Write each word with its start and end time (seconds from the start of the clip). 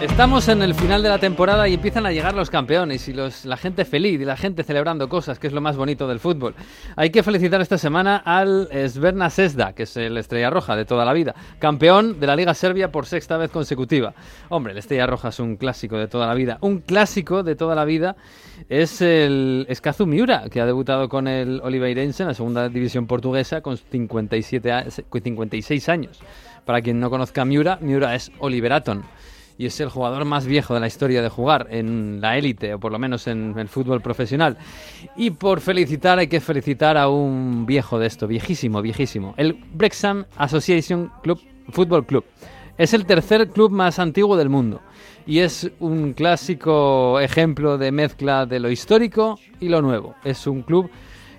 Estamos 0.00 0.48
en 0.48 0.60
el 0.60 0.74
final 0.74 1.02
de 1.02 1.08
la 1.08 1.18
temporada 1.18 1.66
y 1.68 1.74
empiezan 1.74 2.04
a 2.04 2.12
llegar 2.12 2.34
los 2.34 2.50
campeones 2.50 3.08
y 3.08 3.14
la 3.14 3.56
gente 3.56 3.86
feliz 3.86 4.20
y 4.20 4.26
la 4.26 4.36
gente 4.36 4.62
celebrando 4.62 5.08
cosas, 5.08 5.38
que 5.38 5.46
es 5.46 5.54
lo 5.54 5.62
más 5.62 5.78
bonito 5.78 6.06
del 6.06 6.20
fútbol. 6.20 6.54
Hay 6.96 7.08
que 7.08 7.22
felicitar 7.22 7.62
esta 7.62 7.78
semana 7.78 8.18
al 8.18 8.68
Sverna 8.88 9.30
Sesda, 9.30 9.72
que 9.72 9.84
es 9.84 9.96
el 9.96 10.18
Estrella 10.18 10.50
Roja 10.50 10.76
de 10.76 10.84
toda 10.84 11.06
la 11.06 11.14
vida, 11.14 11.34
campeón 11.58 12.20
de 12.20 12.26
la 12.26 12.36
Liga 12.36 12.52
Serbia 12.52 12.92
por 12.92 13.06
sexta 13.06 13.38
vez 13.38 13.50
consecutiva. 13.50 14.12
Hombre, 14.50 14.72
el 14.72 14.78
Estrella 14.78 15.06
Roja 15.06 15.30
es 15.30 15.40
un 15.40 15.56
clásico 15.56 15.96
de 15.96 16.08
toda 16.08 16.26
la 16.26 16.34
vida. 16.34 16.58
Un 16.60 16.80
clásico 16.80 17.42
de 17.42 17.56
toda 17.56 17.74
la 17.74 17.86
vida 17.86 18.16
es 18.68 19.00
el 19.00 19.64
Escazu 19.70 20.04
Miura, 20.04 20.50
que 20.50 20.60
ha 20.60 20.66
debutado 20.66 21.08
con 21.08 21.26
el 21.26 21.62
Oliveirense 21.64 22.22
en 22.22 22.28
la 22.28 22.34
segunda 22.34 22.68
división 22.68 23.06
portuguesa 23.06 23.62
con 23.62 23.78
57 23.78 24.90
56 24.90 25.88
años. 25.88 26.20
Para 26.66 26.82
quien 26.82 27.00
no 27.00 27.08
conozca 27.08 27.42
a 27.42 27.44
Miura, 27.46 27.78
Miura 27.80 28.14
es 28.14 28.30
Oliveraton 28.40 29.02
y 29.58 29.66
es 29.66 29.80
el 29.80 29.88
jugador 29.88 30.24
más 30.24 30.46
viejo 30.46 30.74
de 30.74 30.80
la 30.80 30.86
historia 30.86 31.22
de 31.22 31.28
jugar 31.28 31.68
en 31.70 32.20
la 32.20 32.36
élite, 32.36 32.74
o 32.74 32.78
por 32.78 32.92
lo 32.92 32.98
menos 32.98 33.26
en 33.26 33.58
el 33.58 33.68
fútbol 33.68 34.00
profesional. 34.00 34.58
Y 35.16 35.30
por 35.30 35.60
felicitar, 35.60 36.18
hay 36.18 36.28
que 36.28 36.40
felicitar 36.40 36.96
a 36.96 37.08
un 37.08 37.64
viejo 37.66 37.98
de 37.98 38.06
esto, 38.06 38.26
viejísimo, 38.26 38.82
viejísimo, 38.82 39.34
el 39.36 39.54
Brexham 39.72 40.26
Association 40.36 41.10
Club 41.22 41.40
Football 41.70 42.06
Club. 42.06 42.24
Es 42.78 42.92
el 42.92 43.06
tercer 43.06 43.48
club 43.48 43.70
más 43.70 43.98
antiguo 43.98 44.36
del 44.36 44.50
mundo 44.50 44.82
y 45.26 45.38
es 45.38 45.70
un 45.80 46.12
clásico 46.12 47.18
ejemplo 47.20 47.78
de 47.78 47.90
mezcla 47.90 48.44
de 48.44 48.60
lo 48.60 48.70
histórico 48.70 49.38
y 49.60 49.70
lo 49.70 49.80
nuevo. 49.80 50.14
Es 50.24 50.46
un 50.46 50.62
club 50.62 50.90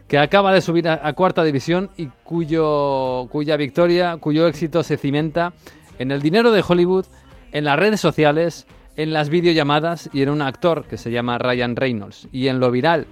que 0.08 0.18
acaba 0.18 0.52
de 0.52 0.62
subir 0.62 0.88
a, 0.88 1.00
a 1.08 1.14
cuarta 1.14 1.44
división 1.44 1.92
y 1.96 2.08
cuyo, 2.24 3.28
cuya 3.30 3.56
victoria, 3.56 4.18
cuyo 4.18 4.48
éxito 4.48 4.82
se 4.82 4.98
cimenta 4.98 5.54
en 6.00 6.12
el 6.12 6.22
dinero 6.22 6.52
de 6.52 6.64
Hollywood, 6.68 7.06
en 7.52 7.64
las 7.64 7.78
redes 7.78 8.00
sociales, 8.00 8.68
en 8.96 9.14
las 9.14 9.30
videollamadas 9.30 10.10
y 10.14 10.22
en 10.22 10.30
un 10.30 10.42
actor 10.42 10.86
que 10.86 10.98
se 10.98 11.12
llama 11.12 11.38
Ryan 11.38 11.76
Reynolds. 11.76 12.28
Y 12.32 12.48
en 12.48 12.60
lo 12.60 12.72
viral, 12.72 13.08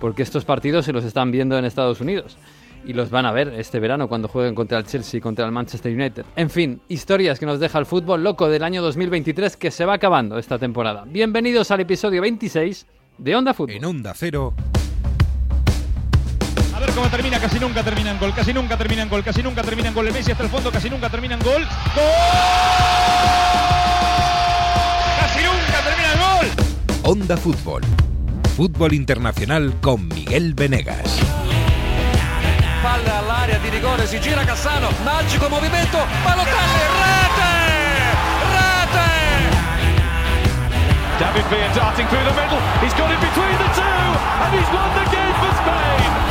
porque 0.00 0.22
estos 0.22 0.44
partidos 0.44 0.84
se 0.84 0.92
los 0.92 1.04
están 1.04 1.30
viendo 1.30 1.56
en 1.58 1.64
Estados 1.64 2.00
Unidos. 2.00 2.36
Y 2.84 2.94
los 2.94 3.10
van 3.10 3.26
a 3.26 3.32
ver 3.32 3.54
este 3.56 3.78
verano 3.78 4.08
cuando 4.08 4.26
jueguen 4.26 4.56
contra 4.56 4.78
el 4.78 4.84
Chelsea 4.84 5.18
y 5.18 5.20
contra 5.20 5.46
el 5.46 5.52
Manchester 5.52 5.92
United. 5.92 6.24
En 6.34 6.50
fin, 6.50 6.80
historias 6.88 7.38
que 7.38 7.46
nos 7.46 7.60
deja 7.60 7.78
el 7.78 7.86
fútbol 7.86 8.24
loco 8.24 8.48
del 8.48 8.64
año 8.64 8.82
2023 8.82 9.56
que 9.56 9.70
se 9.70 9.84
va 9.84 9.94
acabando 9.94 10.36
esta 10.36 10.58
temporada. 10.58 11.04
Bienvenidos 11.06 11.70
al 11.70 11.80
episodio 11.80 12.20
26 12.20 12.86
de 13.18 13.36
Onda 13.36 13.54
Fútbol. 13.54 13.76
En 13.76 13.84
Onda 13.84 14.12
Cero. 14.16 14.52
Ver 16.92 16.98
cómo 16.98 17.08
termina, 17.08 17.40
casi 17.40 17.58
nunca 17.58 17.82
termina 17.82 18.10
en 18.10 18.18
gol, 18.18 18.34
casi 18.34 18.52
nunca 18.52 18.76
termina 18.76 19.00
en 19.00 19.08
gol, 19.08 19.24
casi 19.24 19.42
nunca 19.42 19.62
termina 19.62 19.88
en 19.88 19.94
gol. 19.94 20.08
El 20.08 20.12
Messi 20.12 20.32
hasta 20.32 20.44
el 20.44 20.50
fondo, 20.50 20.70
casi 20.70 20.90
nunca 20.90 21.08
termina 21.08 21.36
en 21.36 21.40
gol. 21.40 21.66
¡Gol! 21.94 22.04
Casi 25.18 25.40
nunca 25.42 25.80
termina 25.84 26.12
en 26.12 26.20
gol. 26.20 26.46
Onda 27.04 27.38
Fútbol. 27.38 27.80
Fútbol 28.54 28.92
internacional 28.92 29.72
con 29.80 30.06
Miguel 30.06 30.52
Venegas. 30.52 31.16
Palla 32.82 33.20
all'area 33.20 33.58
di 33.58 33.70
rigore, 33.70 34.06
si 34.06 34.20
gira 34.20 34.44
Cassano, 34.44 34.90
magico 35.02 35.48
movimento, 35.48 35.96
Balotelli, 36.22 36.82
rete! 37.00 37.52
Rete! 38.52 39.08
David 41.18 41.46
Villa 41.48 41.72
darting 41.74 42.06
through 42.08 42.24
the 42.24 42.34
middle. 42.34 42.60
He's 42.82 42.92
got 42.92 43.10
it 43.10 43.18
between 43.18 43.56
the 43.56 43.68
two, 43.72 43.80
and 44.44 44.52
he's 44.52 44.68
won 44.68 44.92
the 44.92 45.10
game 45.10 45.34
for 45.40 45.54
Spain. 45.56 46.21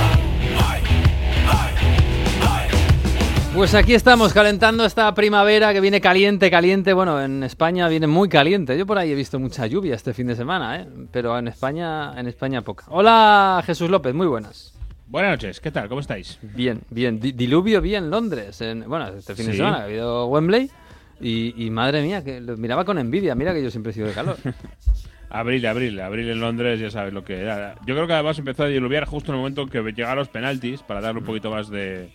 Pues 3.54 3.76
aquí 3.76 3.94
estamos 3.94 4.34
calentando 4.34 4.86
esta 4.86 5.14
primavera 5.14 5.74
que 5.74 5.82
viene 5.82 6.00
caliente, 6.00 6.50
caliente. 6.50 6.94
Bueno, 6.94 7.22
en 7.22 7.44
España 7.44 7.88
viene 7.90 8.08
muy 8.08 8.30
caliente. 8.30 8.78
Yo 8.78 8.86
por 8.86 8.98
ahí 8.98 9.12
he 9.12 9.16
visto 9.16 9.40
mucha 9.40 9.68
lluvia 9.68 9.96
este 9.96 10.14
fin 10.14 10.28
de 10.28 10.36
semana, 10.36 10.78
¿eh? 10.82 10.88
pero 11.12 11.38
en 11.38 11.50
España, 11.50 12.18
en 12.18 12.28
España 12.28 12.62
poca. 12.62 12.86
Hola 12.88 13.62
Jesús 13.66 13.90
López, 13.90 14.14
muy 14.14 14.28
buenas. 14.28 14.74
Buenas 15.08 15.32
noches, 15.32 15.60
¿qué 15.60 15.70
tal? 15.72 15.90
¿Cómo 15.90 16.00
estáis? 16.00 16.40
Bien, 16.42 16.80
bien. 16.90 17.20
Di- 17.20 17.34
diluvio 17.34 17.82
vi 17.82 17.96
en 17.96 18.10
Londres. 18.10 18.62
En, 18.62 18.88
bueno, 18.88 19.10
este 19.10 19.36
fin 19.36 19.48
de 19.48 19.54
semana 19.58 19.80
ha 19.80 19.84
habido 19.84 20.28
Wembley. 20.28 20.72
Y, 21.20 21.66
y 21.66 21.70
madre 21.70 22.02
mía, 22.02 22.24
que 22.24 22.40
lo 22.40 22.56
miraba 22.56 22.86
con 22.86 22.98
envidia. 22.98 23.36
Mira 23.36 23.54
que 23.54 23.62
yo 23.62 23.70
siempre 23.70 23.92
he 23.92 23.94
sido 23.94 24.08
de 24.08 24.14
calor. 24.14 24.38
Abril, 25.34 25.66
abril, 25.66 25.98
abril 26.02 26.30
en 26.30 26.42
Londres, 26.42 26.78
ya 26.78 26.90
sabes 26.92 27.14
lo 27.14 27.24
que 27.24 27.40
era. 27.40 27.76
Yo 27.86 27.96
creo 27.96 28.06
que 28.06 28.12
además 28.12 28.38
empezó 28.38 28.64
a 28.64 28.68
diluviar 28.68 29.06
justo 29.06 29.32
en 29.32 29.36
el 29.36 29.40
momento 29.40 29.62
en 29.62 29.70
que 29.70 29.82
llegaron 29.82 30.18
los 30.18 30.28
penaltis 30.28 30.82
para 30.82 31.00
darle 31.00 31.22
un 31.22 31.26
poquito 31.26 31.50
más 31.50 31.70
de 31.70 32.10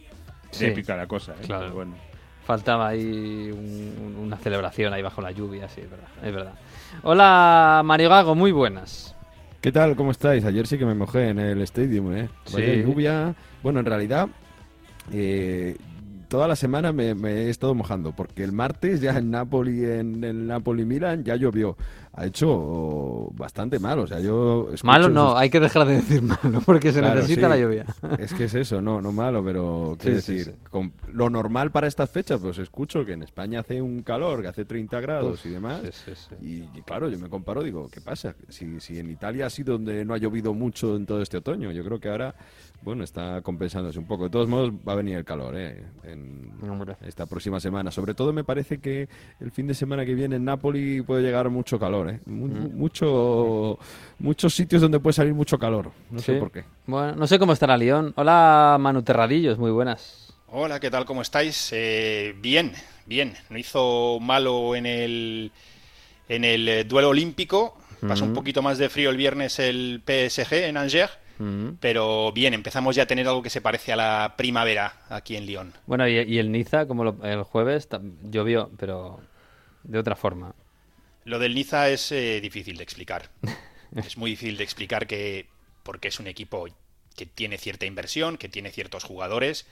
Sí. 0.50 0.66
épica 0.66 0.96
la 0.96 1.06
cosa. 1.06 1.32
¿eh? 1.32 1.44
Claro. 1.46 1.64
Pero 1.64 1.74
bueno. 1.74 1.94
Faltaba 2.44 2.88
ahí 2.88 3.50
un- 3.52 3.94
un- 4.06 4.16
una 4.26 4.36
celebración 4.36 4.92
ahí 4.92 5.02
bajo 5.02 5.20
la 5.20 5.32
lluvia, 5.32 5.68
sí, 5.68 5.80
es 5.80 5.90
verdad. 5.90 6.08
Es 6.22 6.32
verdad. 6.32 6.52
Hola 7.02 7.82
Mario 7.84 8.08
Gago, 8.08 8.34
muy 8.36 8.52
buenas. 8.52 9.14
¿Qué 9.60 9.72
tal? 9.72 9.96
¿Cómo 9.96 10.12
estáis? 10.12 10.44
Ayer 10.44 10.66
sí 10.68 10.78
que 10.78 10.86
me 10.86 10.94
mojé 10.94 11.30
en 11.30 11.40
el 11.40 11.60
Stadium, 11.62 12.14
¿eh? 12.16 12.28
Vaya 12.52 12.74
Sí. 12.74 12.82
lluvia. 12.82 13.34
Bueno, 13.64 13.80
en 13.80 13.86
realidad, 13.86 14.28
eh, 15.12 15.76
toda 16.28 16.46
la 16.46 16.54
semana 16.56 16.92
me, 16.92 17.14
me 17.14 17.30
he 17.32 17.50
estado 17.50 17.74
mojando, 17.74 18.12
porque 18.12 18.44
el 18.44 18.52
martes 18.52 19.00
ya 19.00 19.18
en 19.18 19.30
Napoli, 19.30 19.84
en 19.84 20.22
el 20.22 20.46
Napoli-Milan, 20.46 21.24
ya 21.24 21.36
llovió. 21.36 21.76
Ha 22.18 22.24
hecho 22.24 23.28
bastante 23.34 23.78
mal, 23.78 23.98
o 23.98 24.06
sea, 24.06 24.20
yo... 24.20 24.68
Malo 24.82 25.10
no, 25.10 25.30
sus- 25.32 25.38
hay 25.38 25.50
que 25.50 25.60
dejar 25.60 25.86
de 25.86 25.96
decir 25.96 26.22
malo, 26.22 26.62
porque 26.64 26.90
se 26.90 27.00
Claro, 27.00 27.16
necesita 27.16 27.42
sí. 27.42 27.48
la 27.50 27.56
lluvia. 27.58 27.84
Es 28.18 28.32
que 28.32 28.44
es 28.44 28.54
eso, 28.54 28.80
no, 28.80 29.02
no 29.02 29.12
malo, 29.12 29.44
pero 29.44 29.96
quiero 30.00 30.16
Sí, 30.20 30.22
sí, 30.22 30.32
decir, 30.38 30.54
sí. 30.54 30.68
con 30.70 30.92
lo 31.12 31.28
normal 31.28 31.70
para 31.72 31.86
estas 31.88 32.08
fechas, 32.10 32.40
pues 32.40 32.56
escucho 32.58 33.04
que 33.04 33.12
en 33.12 33.22
España 33.22 33.60
hace 33.60 33.82
un 33.82 34.02
calor, 34.02 34.40
que 34.40 34.48
hace 34.48 34.64
30 34.64 34.98
grados 35.00 35.44
y 35.44 35.50
demás. 35.50 35.82
Y, 36.40 36.62
y 36.74 36.82
claro, 36.86 37.08
yo 37.10 37.18
me 37.18 37.28
comparo, 37.28 37.62
digo, 37.62 37.88
¿qué 37.92 38.00
pasa? 38.00 38.34
Si, 38.48 38.80
si 38.80 38.98
en 38.98 39.10
Italia 39.10 39.44
ha 39.46 39.50
sido 39.50 39.74
donde 39.74 40.04
no 40.06 40.14
ha 40.14 40.18
llovido 40.18 40.54
mucho 40.54 40.96
en 40.96 41.04
todo 41.04 41.20
este 41.20 41.36
otoño, 41.36 41.70
yo 41.72 41.84
creo 41.84 42.00
que 42.00 42.08
ahora, 42.08 42.34
bueno, 42.82 43.04
está 43.04 43.42
compensándose 43.42 43.98
un 43.98 44.06
poco. 44.06 44.24
De 44.24 44.30
todos 44.30 44.48
modos, 44.48 44.70
va 44.88 44.94
a 44.94 44.96
venir 44.96 45.16
el 45.18 45.24
calor, 45.24 45.54
¿eh? 45.56 45.84
En 46.04 46.46
esta 47.06 47.26
próxima 47.26 47.60
semana. 47.60 47.90
Sobre 47.90 48.14
todo 48.14 48.32
me 48.32 48.44
parece 48.44 48.78
que 48.78 49.08
el 49.40 49.50
fin 49.50 49.66
de 49.66 49.74
semana 49.74 50.04
que 50.06 50.14
viene 50.14 50.36
en 50.36 50.44
Nápoli 50.44 51.02
puede 51.02 51.22
llegar 51.22 51.50
mucho 51.50 51.78
calor, 51.78 52.05
¿eh? 52.08 52.20
Mucho, 52.26 53.78
muchos 54.18 54.54
sitios 54.54 54.82
donde 54.82 55.00
puede 55.00 55.14
salir 55.14 55.34
mucho 55.34 55.58
calor. 55.58 55.90
No 56.10 56.18
sé 56.20 56.34
por 56.34 56.50
qué. 56.50 56.64
Bueno, 56.86 57.14
no 57.16 57.26
sé 57.26 57.38
cómo 57.38 57.52
estará 57.52 57.76
León. 57.76 58.12
Hola 58.16 58.76
Manu 58.80 59.02
Terradillos, 59.02 59.58
muy 59.58 59.70
buenas. 59.70 60.34
Hola, 60.48 60.78
¿qué 60.80 60.90
tal? 60.90 61.04
¿Cómo 61.04 61.22
estáis? 61.22 61.70
Eh, 61.72 62.34
bien, 62.40 62.72
bien. 63.06 63.34
No 63.50 63.58
hizo 63.58 64.18
malo 64.20 64.74
en 64.76 64.86
el, 64.86 65.52
en 66.28 66.44
el 66.44 66.68
eh, 66.68 66.84
duelo 66.84 67.08
olímpico. 67.10 67.76
Pasó 68.06 68.24
un 68.24 68.34
poquito 68.34 68.62
más 68.62 68.78
de 68.78 68.88
frío 68.88 69.10
el 69.10 69.16
viernes 69.16 69.58
el 69.58 70.02
PSG 70.06 70.52
en 70.66 70.76
Angers. 70.76 71.12
Mm. 71.38 71.70
Pero 71.80 72.30
bien, 72.32 72.54
empezamos 72.54 72.94
ya 72.96 73.02
a 73.02 73.06
tener 73.06 73.26
algo 73.26 73.42
que 73.42 73.50
se 73.50 73.60
parece 73.60 73.92
a 73.92 73.96
la 73.96 74.34
primavera 74.36 74.92
aquí 75.08 75.36
en 75.36 75.44
Lyon. 75.46 75.72
Bueno, 75.86 76.06
y, 76.08 76.12
y 76.20 76.38
el 76.38 76.52
Niza, 76.52 76.86
como 76.86 77.04
lo- 77.04 77.24
el 77.24 77.42
jueves, 77.42 77.88
llovió, 78.22 78.70
pero 78.78 79.20
de 79.82 79.98
otra 79.98 80.14
forma. 80.16 80.54
Lo 81.26 81.40
del 81.40 81.56
Niza 81.56 81.90
es 81.90 82.12
eh, 82.12 82.40
difícil 82.40 82.76
de 82.76 82.84
explicar. 82.84 83.30
es 83.96 84.16
muy 84.16 84.30
difícil 84.30 84.56
de 84.56 84.62
explicar 84.62 85.08
que 85.08 85.48
porque 85.82 86.06
es 86.06 86.20
un 86.20 86.28
equipo 86.28 86.68
que 87.16 87.26
tiene 87.26 87.58
cierta 87.58 87.84
inversión, 87.84 88.38
que 88.38 88.48
tiene 88.48 88.70
ciertos 88.70 89.02
jugadores 89.02 89.66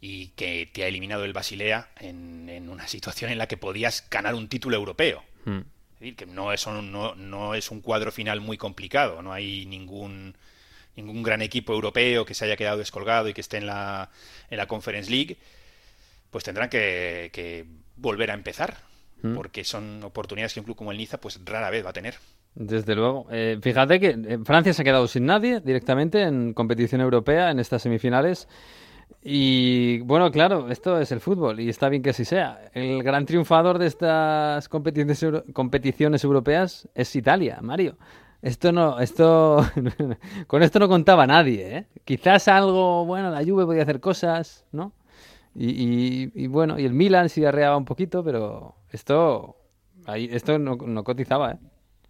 y 0.00 0.28
que 0.28 0.66
te 0.72 0.84
ha 0.84 0.86
eliminado 0.86 1.26
el 1.26 1.34
Basilea 1.34 1.90
en, 2.00 2.48
en 2.48 2.70
una 2.70 2.88
situación 2.88 3.30
en 3.30 3.36
la 3.36 3.48
que 3.48 3.58
podías 3.58 4.08
ganar 4.10 4.34
un 4.34 4.48
título 4.48 4.76
europeo. 4.76 5.22
Mm. 5.44 5.58
Es 5.58 6.00
decir, 6.00 6.16
que 6.16 6.24
no 6.24 6.54
es, 6.54 6.66
un, 6.66 6.90
no, 6.90 7.14
no 7.14 7.54
es 7.54 7.70
un 7.70 7.82
cuadro 7.82 8.10
final 8.10 8.40
muy 8.40 8.56
complicado, 8.56 9.20
no 9.20 9.34
hay 9.34 9.66
ningún, 9.66 10.38
ningún 10.96 11.22
gran 11.22 11.42
equipo 11.42 11.74
europeo 11.74 12.24
que 12.24 12.32
se 12.32 12.46
haya 12.46 12.56
quedado 12.56 12.78
descolgado 12.78 13.28
y 13.28 13.34
que 13.34 13.42
esté 13.42 13.58
en 13.58 13.66
la, 13.66 14.10
en 14.48 14.56
la 14.56 14.66
Conference 14.66 15.10
League, 15.10 15.36
pues 16.30 16.44
tendrán 16.44 16.70
que, 16.70 17.28
que 17.34 17.66
volver 17.96 18.30
a 18.30 18.34
empezar, 18.34 18.87
Mm. 19.22 19.34
porque 19.34 19.64
son 19.64 20.02
oportunidades 20.04 20.54
que 20.54 20.60
un 20.60 20.64
club 20.64 20.76
como 20.76 20.92
el 20.92 20.98
Niza 20.98 21.18
pues 21.18 21.40
rara 21.44 21.70
vez 21.70 21.84
va 21.84 21.90
a 21.90 21.92
tener. 21.92 22.14
Desde 22.54 22.94
luego. 22.94 23.26
Eh, 23.30 23.58
fíjate 23.60 23.98
que 24.00 24.10
eh, 24.10 24.38
Francia 24.44 24.72
se 24.72 24.82
ha 24.82 24.84
quedado 24.84 25.06
sin 25.08 25.26
nadie 25.26 25.60
directamente 25.60 26.22
en 26.22 26.54
competición 26.54 27.00
europea 27.00 27.50
en 27.50 27.58
estas 27.58 27.82
semifinales. 27.82 28.48
Y 29.22 30.00
bueno, 30.00 30.30
claro, 30.30 30.68
esto 30.70 31.00
es 31.00 31.10
el 31.12 31.20
fútbol 31.20 31.60
y 31.60 31.68
está 31.68 31.88
bien 31.88 32.02
que 32.02 32.10
así 32.10 32.24
sea. 32.24 32.70
El 32.72 33.02
gran 33.02 33.26
triunfador 33.26 33.78
de 33.78 33.86
estas 33.86 34.68
competiciones, 34.68 35.22
euro- 35.22 35.44
competiciones 35.52 36.22
europeas 36.24 36.88
es 36.94 37.14
Italia, 37.16 37.58
Mario. 37.60 37.96
Esto 38.40 38.70
no, 38.70 39.00
esto, 39.00 39.66
con 40.46 40.62
esto 40.62 40.78
no 40.78 40.88
contaba 40.88 41.26
nadie, 41.26 41.76
¿eh? 41.76 41.86
Quizás 42.04 42.46
algo, 42.46 43.04
bueno, 43.04 43.30
la 43.30 43.44
Juve 43.44 43.66
podía 43.66 43.82
hacer 43.82 43.98
cosas, 44.00 44.64
¿no? 44.70 44.92
Y, 45.54 45.70
y- 45.70 46.32
y 46.34 46.46
bueno, 46.46 46.78
y 46.78 46.84
el 46.84 46.92
Milan 46.94 47.28
sí 47.28 47.44
arreaba 47.44 47.76
un 47.76 47.84
poquito, 47.84 48.22
pero 48.22 48.76
esto, 48.90 49.56
ahí, 50.06 50.28
esto 50.32 50.58
no, 50.58 50.76
no 50.76 51.04
cotizaba, 51.04 51.52
¿eh? 51.52 51.58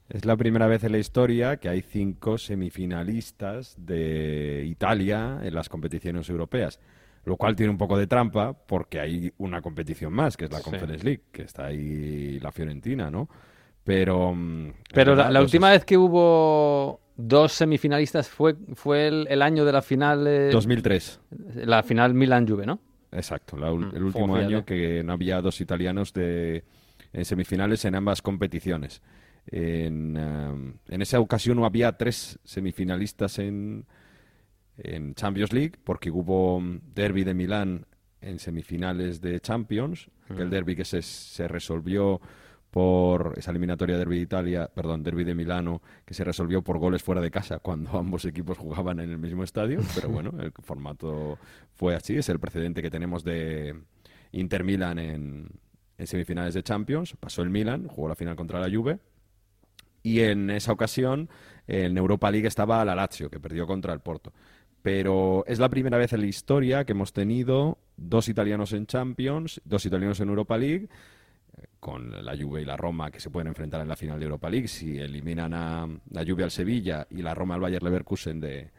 Es 0.08 0.24
la 0.24 0.36
primera 0.38 0.66
vez 0.66 0.84
en 0.84 0.92
la 0.92 0.98
historia 0.98 1.58
que 1.58 1.68
hay 1.68 1.82
cinco 1.82 2.38
semifinalistas 2.38 3.74
de 3.78 4.64
Italia 4.66 5.38
en 5.42 5.54
las 5.54 5.68
competiciones 5.68 6.28
europeas, 6.30 6.80
lo 7.24 7.36
cual 7.36 7.54
tiene 7.54 7.70
un 7.70 7.76
poco 7.78 7.98
de 7.98 8.06
trampa 8.06 8.54
porque 8.54 9.00
hay 9.00 9.32
una 9.36 9.60
competición 9.60 10.12
más, 10.14 10.36
que 10.38 10.46
es 10.46 10.50
la 10.50 10.58
Sí. 10.58 10.64
Conference 10.64 11.04
League, 11.04 11.24
que 11.30 11.42
está 11.42 11.66
ahí 11.66 12.38
la 12.40 12.50
Fiorentina, 12.52 13.10
¿no? 13.10 13.28
Pero, 13.84 14.32
mm, 14.34 14.72
Pero 14.94 15.12
la, 15.12 15.16
verdad, 15.24 15.32
la 15.32 15.40
última 15.42 15.74
es 15.74 15.80
vez 15.80 15.84
que 15.84 15.98
hubo 15.98 17.00
dos 17.16 17.52
semifinalistas 17.52 18.28
fue, 18.30 18.54
fue 18.74 19.08
el, 19.08 19.26
el 19.28 19.42
año 19.42 19.66
de 19.66 19.72
la 19.72 19.82
final. 19.82 20.26
eh, 20.26 20.50
2003. 20.52 21.20
La 21.66 21.82
final 21.82 22.14
Milan-Juve, 22.14 22.64
¿no? 22.64 22.80
Exacto, 23.12 23.56
la 23.56 23.72
Mm, 23.72 23.94
el 23.94 24.02
último 24.02 24.36
año 24.36 24.64
que 24.64 25.02
no 25.02 25.12
había 25.12 25.40
dos 25.40 25.60
italianos 25.60 26.12
de, 26.12 26.64
en 27.12 27.24
semifinales 27.24 27.84
en 27.84 27.94
ambas 27.94 28.22
competiciones. 28.22 29.02
En, 29.46 30.16
en 30.16 31.02
esa 31.02 31.20
ocasión 31.20 31.56
no 31.56 31.64
había 31.64 31.92
tres 31.96 32.38
semifinalistas 32.44 33.38
en, 33.38 33.86
en 34.76 35.14
Champions 35.14 35.52
League, 35.52 35.72
porque 35.82 36.10
hubo 36.10 36.60
mm, 36.60 36.80
derby 36.94 37.24
de 37.24 37.34
Milán 37.34 37.86
en 38.20 38.38
semifinales 38.38 39.20
de 39.20 39.40
Champions, 39.40 40.10
que 40.26 40.42
el 40.42 40.50
derby 40.50 40.76
que 40.76 40.84
se, 40.84 41.00
se 41.00 41.48
resolvió 41.48 42.20
por 42.78 43.34
esa 43.36 43.50
eliminatoria 43.50 43.98
derby 43.98 44.18
de 44.18 44.22
Italia, 44.22 44.70
perdón, 44.72 45.02
derby 45.02 45.24
de 45.24 45.34
Milano, 45.34 45.82
que 46.04 46.14
se 46.14 46.22
resolvió 46.22 46.62
por 46.62 46.78
goles 46.78 47.02
fuera 47.02 47.20
de 47.20 47.28
casa 47.28 47.58
cuando 47.58 47.90
ambos 47.98 48.24
equipos 48.24 48.56
jugaban 48.56 49.00
en 49.00 49.10
el 49.10 49.18
mismo 49.18 49.42
estadio, 49.42 49.80
pero 49.96 50.08
bueno, 50.10 50.32
el 50.38 50.52
formato 50.62 51.40
fue 51.74 51.96
así, 51.96 52.16
es 52.18 52.28
el 52.28 52.38
precedente 52.38 52.80
que 52.80 52.88
tenemos 52.88 53.24
de 53.24 53.74
Inter 54.30 54.62
Milan 54.62 55.00
en, 55.00 55.48
en 55.96 56.06
semifinales 56.06 56.54
de 56.54 56.62
Champions, 56.62 57.16
pasó 57.18 57.42
el 57.42 57.50
Milan, 57.50 57.88
jugó 57.88 58.06
la 58.10 58.14
final 58.14 58.36
contra 58.36 58.60
la 58.60 58.72
Juve, 58.72 59.00
y 60.04 60.20
en 60.20 60.48
esa 60.48 60.70
ocasión 60.70 61.28
en 61.66 61.98
Europa 61.98 62.30
League 62.30 62.46
estaba 62.46 62.84
la 62.84 62.94
Lazio, 62.94 63.28
que 63.28 63.40
perdió 63.40 63.66
contra 63.66 63.92
el 63.92 63.98
Porto. 63.98 64.32
Pero 64.82 65.42
es 65.48 65.58
la 65.58 65.68
primera 65.68 65.98
vez 65.98 66.12
en 66.12 66.20
la 66.20 66.28
historia 66.28 66.84
que 66.84 66.92
hemos 66.92 67.12
tenido 67.12 67.78
dos 67.96 68.28
italianos 68.28 68.72
en 68.72 68.86
Champions, 68.86 69.60
dos 69.64 69.84
italianos 69.84 70.20
en 70.20 70.28
Europa 70.28 70.56
League, 70.56 70.88
con 71.80 72.24
la 72.24 72.36
Juve 72.36 72.62
y 72.62 72.64
la 72.64 72.76
Roma 72.76 73.10
que 73.10 73.20
se 73.20 73.30
pueden 73.30 73.48
enfrentar 73.48 73.80
en 73.80 73.88
la 73.88 73.96
final 73.96 74.18
de 74.18 74.24
Europa 74.24 74.50
League. 74.50 74.68
Si 74.68 74.98
eliminan 74.98 75.54
a 75.54 75.86
la 76.10 76.24
Juve 76.26 76.44
al 76.44 76.50
Sevilla 76.50 77.06
y 77.10 77.22
la 77.22 77.34
Roma 77.34 77.54
al 77.54 77.60
Bayer 77.60 77.82
Leverkusen 77.82 78.40
de, 78.40 78.70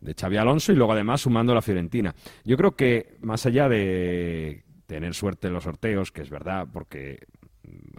de 0.00 0.14
Xavi 0.14 0.36
Alonso 0.36 0.72
y 0.72 0.76
luego 0.76 0.92
además 0.92 1.22
sumando 1.22 1.54
la 1.54 1.62
Fiorentina. 1.62 2.14
Yo 2.44 2.56
creo 2.56 2.76
que 2.76 3.16
más 3.20 3.46
allá 3.46 3.68
de 3.68 4.64
tener 4.86 5.14
suerte 5.14 5.48
en 5.48 5.54
los 5.54 5.64
sorteos, 5.64 6.12
que 6.12 6.22
es 6.22 6.30
verdad, 6.30 6.68
porque 6.70 7.20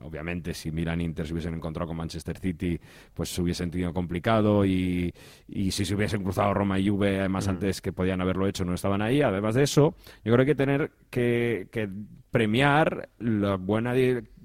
obviamente 0.01 0.53
si 0.53 0.71
Milan 0.71 1.01
e 1.01 1.03
Inter 1.05 1.25
se 1.25 1.33
hubiesen 1.33 1.53
encontrado 1.53 1.87
con 1.87 1.97
Manchester 1.97 2.37
City, 2.37 2.79
pues 3.13 3.29
se 3.29 3.41
hubiesen 3.41 3.71
tenido 3.71 3.93
complicado 3.93 4.65
y, 4.65 5.13
y 5.47 5.71
si 5.71 5.85
se 5.85 5.95
hubiesen 5.95 6.23
cruzado 6.23 6.53
Roma 6.53 6.79
y 6.79 6.89
Juve, 6.89 7.19
además 7.19 7.47
antes 7.47 7.81
que 7.81 7.93
podían 7.93 8.21
haberlo 8.21 8.47
hecho, 8.47 8.65
no 8.65 8.73
estaban 8.73 9.01
ahí. 9.01 9.21
Además 9.21 9.55
de 9.55 9.63
eso, 9.63 9.95
yo 10.23 10.33
creo 10.33 10.37
que 10.37 10.41
hay 10.41 10.47
que 10.47 10.55
tener 10.55 10.91
que, 11.09 11.67
que 11.71 11.89
premiar 12.31 13.09
la 13.19 13.55
buena 13.55 13.93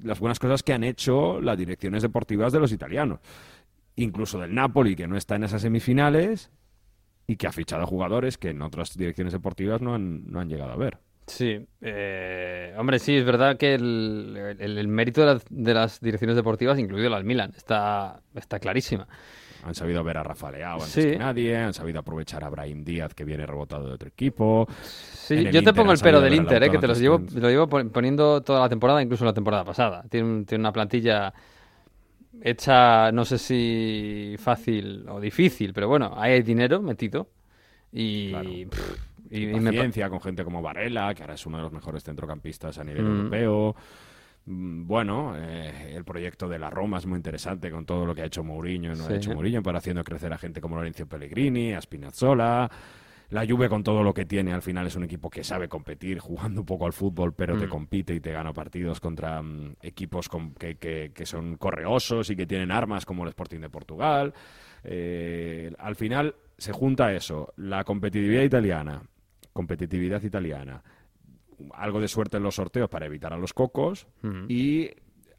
las 0.02 0.20
buenas 0.20 0.38
cosas 0.38 0.62
que 0.62 0.72
han 0.72 0.84
hecho 0.84 1.40
las 1.40 1.56
direcciones 1.56 2.02
deportivas 2.02 2.52
de 2.52 2.60
los 2.60 2.72
italianos. 2.72 3.20
Incluso 3.96 4.38
del 4.38 4.54
Napoli, 4.54 4.94
que 4.94 5.08
no 5.08 5.16
está 5.16 5.36
en 5.36 5.44
esas 5.44 5.62
semifinales 5.62 6.52
y 7.26 7.36
que 7.36 7.46
ha 7.46 7.52
fichado 7.52 7.86
jugadores 7.86 8.38
que 8.38 8.50
en 8.50 8.62
otras 8.62 8.96
direcciones 8.96 9.32
deportivas 9.32 9.80
no 9.80 9.94
han, 9.94 10.30
no 10.30 10.40
han 10.40 10.48
llegado 10.48 10.72
a 10.72 10.76
ver. 10.76 10.98
Sí, 11.28 11.64
eh, 11.82 12.74
hombre, 12.76 12.98
sí, 12.98 13.16
es 13.16 13.24
verdad 13.24 13.56
que 13.56 13.74
el, 13.74 14.56
el- 14.58 14.78
el 14.78 14.88
mérito 14.88 15.20
de 15.20 15.26
las, 15.28 15.44
de 15.48 15.74
las 15.74 16.00
direcciones 16.00 16.34
deportivas, 16.36 16.78
incluido 16.78 17.08
las 17.10 17.22
Milan, 17.22 17.52
está, 17.56 18.20
está 18.34 18.58
clarísima. 18.58 19.06
Han 19.64 19.74
sabido 19.74 20.02
ver 20.04 20.16
a 20.16 20.22
Rafa 20.22 20.50
Leao 20.50 20.74
antes 20.76 20.88
Sí. 20.90 21.02
que 21.02 21.18
nadie, 21.18 21.56
han 21.56 21.74
sabido 21.74 21.98
aprovechar 22.00 22.44
a 22.44 22.48
Brahim 22.48 22.82
Díaz, 22.84 23.12
que 23.14 23.24
viene 23.24 23.44
rebotado 23.44 23.86
de 23.88 23.94
otro 23.94 24.08
equipo. 24.08 24.66
Sí, 24.82 25.36
yo 25.44 25.50
te 25.52 25.58
Inter 25.58 25.74
pongo 25.74 25.92
el 25.92 25.98
pero 25.98 26.18
sabido 26.18 26.20
del 26.22 26.34
Inter, 26.34 26.62
eh, 26.62 26.70
que 26.70 26.78
te 26.78 26.86
los 26.86 26.98
llevo, 26.98 27.18
Martínez. 27.18 27.42
lo 27.42 27.48
llevo 27.50 27.68
pon- 27.68 27.90
poniendo 27.90 28.40
toda 28.42 28.60
la 28.60 28.68
temporada, 28.68 29.02
incluso 29.02 29.24
la 29.24 29.32
temporada 29.34 29.64
pasada. 29.64 30.04
Tiene, 30.08 30.44
tiene 30.44 30.62
una 30.62 30.72
plantilla 30.72 31.34
hecha, 32.40 33.10
no 33.12 33.24
sé 33.24 33.38
si 33.38 34.36
fácil 34.38 35.04
o 35.08 35.20
difícil, 35.20 35.72
pero 35.72 35.88
bueno, 35.88 36.12
ahí 36.16 36.32
hay 36.32 36.42
dinero 36.42 36.80
metido. 36.80 37.28
Y, 37.92 38.30
Claro. 38.30 38.50
pff, 38.70 39.17
y- 39.30 39.46
me 39.46 40.08
con 40.08 40.20
gente 40.20 40.44
como 40.44 40.62
Varela, 40.62 41.14
que 41.14 41.22
ahora 41.22 41.34
es 41.34 41.44
uno 41.46 41.56
de 41.58 41.62
los 41.64 41.72
mejores 41.72 42.02
centrocampistas 42.04 42.78
a 42.78 42.84
nivel 42.84 43.02
Mm. 43.04 43.06
europeo. 43.16 43.76
Mm, 44.46 44.86
Bueno, 44.86 45.34
eh, 45.36 45.92
el 45.94 46.04
proyecto 46.04 46.48
de 46.48 46.58
la 46.58 46.70
Roma 46.70 46.98
es 46.98 47.06
muy 47.06 47.16
interesante 47.16 47.70
con 47.70 47.84
todo 47.84 48.06
lo 48.06 48.14
que 48.14 48.22
ha 48.22 48.26
hecho 48.26 48.42
Mourinho 48.42 48.94
y 48.94 48.96
no 48.96 49.04
Sí. 49.06 49.12
ha 49.12 49.16
hecho 49.16 49.34
Mourinho 49.34 49.62
para 49.62 49.78
haciendo 49.78 50.02
crecer 50.04 50.32
a 50.32 50.38
gente 50.38 50.60
como 50.60 50.76
Lorenzo 50.76 51.06
Pellegrini, 51.06 51.74
a 51.74 51.80
Spinazzola. 51.80 52.70
La 53.30 53.46
Juve 53.46 53.68
con 53.68 53.84
todo 53.84 54.02
lo 54.02 54.14
que 54.14 54.24
tiene 54.24 54.54
al 54.54 54.62
final 54.62 54.86
es 54.86 54.96
un 54.96 55.04
equipo 55.04 55.28
que 55.28 55.44
sabe 55.44 55.68
competir 55.68 56.18
jugando 56.54 56.62
un 56.62 56.66
poco 56.66 56.86
al 56.86 56.94
fútbol, 56.94 57.34
pero 57.34 57.58
te 57.58 57.66
Mm. 57.66 57.70
compite 57.70 58.14
y 58.14 58.20
te 58.20 58.32
gana 58.32 58.54
partidos 58.54 59.00
contra 59.00 59.42
equipos 59.82 60.30
con- 60.30 60.54
que, 60.54 60.76
que- 60.76 61.12
que 61.14 61.26
son 61.26 61.56
correosos 61.56 62.30
y 62.30 62.36
que 62.36 62.46
tienen 62.46 62.70
armas 62.70 63.04
como 63.04 63.24
el 63.24 63.28
Sporting 63.28 63.60
de 63.60 63.68
Portugal. 63.68 64.32
Eh, 64.82 65.72
al 65.78 65.94
final 65.94 66.34
se 66.56 66.72
junta 66.72 67.12
eso, 67.12 67.52
la 67.56 67.84
competitividad 67.84 68.42
italiana, 68.44 69.02
competitividad 69.58 70.22
italiana, 70.22 70.84
algo 71.74 72.00
de 72.00 72.06
suerte 72.06 72.36
en 72.36 72.44
los 72.44 72.54
sorteos 72.54 72.88
para 72.88 73.06
evitar 73.06 73.32
a 73.32 73.36
los 73.36 73.52
cocos 73.52 74.06
Ujú. 74.22 74.46
y 74.48 74.92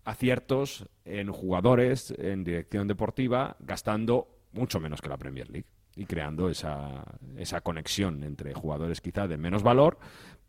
aciertos 0.04 0.90
en 1.06 1.32
jugadores 1.32 2.14
en 2.18 2.44
dirección 2.44 2.90
deportiva 2.90 3.56
gastando 3.62 4.28
mucho 4.52 4.82
menos 4.82 5.00
que 5.00 5.08
la 5.08 5.16
Premier 5.16 5.50
League 5.50 5.70
y 5.96 6.06
creando 6.06 6.50
esa, 6.50 7.06
esa 7.38 7.62
conexión 7.62 8.24
entre 8.26 8.54
jugadores 8.54 9.00
quizá 9.00 9.26
de 9.26 9.38
menos 9.38 9.64
valor, 9.64 9.98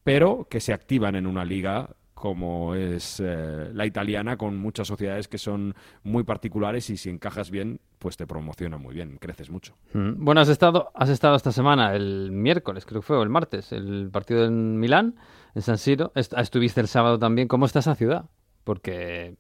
pero 0.02 0.48
que 0.50 0.58
se 0.58 0.72
activan 0.72 1.14
en 1.14 1.28
una 1.28 1.44
liga 1.44 1.94
como 2.12 2.74
es 2.74 3.22
eh, 3.24 3.70
la 3.72 3.86
italiana, 3.86 4.36
con 4.36 4.56
muchas 4.58 4.88
sociedades 4.88 5.28
que 5.28 5.38
son 5.38 5.76
muy 6.02 6.24
particulares 6.24 6.90
y 6.90 6.96
si 6.96 7.08
encajas 7.08 7.52
bien, 7.52 7.80
pues 8.00 8.16
te 8.16 8.26
promociona 8.26 8.78
muy 8.78 8.94
bien, 8.94 9.18
creces 9.20 9.48
mucho. 9.50 9.76
Mm. 9.92 10.24
Bueno, 10.24 10.40
has 10.40 10.48
estado, 10.48 10.90
has 10.94 11.08
estado 11.10 11.36
esta 11.36 11.52
semana, 11.52 11.94
el 11.94 12.32
miércoles, 12.32 12.84
creo 12.84 13.02
que 13.02 13.06
fue, 13.06 13.16
o 13.16 13.22
el 13.22 13.28
martes, 13.28 13.70
el 13.72 14.08
partido 14.10 14.44
en 14.46 14.80
Milán, 14.80 15.14
en 15.54 15.62
San 15.62 15.78
Siro. 15.78 16.10
Est- 16.14 16.32
Estuviste 16.36 16.80
el 16.80 16.88
sábado 16.88 17.18
también. 17.18 17.46
¿Cómo 17.46 17.66
está 17.66 17.78
esa 17.78 17.94
ciudad? 17.94 18.24
Porque 18.64 19.36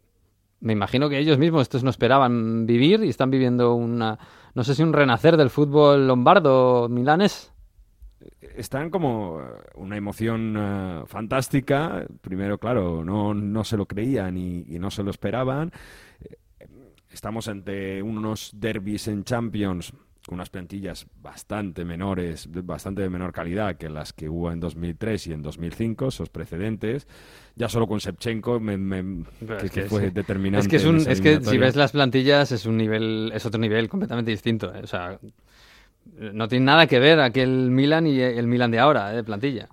me 0.60 0.74
imagino 0.74 1.08
que 1.08 1.18
ellos 1.18 1.38
mismos 1.38 1.62
estos 1.62 1.82
no 1.82 1.90
esperaban 1.90 2.66
vivir 2.66 3.02
y 3.02 3.08
están 3.08 3.30
viviendo 3.30 3.74
una, 3.74 4.18
no 4.54 4.62
sé 4.62 4.74
si 4.74 4.82
un 4.82 4.92
renacer 4.92 5.36
del 5.38 5.48
fútbol 5.50 6.06
lombardo 6.06 6.88
milanés. 6.90 7.52
están 8.56 8.90
como 8.90 9.40
eh, 9.40 9.44
una 9.76 9.96
emoción 9.96 10.54
eh, 10.58 11.02
fantástica. 11.06 12.04
Primero, 12.20 12.58
claro, 12.58 13.02
no, 13.04 13.32
no 13.32 13.64
se 13.64 13.78
lo 13.78 13.86
creían 13.86 14.36
y, 14.36 14.64
y 14.68 14.78
no 14.78 14.90
se 14.90 15.02
lo 15.02 15.10
esperaban. 15.10 15.72
Estamos 17.12 17.48
ante 17.48 18.02
unos 18.02 18.50
derbis 18.54 19.08
en 19.08 19.24
Champions 19.24 19.92
con 20.26 20.34
unas 20.34 20.50
plantillas 20.50 21.06
bastante 21.22 21.84
menores, 21.84 22.46
bastante 22.50 23.02
de 23.02 23.08
menor 23.10 23.32
calidad 23.32 23.76
que 23.76 23.88
las 23.88 24.12
que 24.12 24.28
hubo 24.28 24.52
en 24.52 24.60
2003 24.60 25.26
y 25.28 25.32
en 25.32 25.42
2005, 25.42 26.08
esos 26.08 26.28
precedentes. 26.28 27.08
Ya 27.56 27.68
solo 27.68 27.86
con 27.88 27.98
Shevchenko, 27.98 28.60
me, 28.60 28.76
me- 28.76 29.24
que, 29.24 29.54
es 29.66 29.70
que 29.72 29.82
que 29.82 29.88
fue 29.88 30.04
sí. 30.04 30.10
determinante. 30.10 30.66
Es 30.66 30.68
que 30.68 30.76
es 30.76 30.84
en 30.84 30.88
un, 30.90 30.96
esa 30.98 31.12
es 31.12 31.20
que 31.20 31.40
si 31.42 31.58
ves 31.58 31.74
las 31.74 31.92
plantillas 31.92 32.52
es 32.52 32.66
un 32.66 32.76
nivel, 32.76 33.32
es 33.34 33.44
otro 33.46 33.58
nivel 33.58 33.88
completamente 33.88 34.30
distinto. 34.30 34.72
eh. 34.74 34.80
O 34.84 34.86
sea, 34.86 35.18
no 36.16 36.48
tiene 36.48 36.66
nada 36.66 36.86
que 36.86 36.98
ver 37.00 37.18
aquel 37.20 37.70
Milan 37.70 38.06
y 38.06 38.20
el 38.20 38.46
Milan 38.46 38.70
de 38.70 38.78
ahora, 38.78 39.12
eh, 39.12 39.16
de 39.16 39.24
plantilla. 39.24 39.68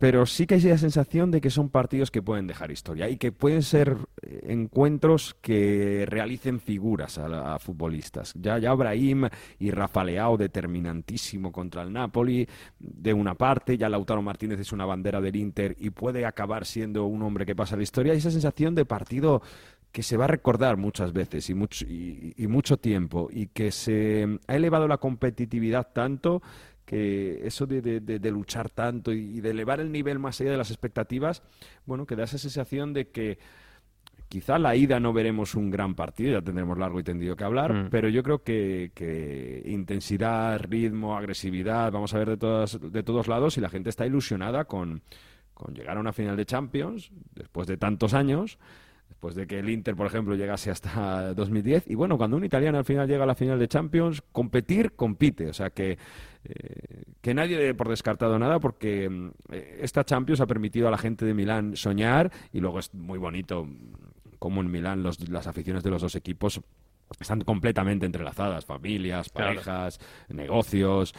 Pero 0.00 0.24
sí 0.24 0.46
que 0.46 0.54
hay 0.54 0.62
la 0.62 0.78
sensación 0.78 1.30
de 1.30 1.42
que 1.42 1.50
son 1.50 1.68
partidos 1.68 2.10
que 2.10 2.22
pueden 2.22 2.46
dejar 2.46 2.70
historia 2.70 3.10
y 3.10 3.18
que 3.18 3.32
pueden 3.32 3.62
ser 3.62 3.98
eh, 4.22 4.46
encuentros 4.48 5.36
que 5.42 6.06
realicen 6.08 6.58
figuras 6.58 7.18
a, 7.18 7.58
futbolistas. 7.58 8.32
Ya, 8.34 8.56
ya 8.56 8.72
Brahim 8.72 9.28
y 9.58 9.70
Rafa 9.70 10.02
Leao 10.02 10.38
determinantísimo 10.38 11.52
contra 11.52 11.82
el 11.82 11.92
Napoli 11.92 12.48
de 12.78 13.12
una 13.12 13.34
parte, 13.34 13.76
ya 13.76 13.90
Lautaro 13.90 14.22
Martínez 14.22 14.58
es 14.60 14.72
una 14.72 14.86
bandera 14.86 15.20
del 15.20 15.36
Inter 15.36 15.76
y 15.78 15.90
puede 15.90 16.24
acabar 16.24 16.64
siendo 16.64 17.04
un 17.04 17.20
hombre 17.20 17.44
que 17.44 17.54
pasa 17.54 17.76
la 17.76 17.82
historia. 17.82 18.14
Y 18.14 18.18
esa 18.18 18.30
sensación 18.30 18.74
de 18.74 18.86
partido 18.86 19.42
que 19.92 20.02
se 20.02 20.16
va 20.16 20.24
a 20.24 20.28
recordar 20.28 20.78
muchas 20.78 21.12
veces 21.12 21.50
y 21.50 21.54
mucho 22.46 22.76
tiempo 22.78 23.28
y 23.30 23.48
que 23.48 23.70
se 23.70 24.38
ha 24.46 24.56
elevado 24.56 24.88
la 24.88 24.98
competitividad 24.98 25.88
tanto 25.92 26.42
que 26.90 27.46
eso 27.46 27.66
de, 27.66 27.80
de- 27.80 28.00
de- 28.00 28.18
de 28.18 28.30
luchar 28.32 28.68
tanto 28.68 29.12
y 29.12 29.40
de 29.40 29.50
elevar 29.50 29.78
el 29.78 29.92
nivel 29.92 30.18
más 30.18 30.40
allá 30.40 30.50
de 30.50 30.56
las 30.56 30.70
expectativas, 30.72 31.40
bueno, 31.86 32.04
que 32.04 32.16
da 32.16 32.24
esa 32.24 32.36
sensación 32.36 32.92
de 32.92 33.10
que 33.10 33.38
quizá 34.28 34.58
la 34.58 34.74
ida 34.74 34.98
no 34.98 35.12
veremos 35.12 35.54
un 35.54 35.70
gran 35.70 35.94
partido, 35.94 36.32
ya 36.32 36.42
tendremos 36.44 36.76
largo 36.78 36.98
y 36.98 37.04
tendido 37.04 37.36
que 37.36 37.44
hablar, 37.44 37.72
Mm. 37.72 37.88
pero 37.90 38.08
yo 38.08 38.24
creo 38.24 38.42
que, 38.42 38.90
que 38.92 39.62
intensidad, 39.66 40.60
ritmo, 40.68 41.16
agresividad, 41.16 41.92
vamos 41.92 42.12
a 42.12 42.18
ver 42.18 42.30
de, 42.30 42.36
todas, 42.36 42.78
de 42.80 43.02
todos 43.04 43.28
lados 43.28 43.56
y 43.56 43.60
la 43.60 43.68
gente 43.68 43.88
está 43.90 44.04
ilusionada 44.04 44.64
con, 44.64 45.02
con 45.54 45.72
llegar 45.74 45.96
a 45.96 46.00
una 46.00 46.12
final 46.12 46.36
de 46.36 46.44
Champions 46.44 47.12
después 47.36 47.68
de 47.68 47.76
tantos 47.76 48.14
años. 48.14 48.58
Después 49.08 49.34
de 49.34 49.46
que 49.48 49.58
el 49.58 49.68
Inter, 49.68 49.96
por 49.96 50.06
ejemplo, 50.06 50.34
llegase 50.36 50.70
hasta 50.70 51.34
2010. 51.34 51.88
Y 51.90 51.94
bueno, 51.96 52.16
cuando 52.16 52.36
un 52.36 52.44
italiano 52.44 52.78
al 52.78 52.84
final 52.84 53.08
llega 53.08 53.24
a 53.24 53.26
la 53.26 53.34
final 53.34 53.58
de 53.58 53.66
Champions, 53.68 54.22
competir, 54.32 54.92
compite. 54.92 55.48
O 55.48 55.52
sea 55.52 55.70
que, 55.70 55.98
eh, 56.44 57.02
que 57.20 57.34
nadie 57.34 57.58
dé 57.58 57.74
por 57.74 57.88
descartado 57.88 58.38
nada 58.38 58.58
porque 58.60 59.08
mm, 59.10 59.30
eh, 59.52 59.78
esta 59.82 60.04
Champions 60.04 60.40
ha 60.40 60.46
permitido 60.46 60.88
a 60.88 60.90
la 60.90 60.98
gente 60.98 61.24
de 61.24 61.34
Milán 61.34 61.76
soñar 61.76 62.30
y 62.52 62.60
luego 62.60 62.78
es 62.78 62.92
muy 62.94 63.18
bonito 63.18 63.64
mm, 63.64 64.36
como 64.38 64.60
en 64.62 64.70
Milán 64.70 65.02
los- 65.02 65.28
las 65.28 65.46
aficiones 65.46 65.82
de 65.82 65.90
los 65.90 66.00
dos 66.02 66.14
equipos 66.14 66.60
están 67.18 67.40
completamente 67.42 68.06
entrelazadas, 68.06 68.64
familias, 68.64 69.28
Claro. 69.30 69.54
parejas, 69.54 69.98
negocios. 70.28 71.14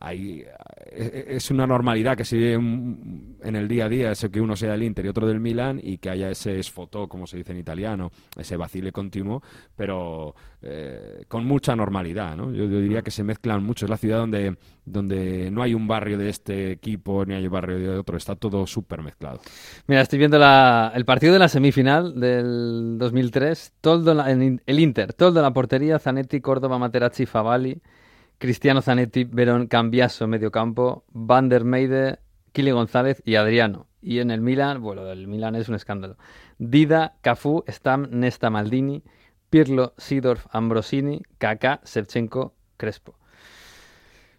Hay, 0.00 0.44
es 0.90 1.50
una 1.50 1.66
normalidad 1.66 2.16
que 2.16 2.24
se 2.24 2.36
vive 2.36 2.58
mm, 2.58 3.36
en 3.42 3.56
el 3.56 3.68
día 3.68 3.84
a 3.86 3.88
día, 3.88 4.10
eso 4.10 4.30
que 4.30 4.40
uno 4.40 4.56
sea 4.56 4.72
del 4.72 4.82
Inter 4.82 5.04
y 5.06 5.08
otro 5.08 5.26
del 5.26 5.40
Milan 5.40 5.80
y 5.82 5.98
que 5.98 6.10
haya 6.10 6.30
ese 6.30 6.58
esfotó, 6.58 7.08
como 7.08 7.26
se 7.26 7.36
dice 7.36 7.52
en 7.52 7.58
italiano, 7.58 8.10
ese 8.36 8.56
vacile 8.56 8.90
continuo, 8.92 9.42
pero 9.76 10.34
eh, 10.62 11.24
con 11.28 11.44
mucha 11.46 11.76
normalidad. 11.76 12.36
¿no? 12.36 12.52
Yo, 12.52 12.64
yo 12.64 12.80
diría 12.80 13.02
que 13.02 13.10
se 13.10 13.22
mezclan 13.22 13.62
mucho. 13.62 13.86
Es 13.86 13.90
la 13.90 13.96
ciudad 13.96 14.18
donde, 14.18 14.56
donde 14.90 15.50
no 15.50 15.62
hay 15.62 15.74
un 15.74 15.86
barrio 15.86 16.18
de 16.18 16.28
este 16.28 16.72
equipo 16.72 17.24
ni 17.24 17.34
hay 17.34 17.46
un 17.46 17.52
barrio 17.52 17.78
de 17.78 17.88
otro, 17.98 18.16
está 18.16 18.34
todo 18.36 18.66
súper 18.66 19.02
mezclado. 19.02 19.40
Mira, 19.86 20.00
estoy 20.02 20.18
viendo 20.18 20.38
la- 20.38 20.92
el 20.94 21.04
partido 21.04 21.32
de 21.32 21.38
la 21.38 21.48
semifinal 21.48 22.18
del 22.18 22.96
2003. 22.98 23.72
Toldo, 23.80 24.14
la- 24.14 24.30
el 24.30 24.80
Inter, 24.80 25.12
Toldo 25.12 25.40
en 25.40 25.44
la 25.44 25.52
portería, 25.52 25.98
Zanetti, 25.98 26.40
Córdoba, 26.40 26.78
Materazzi, 26.78 27.26
Favalli, 27.26 27.80
Cristiano 28.38 28.82
Zanetti, 28.82 29.24
Verón, 29.24 29.66
Cambiaso, 29.66 30.26
medio 30.28 30.50
campo, 30.50 31.04
Van 31.12 31.48
der 31.48 31.64
Meide, 31.64 32.18
Kili 32.52 32.70
González 32.70 33.22
y 33.24 33.34
Adriano. 33.34 33.86
Y 34.00 34.20
en 34.20 34.30
el 34.30 34.40
Milan, 34.40 34.80
bueno, 34.80 35.06
el 35.10 35.26
Milan 35.26 35.56
es 35.56 35.68
un 35.68 35.74
escándalo. 35.74 36.16
Dida, 36.58 37.16
Cafú, 37.20 37.64
Stam, 37.68 38.06
Nesta, 38.10 38.48
Maldini, 38.48 39.02
Pirlo, 39.50 39.94
Sidorf, 39.96 40.46
Ambrosini, 40.52 41.22
Kaká, 41.38 41.80
Shevchenko, 41.84 42.54
Crespo. 42.76 43.18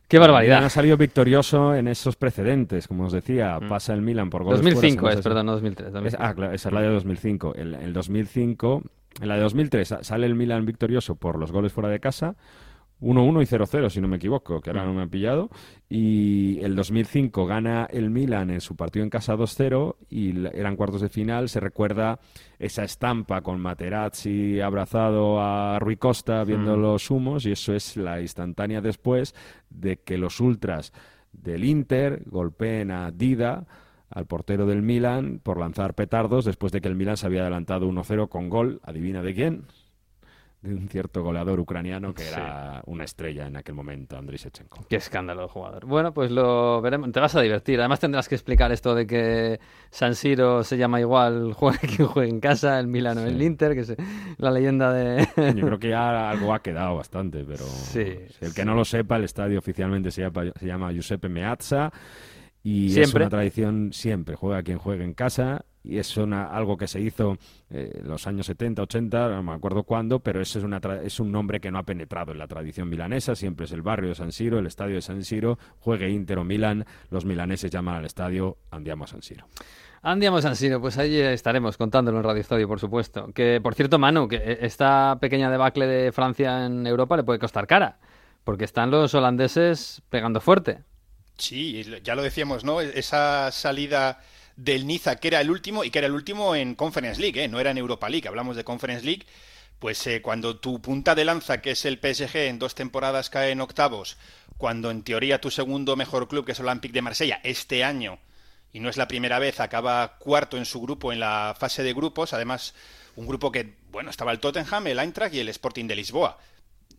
¡Qué 0.10 0.18
Milan 0.18 0.32
barbaridad! 0.32 0.66
ha 0.66 0.70
salido 0.70 0.98
victorioso 0.98 1.74
en 1.76 1.88
esos 1.88 2.16
precedentes, 2.18 2.88
como 2.88 3.06
os 3.06 3.14
decía, 3.14 3.60
pasa 3.70 3.94
el 3.94 4.02
Milan 4.02 4.30
por 4.30 4.44
goles 4.44 4.60
fuera, 4.62 4.74
2005 4.82 5.08
se 5.12 5.18
es, 5.20 5.22
perdón, 5.24 5.46
no 5.46 5.52
2003. 5.54 5.88
Es- 5.88 5.94
2005. 5.94 6.24
ah, 6.24 6.34
claro, 6.34 6.54
esa 6.54 6.70
es 6.70 6.74
la 6.74 6.82
de 6.82 6.88
2005. 6.90 7.54
El, 7.56 7.76
el 7.76 7.94
2005, 7.94 8.82
en 9.22 9.28
la 9.28 9.36
de 9.36 9.42
2003 9.42 9.88
sa- 9.88 10.04
sale 10.04 10.26
el 10.26 10.36
Milan 10.36 10.66
victorioso 10.66 11.16
por 11.16 11.38
los 11.40 11.52
goles 11.52 11.72
fuera 11.72 11.90
de 11.90 12.00
casa, 12.00 12.36
1-1 13.02 13.42
y 13.42 13.46
0-0, 13.46 13.90
si 13.90 14.02
no 14.02 14.08
me 14.08 14.18
equivoco, 14.18 14.60
que 14.60 14.70
ahora 14.70 14.86
no 14.86 14.94
me 14.94 15.02
han 15.02 15.10
pillado. 15.10 15.50
Y 15.88 16.60
el 16.62 16.76
2005 16.76 17.46
gana 17.46 17.88
el 17.90 18.10
Milan 18.10 18.50
en 18.50 18.62
su 18.62 18.76
partido 18.76 19.04
en 19.04 19.10
casa 19.10 19.36
2-0 19.36 19.96
y 20.10 20.46
eran 20.48 20.76
cuartos 20.76 21.02
de 21.02 21.10
final. 21.10 21.50
Se 21.50 21.60
recuerda 21.60 22.20
esa 22.60 22.84
estampa 22.84 23.42
con 23.42 23.60
Materazzi 23.62 24.60
abrazado 24.60 25.40
a 25.42 25.80
Rui 25.80 25.96
Costa 25.98 26.44
viendo 26.44 26.76
Mm. 26.78 26.82
los 26.82 27.10
humos 27.10 27.46
y 27.46 27.52
eso 27.54 27.74
es 27.74 27.96
la 27.96 28.22
instantánea 28.22 28.82
después 28.82 29.34
de 29.70 29.98
que 29.98 30.18
los 30.18 30.40
ultras 30.40 30.92
del 31.32 31.64
Inter 31.64 32.24
golpeen 32.26 32.92
a 32.92 33.12
Dida 33.12 33.66
al 34.10 34.26
portero 34.26 34.66
del 34.66 34.82
Milan 34.82 35.40
por 35.42 35.60
lanzar 35.60 35.94
petardos 35.94 36.44
después 36.44 36.72
de 36.72 36.82
que 36.82 36.88
el 36.88 36.96
Milan 36.96 37.16
se 37.18 37.28
había 37.28 37.42
adelantado 37.42 37.88
1-0 37.88 38.28
con 38.28 38.50
gol, 38.50 38.82
adivina 38.84 39.22
de 39.22 39.34
quién, 39.36 39.64
de 40.62 40.74
un 40.76 40.90
cierto 40.90 41.24
goleador 41.24 41.58
ucraniano 41.60 42.14
que 42.14 42.24
Sí. 42.24 42.34
era 42.34 42.82
una 42.86 43.06
estrella 43.06 43.48
en 43.48 43.56
aquel 43.56 43.76
momento, 43.76 44.18
Andriy 44.18 44.38
Shevchenko. 44.38 44.86
Qué 44.90 44.98
escándalo 44.98 45.44
de 45.44 45.48
jugador. 45.48 45.86
Bueno, 45.86 46.14
pues 46.14 46.32
lo 46.32 46.82
veremos. 46.82 47.10
Te 47.14 47.22
vas 47.22 47.34
a 47.36 47.42
divertir. 47.42 47.80
Además 47.80 48.02
tendrás 48.02 48.28
que 48.28 48.36
explicar 48.36 48.70
esto 48.74 48.94
de 48.94 49.08
que 49.08 49.60
San 49.90 50.16
Siro 50.16 50.64
se 50.66 50.78
llama 50.78 51.00
igual, 51.00 51.54
juegue 51.56 51.80
quien 51.88 52.08
juegue 52.10 52.30
en 52.30 52.40
casa, 52.42 52.78
el 52.80 52.88
Milano, 52.88 53.22
el 53.22 53.38
Sí. 53.40 53.46
Inter, 53.46 53.74
que 53.74 53.80
es 53.82 53.96
la 54.38 54.52
leyenda 54.52 54.92
de... 54.92 55.26
Yo 55.56 55.66
creo 55.66 55.80
que 55.80 55.90
ya 55.90 56.30
algo 56.32 56.54
ha 56.54 56.62
quedado 56.62 56.96
bastante, 56.98 57.46
pero 57.46 57.64
Sí, 57.64 58.04
el 58.42 58.54
que 58.54 58.66
no 58.66 58.76
lo 58.76 58.84
sepa, 58.84 59.16
el 59.16 59.24
estadio 59.24 59.60
oficialmente 59.60 60.12
se 60.12 60.24
llama, 60.24 60.52
se 60.60 60.66
llama 60.66 60.92
Giuseppe 60.92 61.30
Meazza 61.30 61.92
y 62.62 63.00
es 63.00 63.14
una 63.14 63.30
tradición 63.30 63.94
siempre, 63.94 64.36
juega 64.36 64.62
quien 64.64 64.78
juegue 64.78 65.06
en 65.06 65.14
casa 65.14 65.64
y 65.84 65.98
es 65.98 66.18
una, 66.18 66.46
algo 66.48 66.76
que 66.78 66.88
se 66.88 67.00
hizo 67.00 67.38
eh, 67.70 68.00
en 68.02 68.08
los 68.08 68.28
años 68.28 68.46
70, 68.48 68.82
80, 68.84 69.30
no 69.30 69.44
me 69.44 69.54
acuerdo 69.54 69.84
cuándo, 69.84 70.20
pero 70.20 70.42
eso 70.42 70.60
es, 70.60 70.66
una 70.66 70.82
tra- 70.82 71.02
es 71.04 71.20
un 71.20 71.32
nombre 71.32 71.60
que 71.60 71.72
no 71.72 71.80
ha 71.80 71.84
penetrado 71.84 72.32
en 72.32 72.38
la 72.38 72.48
tradición 72.48 72.90
milanesa, 72.90 73.36
siempre 73.36 73.66
es 73.66 73.72
el 73.72 73.82
barrio 73.82 74.10
de 74.10 74.16
San 74.16 74.32
Siro, 74.32 74.60
el 74.60 74.68
estadio 74.68 74.96
de 74.96 75.02
San 75.02 75.24
Siro, 75.24 75.58
juegue 75.80 76.10
Inter 76.10 76.38
o 76.40 76.44
Milan, 76.44 76.86
los 77.10 77.26
milaneses 77.26 77.72
llaman 77.72 77.96
al 77.96 78.06
estadio 78.06 78.58
Andiamo 78.72 79.06
a 79.06 79.08
San 79.08 79.22
Siro. 79.22 79.46
Andiamo 80.02 80.42
San 80.42 80.56
Siro, 80.56 80.80
pues 80.80 80.98
ahí 80.98 81.18
estaremos 81.20 81.76
contándolo 81.76 82.20
en 82.20 82.24
Radio 82.24 82.40
Estadio, 82.40 82.70
por 82.70 82.80
supuesto. 82.80 83.34
Que, 83.34 83.60
por 83.62 83.76
cierto, 83.76 84.00
Manu, 84.00 84.30
que 84.30 84.60
esta 84.62 85.18
pequeña 85.20 85.52
debacle 85.52 85.88
de 85.88 86.12
Francia 86.14 86.66
en 86.66 86.88
Europa 86.88 87.18
le 87.18 87.24
puede 87.24 87.38
costar 87.40 87.68
cara, 87.68 88.00
porque 88.46 88.64
están 88.64 88.92
los 88.92 89.14
holandeses 89.14 90.02
pegando 90.10 90.40
fuerte. 90.40 90.84
Sí, 91.38 91.84
ya 92.04 92.16
lo 92.16 92.22
decíamos, 92.24 92.64
¿no? 92.64 92.80
Esa 92.80 93.52
salida 93.52 94.22
del 94.60 94.86
Niza, 94.86 95.16
que 95.16 95.30
era 95.30 95.40
el 95.40 95.50
último, 95.50 95.86
y 95.86 95.90
que 95.90 96.00
era 96.00 96.08
el 96.08 96.14
último 96.14 96.54
en 96.54 96.76
Conference 96.76 97.20
League, 97.22 97.42
¿eh? 97.42 97.48
no 97.48 97.62
era 97.62 97.72
en 97.72 97.78
Europa 97.78 98.10
League, 98.10 98.28
hablamos 98.28 98.58
de 98.58 98.66
Conference 98.66 99.06
League, 99.06 99.26
pues 99.80 100.06
eh, 100.08 100.22
cuando 100.22 100.58
tu 100.58 100.82
punta 100.82 101.16
de 101.16 101.24
lanza, 101.24 101.62
que 101.62 101.72
es 101.72 101.86
el 101.86 101.98
PSG, 101.98 102.36
en 102.36 102.60
dos 102.60 102.76
temporadas 102.76 103.30
cae 103.30 103.52
en 103.52 103.62
octavos, 103.62 104.18
cuando 104.58 104.92
en 104.92 105.04
teoría 105.04 105.40
tu 105.40 105.50
segundo 105.50 105.96
mejor 105.96 106.28
club, 106.28 106.46
que 106.46 106.52
es 106.52 106.60
Olympique 106.60 106.94
de 106.94 107.02
Marsella, 107.02 107.40
este 107.44 107.86
año, 107.86 108.20
y 108.74 108.82
no 108.82 108.90
es 108.90 108.98
la 108.98 109.08
primera 109.08 109.40
vez, 109.40 109.62
acaba 109.62 110.18
cuarto 110.20 110.58
en 110.58 110.66
su 110.66 110.82
grupo 110.82 111.14
en 111.14 111.22
la 111.22 111.56
fase 111.58 111.82
de 111.82 111.94
grupos, 111.94 112.34
además 112.34 112.74
un 113.16 113.28
grupo 113.28 113.54
que, 113.54 113.76
bueno, 113.92 114.10
estaba 114.10 114.34
el 114.34 114.40
Tottenham, 114.40 114.88
el 114.88 115.00
Eintracht 115.00 115.34
y 115.34 115.40
el 115.40 115.48
Sporting 115.48 115.86
de 115.86 115.96
Lisboa. 115.96 116.38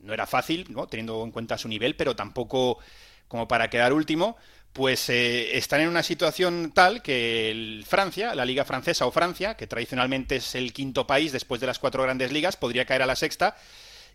No 0.00 0.14
era 0.14 0.26
fácil, 0.26 0.66
¿no? 0.70 0.86
Teniendo 0.86 1.22
en 1.22 1.30
cuenta 1.30 1.58
su 1.58 1.68
nivel, 1.68 1.94
pero 1.94 2.16
tampoco 2.16 2.78
como 3.28 3.46
para 3.46 3.70
quedar 3.70 3.92
último, 3.92 4.36
pues 4.72 5.08
eh, 5.10 5.56
están 5.56 5.80
en 5.80 5.88
una 5.88 6.02
situación 6.02 6.72
tal 6.72 7.02
que 7.02 7.50
el 7.50 7.84
Francia, 7.86 8.34
la 8.34 8.44
liga 8.44 8.64
francesa 8.64 9.06
o 9.06 9.10
Francia, 9.10 9.56
que 9.56 9.66
tradicionalmente 9.66 10.36
es 10.36 10.54
el 10.54 10.72
quinto 10.72 11.06
país 11.06 11.32
después 11.32 11.60
de 11.60 11.66
las 11.66 11.78
cuatro 11.78 12.02
grandes 12.02 12.32
ligas, 12.32 12.56
podría 12.56 12.84
caer 12.84 13.02
a 13.02 13.06
la 13.06 13.16
sexta 13.16 13.56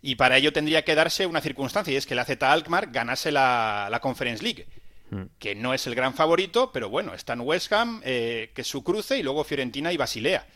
y 0.02 0.14
para 0.14 0.36
ello 0.36 0.52
tendría 0.52 0.84
que 0.84 0.94
darse 0.94 1.26
una 1.26 1.40
circunstancia 1.40 1.92
y 1.92 1.96
es 1.96 2.06
que 2.06 2.14
la 2.14 2.24
Z 2.24 2.50
Alkmaar 2.50 2.90
ganase 2.90 3.32
la, 3.32 3.88
la 3.90 4.00
Conference 4.00 4.42
League, 4.42 4.66
que 5.38 5.54
no 5.54 5.74
es 5.74 5.86
el 5.86 5.94
gran 5.94 6.14
favorito, 6.14 6.70
pero 6.72 6.88
bueno, 6.88 7.14
están 7.14 7.40
West 7.40 7.72
Ham, 7.72 8.00
eh, 8.04 8.50
que 8.54 8.62
es 8.62 8.68
su 8.68 8.82
cruce, 8.82 9.18
y 9.18 9.22
luego 9.22 9.44
Fiorentina 9.44 9.92
y 9.92 9.96
Basilea. 9.96 10.46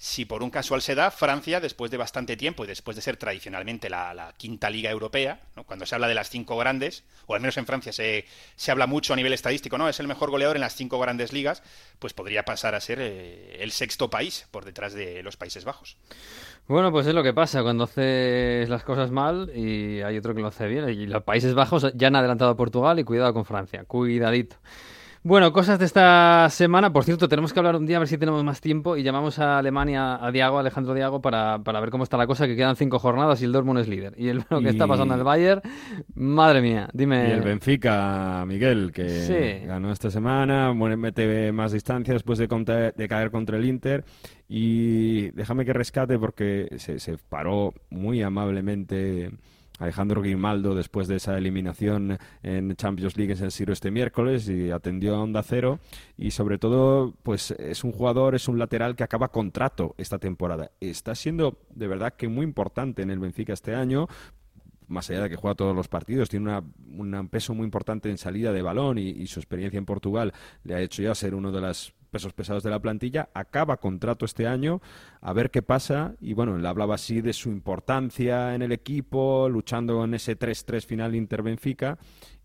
Si 0.00 0.24
por 0.24 0.44
un 0.44 0.50
casual 0.50 0.80
se 0.80 0.94
da, 0.94 1.10
Francia, 1.10 1.58
después 1.58 1.90
de 1.90 1.96
bastante 1.96 2.36
tiempo 2.36 2.62
y 2.62 2.68
después 2.68 2.94
de 2.94 3.02
ser 3.02 3.16
tradicionalmente 3.16 3.90
la, 3.90 4.32
quinta 4.36 4.70
liga 4.70 4.92
europea, 4.92 5.40
cuando 5.66 5.86
se 5.86 5.96
habla 5.96 6.06
de 6.06 6.14
las 6.14 6.30
cinco 6.30 6.56
grandes, 6.56 7.02
o 7.26 7.34
al 7.34 7.40
menos 7.40 7.56
en 7.56 7.66
Francia 7.66 7.92
se, 7.92 8.24
se 8.54 8.70
habla 8.70 8.86
mucho 8.86 9.12
a 9.12 9.16
nivel 9.16 9.32
estadístico, 9.32 9.76
¿no? 9.76 9.88
Es 9.88 9.98
el 9.98 10.06
mejor 10.06 10.30
goleador 10.30 10.56
en 10.56 10.60
las 10.60 10.76
cinco 10.76 11.00
grandes 11.00 11.32
ligas, 11.32 11.64
pues 11.98 12.14
podría 12.14 12.44
pasar 12.44 12.76
a 12.76 12.80
ser 12.80 12.98
eh, 13.00 13.56
el 13.58 13.72
sexto 13.72 14.08
país 14.08 14.46
por 14.52 14.64
detrás 14.64 14.92
de 14.92 15.20
los 15.24 15.36
Países 15.36 15.64
Bajos. 15.64 15.96
Bueno, 16.68 16.92
pues 16.92 17.08
es 17.08 17.14
lo 17.14 17.24
que 17.24 17.32
pasa 17.32 17.64
cuando 17.64 17.84
haces 17.84 18.68
las 18.68 18.84
cosas 18.84 19.10
mal 19.10 19.50
y 19.52 20.00
hay 20.02 20.16
otro 20.16 20.32
que 20.32 20.42
lo 20.42 20.48
hace 20.48 20.68
bien. 20.68 20.88
Y 20.90 21.06
los 21.06 21.24
Países 21.24 21.54
Bajos 21.54 21.90
ya 21.94 22.06
han 22.06 22.14
adelantado 22.14 22.52
a 22.52 22.56
Portugal 22.56 23.00
y 23.00 23.04
cuidado 23.04 23.34
con 23.34 23.44
Francia. 23.44 23.82
Cuidadito. 23.82 24.58
Bueno, 25.24 25.52
cosas 25.52 25.78
de 25.78 25.84
esta 25.84 26.48
semana. 26.48 26.92
Por 26.92 27.04
cierto, 27.04 27.28
tenemos 27.28 27.52
que 27.52 27.58
hablar 27.58 27.76
un 27.76 27.86
día 27.86 27.96
a 27.96 27.98
ver 28.00 28.08
si 28.08 28.16
tenemos 28.18 28.42
más 28.44 28.60
tiempo 28.60 28.96
y 28.96 29.02
llamamos 29.02 29.38
a 29.38 29.58
Alemania 29.58 30.24
a 30.24 30.30
Diago, 30.30 30.56
a 30.56 30.60
Alejandro 30.60 30.94
Diago, 30.94 31.20
para, 31.20 31.58
para 31.58 31.80
ver 31.80 31.90
cómo 31.90 32.04
está 32.04 32.16
la 32.16 32.26
cosa, 32.26 32.46
que 32.46 32.54
quedan 32.56 32.76
cinco 32.76 32.98
jornadas 32.98 33.42
y 33.42 33.44
el 33.44 33.52
Dortmund 33.52 33.80
es 33.80 33.88
líder. 33.88 34.14
Y 34.16 34.28
el- 34.28 34.44
lo 34.50 34.60
que 34.60 34.68
está 34.70 34.86
pasando 34.86 35.14
en 35.14 35.20
el 35.20 35.24
Bayern, 35.24 35.60
madre 36.14 36.62
mía, 36.62 36.88
dime... 36.92 37.28
Y 37.28 37.32
el 37.32 37.42
Benfica, 37.42 38.44
Miguel, 38.46 38.92
que 38.92 39.08
Sí. 39.08 39.66
ganó 39.66 39.90
esta 39.92 40.10
semana, 40.10 40.72
mete 40.72 41.50
más 41.52 41.72
distancia 41.72 42.14
después 42.14 42.38
de, 42.38 42.46
contra- 42.48 42.92
de 42.92 43.08
caer 43.08 43.30
contra 43.30 43.58
el 43.58 43.64
Inter. 43.66 44.04
Y 44.48 45.30
déjame 45.32 45.64
que 45.66 45.72
rescate 45.74 46.18
porque 46.18 46.68
se, 46.78 47.00
se 47.00 47.18
paró 47.18 47.74
muy 47.90 48.22
amablemente 48.22 49.30
Alejandro 49.78 50.20
Grimaldo 50.20 50.74
después 50.74 51.08
de 51.08 51.16
esa 51.16 51.36
eliminación 51.38 52.18
en 52.42 52.74
Champions 52.76 53.16
League 53.16 53.32
en 53.32 53.38
San 53.38 53.50
Siro 53.50 53.72
este 53.72 53.90
miércoles 53.90 54.48
y 54.48 54.70
atendió 54.70 55.16
a 55.16 55.22
Onda 55.22 55.42
Cero. 55.42 55.78
Y 56.16 56.32
sobre 56.32 56.58
todo, 56.58 57.14
pues 57.22 57.52
es 57.52 57.84
un 57.84 57.92
jugador, 57.92 58.34
es 58.34 58.48
un 58.48 58.58
lateral 58.58 58.96
que 58.96 59.04
acaba 59.04 59.28
contrato 59.28 59.94
esta 59.98 60.18
temporada. 60.18 60.70
Está 60.80 61.14
siendo 61.14 61.58
de 61.74 61.86
verdad 61.88 62.14
que 62.14 62.28
muy 62.28 62.44
importante 62.44 63.02
en 63.02 63.10
el 63.10 63.18
Benfica 63.18 63.52
este 63.52 63.74
año 63.74 64.08
más 64.88 65.10
allá 65.10 65.24
de 65.24 65.28
que 65.28 65.36
juega 65.36 65.54
todos 65.54 65.76
los 65.76 65.86
partidos, 65.86 66.30
tiene 66.30 66.46
una, 66.48 66.64
un 66.96 67.28
peso 67.28 67.52
muy 67.54 67.64
importante 67.64 68.08
en 68.08 68.16
salida 68.16 68.52
de 68.52 68.62
balón 68.62 68.96
y, 68.96 69.10
y 69.10 69.26
su 69.26 69.38
experiencia 69.38 69.76
en 69.76 69.84
Portugal 69.84 70.32
le 70.64 70.74
ha 70.74 70.80
hecho 70.80 71.02
ya 71.02 71.14
ser 71.14 71.34
uno 71.34 71.52
de 71.52 71.60
los 71.60 71.92
pesos 72.08 72.32
pesados 72.32 72.62
de 72.62 72.70
la 72.70 72.80
plantilla. 72.80 73.28
Acaba 73.34 73.76
contrato 73.76 74.24
este 74.24 74.46
año, 74.46 74.80
a 75.20 75.32
ver 75.32 75.50
qué 75.50 75.62
pasa. 75.62 76.14
Y 76.20 76.32
bueno, 76.34 76.56
él 76.56 76.66
hablaba 76.66 76.96
así 76.96 77.20
de 77.20 77.32
su 77.32 77.50
importancia 77.50 78.54
en 78.54 78.62
el 78.62 78.72
equipo, 78.72 79.48
luchando 79.48 80.04
en 80.04 80.14
ese 80.14 80.38
3-3 80.38 80.84
final 80.84 81.14
Inter-Benfica. 81.14 81.98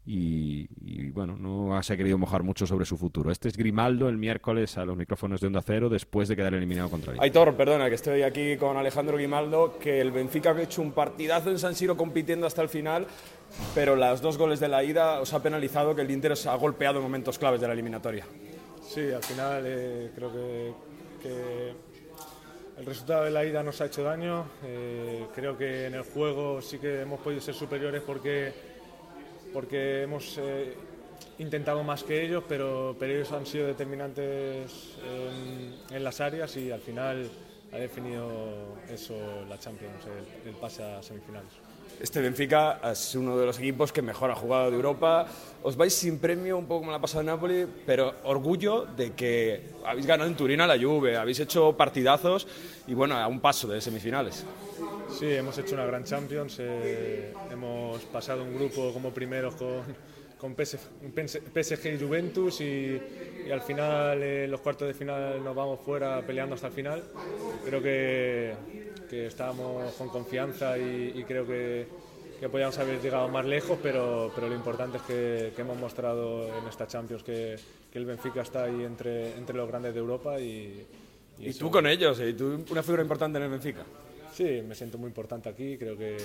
Y, 0.05 0.67
bueno, 1.11 1.37
no 1.37 1.81
se 1.81 1.93
ha 1.93 1.97
querido 1.97 2.17
mojar 2.17 2.43
mucho 2.43 2.67
sobre 2.67 2.83
su 2.83 2.97
futuro. 2.97 3.31
Este 3.31 3.47
es 3.47 3.55
Grimaldo 3.55 4.09
el 4.09 4.17
miércoles 4.17 4.77
a 4.77 4.83
los 4.83 4.97
micrófonos 4.97 5.39
de 5.39 5.47
Onda 5.47 5.61
Cero 5.61 5.87
después 5.87 6.27
de 6.27 6.35
quedar 6.35 6.53
eliminado 6.53 6.89
contra 6.89 7.13
Inter. 7.13 7.23
Aitor, 7.23 7.55
perdona, 7.55 7.87
que 7.87 7.95
estoy 7.95 8.21
aquí 8.23 8.57
con 8.57 8.75
Alejandro 8.75 9.15
Grimaldo, 9.15 9.77
que 9.79 10.01
el 10.01 10.11
Benfica 10.11 10.51
ha 10.51 10.61
hecho 10.61 10.81
un 10.81 10.91
partidazo 10.91 11.51
en 11.51 11.57
San 11.57 11.73
Siro 11.73 11.95
compitiendo 11.95 12.45
hasta 12.45 12.61
el 12.61 12.67
final, 12.67 13.07
pero 13.73 13.95
las 13.95 14.21
dos 14.21 14.37
goles 14.37 14.59
de 14.59 14.67
la 14.67 14.83
ida 14.83 15.21
os 15.21 15.33
ha 15.33 15.41
penalizado 15.41 15.95
que 15.95 16.01
el 16.01 16.11
Inter 16.11 16.33
os 16.33 16.47
ha 16.47 16.55
golpeado 16.55 16.97
en 16.97 17.03
momentos 17.03 17.39
claves 17.39 17.61
de 17.61 17.67
la 17.67 17.73
eliminatoria. 17.73 18.25
Sí, 18.87 19.11
al 19.11 19.23
final 19.23 19.63
eh, 19.65 20.11
creo 20.13 20.31
que, 20.31 20.73
el 22.77 22.85
resultado 22.85 23.23
de 23.23 23.31
la 23.31 23.45
ida 23.45 23.63
nos 23.63 23.79
ha 23.81 23.85
hecho 23.85 24.03
daño. 24.03 24.45
Eh, 24.63 25.27
creo 25.33 25.57
que 25.57 25.87
en 25.87 25.93
el 25.93 26.03
juego 26.03 26.61
sí 26.61 26.79
que 26.79 27.01
hemos 27.01 27.19
podido 27.21 27.41
ser 27.41 27.55
superiores 27.55 28.01
porque, 28.01 28.53
porque 29.53 30.03
hemos 30.03 30.37
eh, 30.37 30.75
intentado 31.39 31.83
más 31.83 32.03
que 32.03 32.25
ellos, 32.25 32.43
pero, 32.47 32.95
pero 32.99 33.13
ellos 33.13 33.31
han 33.31 33.45
sido 33.45 33.67
determinantes 33.67 34.97
en, 35.91 36.03
las 36.03 36.19
áreas 36.19 36.55
y 36.57 36.71
al 36.71 36.81
final 36.81 37.29
ha 37.71 37.77
definido 37.77 38.75
eso 38.89 39.15
la 39.47 39.57
Champions, 39.57 40.05
el 40.45 40.53
pase 40.55 40.83
a 40.83 41.01
semifinales. 41.01 41.62
Este 41.99 42.21
Benfica 42.21 42.79
es 42.91 43.15
uno 43.15 43.37
de 43.37 43.45
los 43.45 43.57
equipos 43.59 43.91
que 43.93 44.01
mejor 44.01 44.29
ha 44.31 44.35
jugado 44.35 44.69
de 44.69 44.75
Europa. 44.75 45.25
Os 45.63 45.77
vais 45.77 45.93
sin 45.93 46.19
premio, 46.19 46.57
un 46.57 46.65
poco 46.65 46.81
como 46.81 46.91
la 46.91 46.97
ha 46.97 47.01
pasado 47.01 47.21
en 47.21 47.27
Napoli, 47.27 47.65
pero 47.85 48.15
orgullo 48.25 48.85
de 48.85 49.13
que 49.13 49.69
habéis 49.85 50.05
ganado 50.05 50.29
en 50.29 50.35
Turín 50.35 50.59
a 50.61 50.67
la 50.67 50.77
Juve, 50.77 51.15
habéis 51.15 51.39
hecho 51.39 51.75
partidazos 51.77 52.47
y 52.87 52.93
bueno, 52.93 53.15
a 53.15 53.27
un 53.27 53.39
paso 53.39 53.67
de 53.67 53.79
semifinales. 53.79 54.45
Sí, 55.17 55.31
hemos 55.31 55.57
hecho 55.57 55.75
una 55.75 55.85
gran 55.85 56.03
Champions, 56.03 56.57
eh, 56.59 57.33
hemos 57.51 58.01
pasado 58.03 58.43
un 58.43 58.55
grupo 58.55 58.91
como 58.91 59.11
primeros 59.11 59.55
con, 59.55 59.83
con 60.43 60.55
PSG 60.55 61.93
y 61.95 61.97
Juventus 62.03 62.59
y, 62.59 62.99
y 63.47 63.49
al 63.49 63.61
final 63.61 64.21
en 64.21 64.51
los 64.51 64.59
cuartos 64.59 64.89
de 64.89 64.93
final 64.93 65.41
nos 65.41 65.55
vamos 65.55 65.79
fuera 65.79 66.21
peleando 66.21 66.55
hasta 66.55 66.67
el 66.67 66.73
final. 66.73 67.01
Creo 67.63 67.81
que, 67.81 68.53
que 69.09 69.27
estábamos 69.27 69.93
con 69.93 70.09
confianza 70.09 70.77
y, 70.77 71.13
y 71.15 71.23
creo 71.23 71.47
que, 71.47 71.87
que 72.41 72.49
podíamos 72.49 72.77
haber 72.77 72.99
llegado 73.01 73.29
más 73.29 73.45
lejos, 73.45 73.79
pero, 73.81 74.33
pero 74.35 74.49
lo 74.49 74.55
importante 74.55 74.97
es 74.97 75.03
que, 75.03 75.53
que 75.55 75.61
hemos 75.61 75.77
mostrado 75.79 76.45
en 76.57 76.67
esta 76.67 76.87
Champions 76.87 77.23
que, 77.23 77.55
el 77.93 78.05
Benfica 78.05 78.41
está 78.41 78.63
ahí 78.65 78.83
entre, 78.83 79.37
entre 79.37 79.55
los 79.55 79.67
grandes 79.69 79.93
de 79.93 79.99
Europa 80.01 80.39
y, 80.41 80.85
Y, 81.39 81.47
eso- 81.49 81.59
tú 81.59 81.71
con 81.71 81.87
ellos, 81.87 82.19
y 82.19 82.33
tú 82.33 82.65
una 82.69 82.83
figura 82.83 83.01
importante 83.01 83.37
en 83.37 83.45
el 83.45 83.49
Benfica. 83.51 83.83
Sí, 84.33 84.63
me 84.67 84.73
siento 84.73 84.97
muy 84.97 85.07
importante 85.07 85.49
aquí. 85.49 85.77
Creo 85.77 85.97
que, 85.97 86.17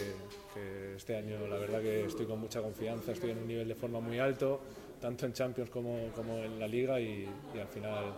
que 0.54 0.94
este 0.96 1.16
año, 1.16 1.46
la 1.46 1.56
verdad, 1.58 1.80
que 1.80 2.06
estoy 2.06 2.26
con 2.26 2.40
mucha 2.40 2.62
confianza. 2.62 3.12
Estoy 3.12 3.30
en 3.30 3.38
un 3.38 3.48
nivel 3.48 3.68
de 3.68 3.74
forma 3.74 4.00
muy 4.00 4.18
alto, 4.18 4.60
tanto 5.00 5.26
en 5.26 5.32
Champions 5.34 5.70
como, 5.70 6.08
como 6.14 6.38
en 6.38 6.58
la 6.58 6.66
Liga. 6.66 6.98
Y, 7.00 7.28
y 7.54 7.58
al 7.58 7.68
final 7.68 8.14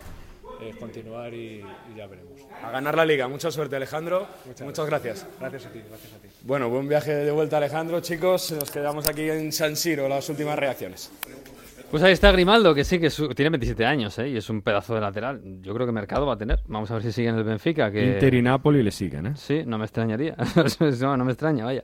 es 0.61 0.75
continuar 0.77 1.33
y, 1.33 1.63
y 1.93 1.97
ya 1.97 2.07
veremos. 2.07 2.39
A 2.63 2.71
ganar 2.71 2.95
la 2.95 3.05
liga. 3.05 3.27
Mucha 3.27 3.51
suerte, 3.51 3.75
Alejandro. 3.75 4.27
Muchas, 4.63 4.85
gracias. 4.85 5.27
Gracias 5.39 5.65
a 5.65 5.71
ti, 5.71 5.81
gracias 5.87 6.13
a 6.13 6.17
ti. 6.17 6.27
Bueno, 6.43 6.69
buen 6.69 6.87
viaje 6.87 7.13
de 7.13 7.31
vuelta, 7.31 7.57
Alejandro. 7.57 7.99
Chicos, 7.99 8.51
nos 8.51 8.71
quedamos 8.71 9.07
aquí 9.07 9.29
en 9.29 9.51
San 9.51 9.75
Siro, 9.75 10.07
las 10.07 10.27
últimas 10.29 10.57
reacciones. 10.57 11.11
Pues 11.91 12.03
ahí 12.03 12.13
está 12.13 12.31
Grimaldo, 12.31 12.73
que 12.73 12.85
sí, 12.85 12.99
que 12.99 13.09
su- 13.09 13.27
tiene 13.35 13.49
27 13.49 13.85
años, 13.85 14.17
¿eh? 14.17 14.29
Y 14.29 14.37
es 14.37 14.49
un 14.49 14.61
pedazo 14.61 14.95
de 14.95 15.01
lateral. 15.01 15.41
Yo 15.61 15.73
creo 15.73 15.85
que 15.85 15.91
mercado 15.91 16.25
va 16.25 16.35
a 16.35 16.37
tener. 16.37 16.61
Vamos 16.67 16.89
a 16.89 16.93
ver 16.93 17.03
si 17.03 17.11
sigue 17.11 17.27
en 17.27 17.35
el 17.35 17.43
Benfica. 17.43 17.91
Que... 17.91 18.13
Inter 18.13 18.33
y 18.33 18.41
Napoli 18.41 18.81
le 18.81 18.91
siguen, 18.91 19.25
¿eh? 19.27 19.31
Sí, 19.35 19.63
no 19.65 19.77
me 19.77 19.83
extrañaría. 19.83 20.37
no, 21.01 21.17
no 21.17 21.25
me 21.25 21.33
extraña, 21.33 21.65
vaya. 21.65 21.83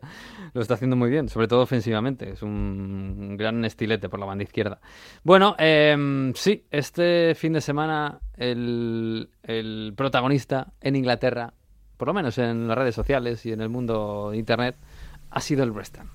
Lo 0.54 0.62
está 0.62 0.76
haciendo 0.76 0.96
muy 0.96 1.10
bien, 1.10 1.28
sobre 1.28 1.50
todo 1.50 1.62
ofensivamente. 1.62 2.30
Es 2.30 2.42
un 2.42 3.36
gran 3.38 3.66
estilete 3.66 4.08
por 4.08 4.22
la 4.22 4.26
banda 4.26 4.46
izquierda. 4.46 4.80
Bueno, 5.24 5.58
em, 5.60 6.34
sí, 6.36 6.64
este 6.72 7.36
fin 7.36 7.52
de 7.52 7.60
semana 7.60 8.20
el, 8.38 9.30
el 9.44 9.94
protagonista 9.98 10.72
en 10.80 10.96
Inglaterra, 10.96 11.54
por 11.98 12.08
lo 12.08 12.14
menos 12.14 12.38
en 12.38 12.66
las 12.70 12.78
redes 12.78 12.96
sociales 12.96 13.46
y 13.46 13.52
en 13.52 13.60
el 13.60 13.68
mundo 13.68 14.30
de 14.32 14.38
Internet, 14.38 14.78
ha 15.32 15.42
sido 15.42 15.66
el 15.66 15.72
West 15.72 15.98
Ham. 16.00 16.08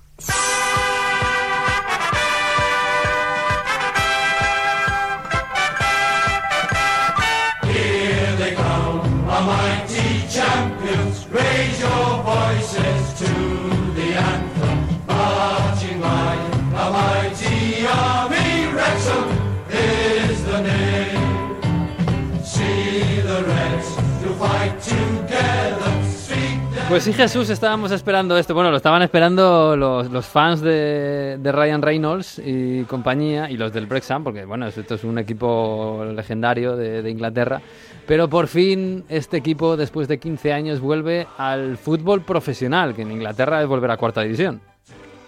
Pues 26.93 27.05
sí, 27.05 27.13
Jesús, 27.13 27.49
estábamos 27.49 27.91
esperando 27.91 28.37
esto. 28.37 28.53
Bueno, 28.53 28.69
lo 28.69 28.77
estaban 28.77 29.01
esperando 29.01 29.75
los, 29.75 30.11
los 30.11 30.27
fans 30.27 30.61
de, 30.61 31.39
de 31.39 31.51
Ryan 31.51 31.81
Reynolds 31.81 32.39
y 32.45 32.83
compañía 32.83 33.49
y 33.49 33.57
los 33.57 33.73
del 33.73 33.87
Brexham, 33.87 34.23
porque 34.23 34.45
bueno, 34.45 34.67
esto 34.67 34.93
es 34.93 35.03
un 35.03 35.17
equipo 35.17 36.05
legendario 36.15 36.75
de, 36.75 37.01
de 37.01 37.09
Inglaterra. 37.09 37.63
Pero 38.05 38.29
por 38.29 38.47
fin 38.47 39.05
este 39.09 39.37
equipo, 39.37 39.75
después 39.75 40.07
de 40.07 40.19
15 40.19 40.53
años, 40.53 40.81
vuelve 40.81 41.25
al 41.39 41.77
fútbol 41.77 42.21
profesional, 42.21 42.93
que 42.93 43.01
en 43.01 43.11
Inglaterra 43.11 43.59
es 43.63 43.67
volver 43.67 43.89
a 43.89 43.97
cuarta 43.97 44.21
división. 44.21 44.61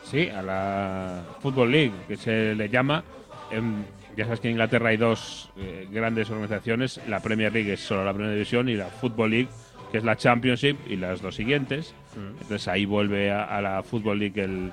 Sí, 0.03 0.29
a 0.29 0.43
la 0.43 1.23
Football 1.41 1.71
League, 1.71 1.93
que 2.07 2.15
se 2.15 2.53
le 2.53 2.69
llama. 2.69 3.03
Em, 3.49 3.83
ya 4.15 4.25
sabes 4.25 4.39
que 4.39 4.49
en 4.49 4.51
Inglaterra 4.51 4.89
hay 4.89 4.97
dos 4.97 5.49
eh, 5.57 5.87
grandes 5.91 6.29
organizaciones. 6.29 7.01
La 7.07 7.21
Premier 7.21 7.51
League 7.51 7.73
es 7.73 7.79
solo 7.79 8.05
la 8.05 8.13
primera 8.13 8.33
división 8.33 8.69
y 8.69 8.75
la 8.75 8.85
Football 8.85 9.31
League, 9.31 9.49
que 9.91 9.97
es 9.97 10.03
la 10.03 10.15
Championship 10.15 10.77
y 10.87 10.95
las 10.95 11.21
dos 11.21 11.35
siguientes. 11.35 11.93
Entonces 12.41 12.67
ahí 12.67 12.85
vuelve 12.85 13.31
a, 13.31 13.43
a 13.43 13.61
la 13.61 13.83
Football 13.83 14.19
League 14.19 14.41
el, 14.41 14.71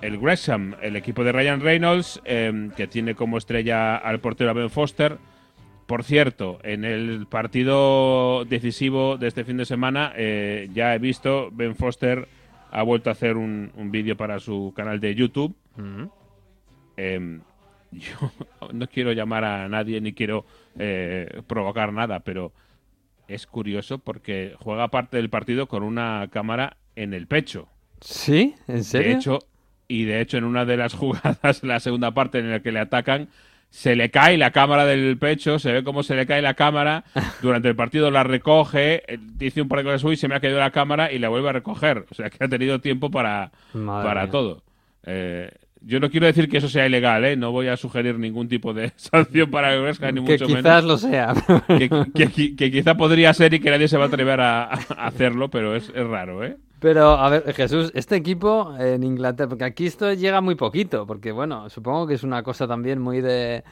el 0.00 0.18
Gresham, 0.18 0.74
el 0.82 0.96
equipo 0.96 1.24
de 1.24 1.32
Ryan 1.32 1.60
Reynolds, 1.60 2.20
em, 2.24 2.70
que 2.70 2.86
tiene 2.86 3.14
como 3.14 3.38
estrella 3.38 3.96
al 3.96 4.20
portero 4.20 4.52
Ben 4.54 4.70
Foster. 4.70 5.18
Por 5.86 6.02
cierto, 6.02 6.58
en 6.62 6.84
el 6.84 7.26
partido 7.26 8.44
decisivo 8.44 9.16
de 9.18 9.28
este 9.28 9.44
fin 9.44 9.56
de 9.56 9.64
semana, 9.64 10.12
eh, 10.16 10.68
ya 10.72 10.94
he 10.94 10.98
visto, 10.98 11.50
Ben 11.52 11.76
Foster 11.76 12.26
ha 12.70 12.82
vuelto 12.82 13.10
a 13.10 13.12
hacer 13.12 13.36
un, 13.36 13.70
un 13.76 13.90
vídeo 13.90 14.16
para 14.16 14.40
su 14.40 14.72
canal 14.74 14.98
de 15.00 15.14
YouTube. 15.14 15.54
Em, 16.96 17.40
yo 17.92 18.32
no 18.72 18.86
quiero 18.88 19.12
llamar 19.12 19.44
a 19.44 19.68
nadie 19.68 20.00
ni 20.00 20.12
quiero 20.12 20.44
eh, 20.78 21.40
provocar 21.46 21.92
nada, 21.92 22.20
pero 22.20 22.52
es 23.28 23.46
curioso 23.46 23.98
porque 23.98 24.54
juega 24.58 24.88
parte 24.88 25.16
del 25.16 25.30
partido 25.30 25.66
con 25.66 25.82
una 25.82 26.28
cámara 26.30 26.76
en 26.96 27.14
el 27.14 27.26
pecho. 27.26 27.68
¿Sí? 28.00 28.54
¿En 28.68 28.84
serio? 28.84 29.08
De 29.08 29.14
hecho, 29.14 29.38
y 29.88 30.04
de 30.04 30.20
hecho 30.20 30.38
en 30.38 30.44
una 30.44 30.64
de 30.64 30.76
las 30.76 30.94
jugadas, 30.94 31.62
la 31.62 31.80
segunda 31.80 32.12
parte 32.12 32.38
en 32.38 32.50
la 32.50 32.60
que 32.60 32.72
le 32.72 32.80
atacan, 32.80 33.28
se 33.70 33.96
le 33.96 34.10
cae 34.10 34.38
la 34.38 34.52
cámara 34.52 34.84
del 34.84 35.18
pecho, 35.18 35.58
se 35.58 35.72
ve 35.72 35.82
cómo 35.82 36.04
se 36.04 36.14
le 36.14 36.26
cae 36.26 36.40
la 36.40 36.54
cámara, 36.54 37.04
durante 37.42 37.68
el 37.68 37.74
partido 37.74 38.10
la 38.10 38.22
recoge, 38.22 39.02
eh, 39.12 39.18
dice 39.20 39.62
un 39.62 39.68
par 39.68 39.80
de 39.80 39.84
cosas, 39.86 40.04
uy, 40.04 40.16
se 40.16 40.28
me 40.28 40.36
ha 40.36 40.40
caído 40.40 40.60
la 40.60 40.70
cámara 40.70 41.12
y 41.12 41.18
la 41.18 41.28
vuelve 41.28 41.48
a 41.48 41.52
recoger. 41.52 42.06
O 42.10 42.14
sea 42.14 42.30
que 42.30 42.44
ha 42.44 42.48
tenido 42.48 42.80
tiempo 42.80 43.10
para, 43.10 43.50
Madre 43.72 44.08
para 44.08 44.22
mía. 44.22 44.30
todo. 44.30 44.62
Eh, 45.06 45.50
yo 45.86 46.00
no 46.00 46.10
quiero 46.10 46.26
decir 46.26 46.48
que 46.48 46.58
eso 46.58 46.68
sea 46.68 46.86
ilegal, 46.86 47.24
¿eh? 47.24 47.36
no 47.36 47.52
voy 47.52 47.68
a 47.68 47.76
sugerir 47.76 48.18
ningún 48.18 48.48
tipo 48.48 48.72
de 48.74 48.92
sanción 48.96 49.50
para 49.50 49.80
Huesca, 49.80 50.10
ni 50.12 50.24
Que 50.24 50.32
mucho 50.32 50.46
quizás 50.46 50.64
menos. 50.64 50.84
lo 50.84 50.98
sea. 50.98 51.34
Que, 51.68 51.88
que- 52.14 52.28
que- 52.32 52.56
que 52.56 52.70
quizá 52.70 52.96
podría 52.96 53.32
ser 53.34 53.54
y 53.54 53.60
que 53.60 53.70
nadie 53.70 53.88
se 53.88 53.96
va 53.96 54.04
a 54.04 54.08
atrever 54.08 54.40
a, 54.40 54.64
a 54.64 55.06
hacerlo, 55.06 55.50
pero 55.50 55.74
es, 55.76 55.90
es 55.94 56.06
raro, 56.06 56.44
¿eh? 56.44 56.56
Pero, 56.80 57.12
a 57.12 57.30
ver, 57.30 57.52
Jesús, 57.54 57.90
este 57.94 58.16
equipo 58.16 58.74
en 58.78 59.02
Inglaterra, 59.04 59.48
porque 59.48 59.64
aquí 59.64 59.86
esto 59.86 60.12
llega 60.12 60.40
muy 60.42 60.54
poquito, 60.54 61.06
porque 61.06 61.32
bueno, 61.32 61.70
supongo 61.70 62.06
que 62.06 62.14
es 62.14 62.22
una 62.24 62.42
cosa 62.42 62.66
también 62.68 63.00
muy 63.00 63.20
de 63.22 63.64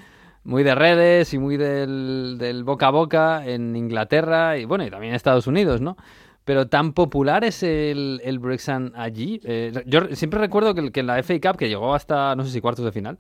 muy 0.45 0.63
de 0.65 0.75
redes 0.75 1.33
y 1.35 1.39
muy 1.39 1.57
del, 1.57 2.37
del 2.39 2.65
boca 2.65 2.87
a 2.89 2.91
boca 2.91 3.47
en 3.47 3.77
Inglaterra 3.77 4.57
y 4.59 4.65
bueno, 4.65 4.85
y 4.85 4.91
también 4.91 5.11
en 5.13 5.17
Estados 5.17 5.47
Unidos, 5.47 5.81
¿no? 5.81 5.97
Pero 6.45 6.67
tan 6.69 6.93
popular 6.93 7.45
es 7.45 7.63
el, 7.63 8.21
el 8.25 8.39
Brexham 8.39 8.93
allí. 8.95 9.41
Eh, 9.45 9.73
yo 9.87 10.15
siempre 10.17 10.41
recuerdo 10.41 10.75
que, 10.75 10.91
que 10.91 11.01
en 11.01 11.07
la 11.07 11.23
FA 11.23 11.35
Cup, 11.41 11.57
que 11.57 11.69
llegó 11.69 11.95
hasta, 11.95 12.35
no 12.35 12.45
sé 12.45 12.51
si 12.51 12.61
cuartos 12.61 12.85
de 12.85 12.93
final, 12.93 13.19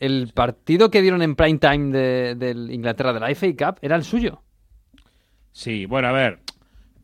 el 0.00 0.32
partido 0.34 0.90
que 0.90 1.02
dieron 1.02 1.22
en 1.22 1.36
prime 1.36 1.58
time 1.58 1.96
de, 1.96 2.34
del 2.34 2.70
Inglaterra 2.70 3.12
de 3.12 3.20
la 3.20 3.34
FA 3.34 3.48
Cup 3.56 3.78
era 3.82 3.96
el 3.96 4.04
suyo. 4.04 4.42
Sí, 5.52 5.86
bueno, 5.86 6.08
a 6.08 6.12
ver, 6.12 6.40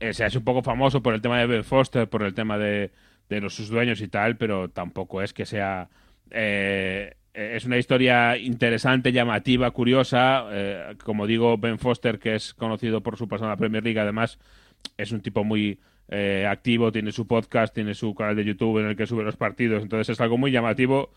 eh, 0.00 0.12
se 0.12 0.24
ha 0.24 0.28
hecho 0.28 0.38
un 0.38 0.44
poco 0.44 0.62
famoso 0.62 1.02
por 1.02 1.14
el 1.14 1.20
tema 1.20 1.38
de 1.38 1.46
Ben 1.46 1.64
Foster, 1.64 2.08
por 2.08 2.22
el 2.22 2.34
tema 2.34 2.58
de, 2.58 2.90
de 3.28 3.40
los, 3.40 3.54
sus 3.54 3.68
dueños 3.68 4.00
y 4.00 4.08
tal, 4.08 4.36
pero 4.36 4.70
tampoco 4.70 5.22
es 5.22 5.32
que 5.32 5.46
sea... 5.46 5.88
eh, 6.30 7.14
es 7.34 7.64
una 7.64 7.78
historia 7.78 8.36
interesante, 8.36 9.10
llamativa, 9.10 9.70
curiosa. 9.70 10.44
eh, 10.50 10.96
como 11.02 11.26
digo, 11.26 11.56
Ben 11.56 11.78
Foster, 11.78 12.18
que 12.18 12.34
es 12.34 12.52
conocido 12.52 13.02
por 13.02 13.16
su 13.16 13.26
la 13.26 13.56
Premier 13.56 13.82
League, 13.82 13.98
además 13.98 14.38
es 14.96 15.12
un 15.12 15.20
tipo 15.20 15.44
muy 15.44 15.78
eh, 16.08 16.46
activo, 16.48 16.92
tiene 16.92 17.12
su 17.12 17.26
podcast, 17.26 17.74
tiene 17.74 17.94
su 17.94 18.14
canal 18.14 18.36
de 18.36 18.44
YouTube 18.44 18.78
en 18.80 18.86
el 18.86 18.96
que 18.96 19.06
sube 19.06 19.22
los 19.24 19.36
partidos, 19.36 19.82
entonces 19.82 20.10
es 20.10 20.20
algo 20.20 20.36
muy 20.38 20.50
llamativo 20.50 21.10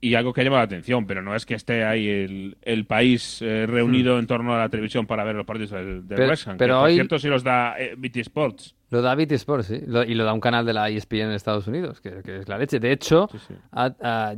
y 0.00 0.14
algo 0.16 0.34
que 0.34 0.42
ha 0.42 0.44
llamado 0.44 0.60
la 0.60 0.64
atención, 0.66 1.06
pero 1.06 1.22
no 1.22 1.34
es 1.34 1.46
que 1.46 1.54
esté 1.54 1.82
ahí 1.84 2.06
el, 2.08 2.56
el 2.62 2.84
país 2.84 3.40
eh, 3.40 3.64
reunido 3.66 4.18
en 4.18 4.26
torno 4.26 4.54
a 4.54 4.58
la 4.58 4.68
televisión 4.68 5.06
para 5.06 5.24
ver 5.24 5.34
los 5.34 5.46
partidos 5.46 5.70
del, 5.70 6.06
del 6.06 6.16
Pero- 6.16 6.28
West 6.28 6.46
Ham, 6.48 6.56
pero 6.58 6.74
que, 6.74 6.78
por 6.80 6.86
hoy- 6.88 6.94
cierto 6.94 7.18
sí 7.18 7.28
los 7.28 7.42
da 7.42 7.76
eh, 7.78 7.94
BT 7.96 8.16
Sports. 8.18 8.74
Lo 8.90 9.00
da 9.02 9.14
BT 9.14 9.32
Sports, 9.32 9.66
sí. 9.68 9.80
Lo- 9.86 10.04
y 10.04 10.14
lo 10.14 10.24
da 10.24 10.32
un 10.34 10.40
canal 10.40 10.66
de 10.66 10.72
la 10.74 10.88
ESPN 10.90 11.22
en 11.22 11.30
Estados 11.32 11.66
Unidos, 11.66 12.00
que, 12.00 12.22
que 12.22 12.38
es 12.40 12.48
la 12.48 12.58
leche. 12.58 12.78
De 12.78 12.92
hecho, 12.92 13.28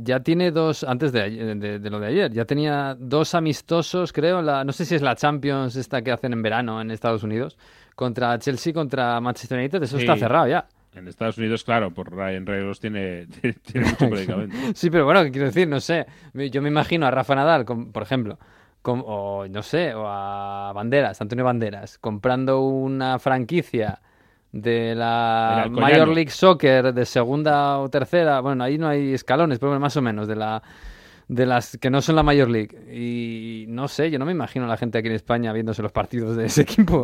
ya 0.01 0.19
tiene 0.23 0.51
dos, 0.51 0.83
antes 0.83 1.11
de, 1.11 1.21
ayer- 1.21 1.55
de, 1.59 1.79
de 1.79 1.89
lo 1.89 1.99
de 1.99 2.07
ayer, 2.07 2.31
ya 2.31 2.45
tenía 2.45 2.95
dos 2.99 3.35
amistosos, 3.35 4.13
creo, 4.13 4.41
la, 4.41 4.63
no 4.63 4.71
sé 4.71 4.85
si 4.85 4.95
es 4.95 5.01
la 5.01 5.15
Champions 5.15 5.75
esta 5.75 6.01
que 6.01 6.11
hacen 6.11 6.33
en 6.33 6.41
verano 6.41 6.81
en 6.81 6.91
Estados 6.91 7.23
Unidos, 7.23 7.57
contra 7.97 8.37
Chelsea, 8.37 8.71
contra 8.73 9.19
Manchester 9.19 9.57
United, 9.57 9.81
eso 9.81 9.97
está 9.97 10.15
cerrado 10.15 10.47
ya. 10.47 10.67
En 10.93 11.07
Estados 11.07 11.37
Unidos, 11.39 11.63
claro, 11.63 11.91
por 11.91 12.11
Ryan 12.15 12.45
Reynolds 12.45 12.79
tiene, 12.79 13.25
tiene 13.65 13.87
mucho 13.87 14.07
predicamento. 14.09 14.55
Sí, 14.75 14.91
pero 14.91 15.05
bueno, 15.05 15.23
¿qué 15.23 15.31
quiero 15.31 15.47
decir? 15.47 15.67
No 15.67 15.79
sé. 15.79 16.05
Yo 16.51 16.61
me 16.61 16.69
imagino 16.69 17.07
a 17.07 17.11
Rafa 17.11 17.33
Nadal, 17.33 17.65
con- 17.65 17.91
por 17.91 18.03
ejemplo, 18.03 18.37
con- 18.83 19.03
o 19.03 19.47
no 19.49 19.63
sé, 19.63 19.95
o 19.95 20.05
a 20.07 20.71
Banderas, 20.73 21.19
Antonio 21.19 21.43
Banderas, 21.43 21.97
comprando 21.97 22.61
una 22.61 23.17
franquicia 23.17 23.99
de 24.51 24.93
la. 24.95 25.67
Major 25.71 26.07
League 26.07 26.29
Soccer 26.29 26.93
de 26.93 27.05
segunda 27.05 27.79
o 27.79 27.89
tercera. 27.89 28.39
Bueno, 28.41 28.63
ahí 28.63 28.77
no 28.77 28.87
hay 28.87 29.13
escalones, 29.13 29.57
pero 29.59 29.79
más 29.79 29.97
o 29.97 30.01
menos, 30.03 30.27
de 30.27 30.35
la 30.35 30.61
de 31.27 31.45
las 31.45 31.77
que 31.77 31.89
no 31.89 32.01
son 32.01 32.15
la 32.15 32.23
Major 32.23 32.49
League. 32.49 32.77
Y 32.93 33.65
no 33.67 33.87
sé, 33.87 34.09
yo 34.11 34.19
no 34.19 34.25
me 34.25 34.31
imagino 34.31 34.65
a 34.65 34.67
la 34.67 34.77
gente 34.77 34.97
aquí 34.97 35.07
en 35.07 35.13
España 35.15 35.51
viéndose 35.53 35.81
los 35.81 35.91
partidos 35.91 36.35
de 36.37 36.45
ese 36.45 36.61
equipo. 36.61 37.03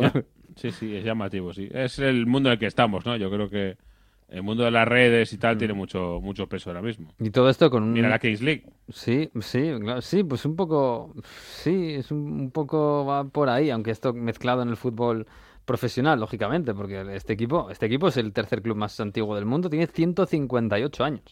Sí, 0.56 0.70
sí, 0.70 0.94
es 0.96 1.04
llamativo, 1.04 1.52
sí. 1.52 1.68
Es 1.72 1.98
el 1.98 2.26
mundo 2.26 2.48
en 2.48 2.54
el 2.54 2.58
que 2.58 2.66
estamos, 2.66 3.04
¿no? 3.04 3.16
Yo 3.16 3.30
creo 3.30 3.48
que 3.50 3.76
el 4.28 4.42
mundo 4.42 4.64
de 4.64 4.70
las 4.70 4.88
redes 4.88 5.32
y 5.32 5.36
Mm. 5.36 5.40
tal 5.40 5.58
tiene 5.58 5.74
mucho, 5.74 6.20
mucho 6.22 6.48
peso 6.48 6.70
ahora 6.70 6.80
mismo. 6.82 7.12
Y 7.20 7.30
todo 7.30 7.48
esto 7.50 7.70
con 7.70 7.82
un... 7.82 7.92
Mira 7.92 8.08
la 8.08 8.18
Kings 8.18 8.40
League. 8.40 8.64
Sí, 8.88 9.30
sí, 9.40 9.72
claro, 9.80 10.00
sí, 10.00 10.24
pues 10.24 10.44
un 10.46 10.56
poco, 10.56 11.14
sí, 11.62 11.94
es 11.94 12.10
un, 12.10 12.18
un 12.40 12.50
poco 12.50 13.04
va 13.04 13.24
por 13.24 13.48
ahí, 13.48 13.70
aunque 13.70 13.90
esto 13.90 14.12
mezclado 14.12 14.62
en 14.62 14.68
el 14.70 14.76
fútbol 14.76 15.26
profesional, 15.64 16.20
lógicamente, 16.20 16.74
porque 16.74 17.04
este 17.14 17.32
equipo, 17.32 17.70
este 17.70 17.86
equipo 17.86 18.08
es 18.08 18.16
el 18.18 18.32
tercer 18.32 18.60
club 18.62 18.76
más 18.76 18.98
antiguo 19.00 19.34
del 19.34 19.46
mundo, 19.46 19.70
tiene 19.70 19.86
158 19.86 21.04
años. 21.04 21.22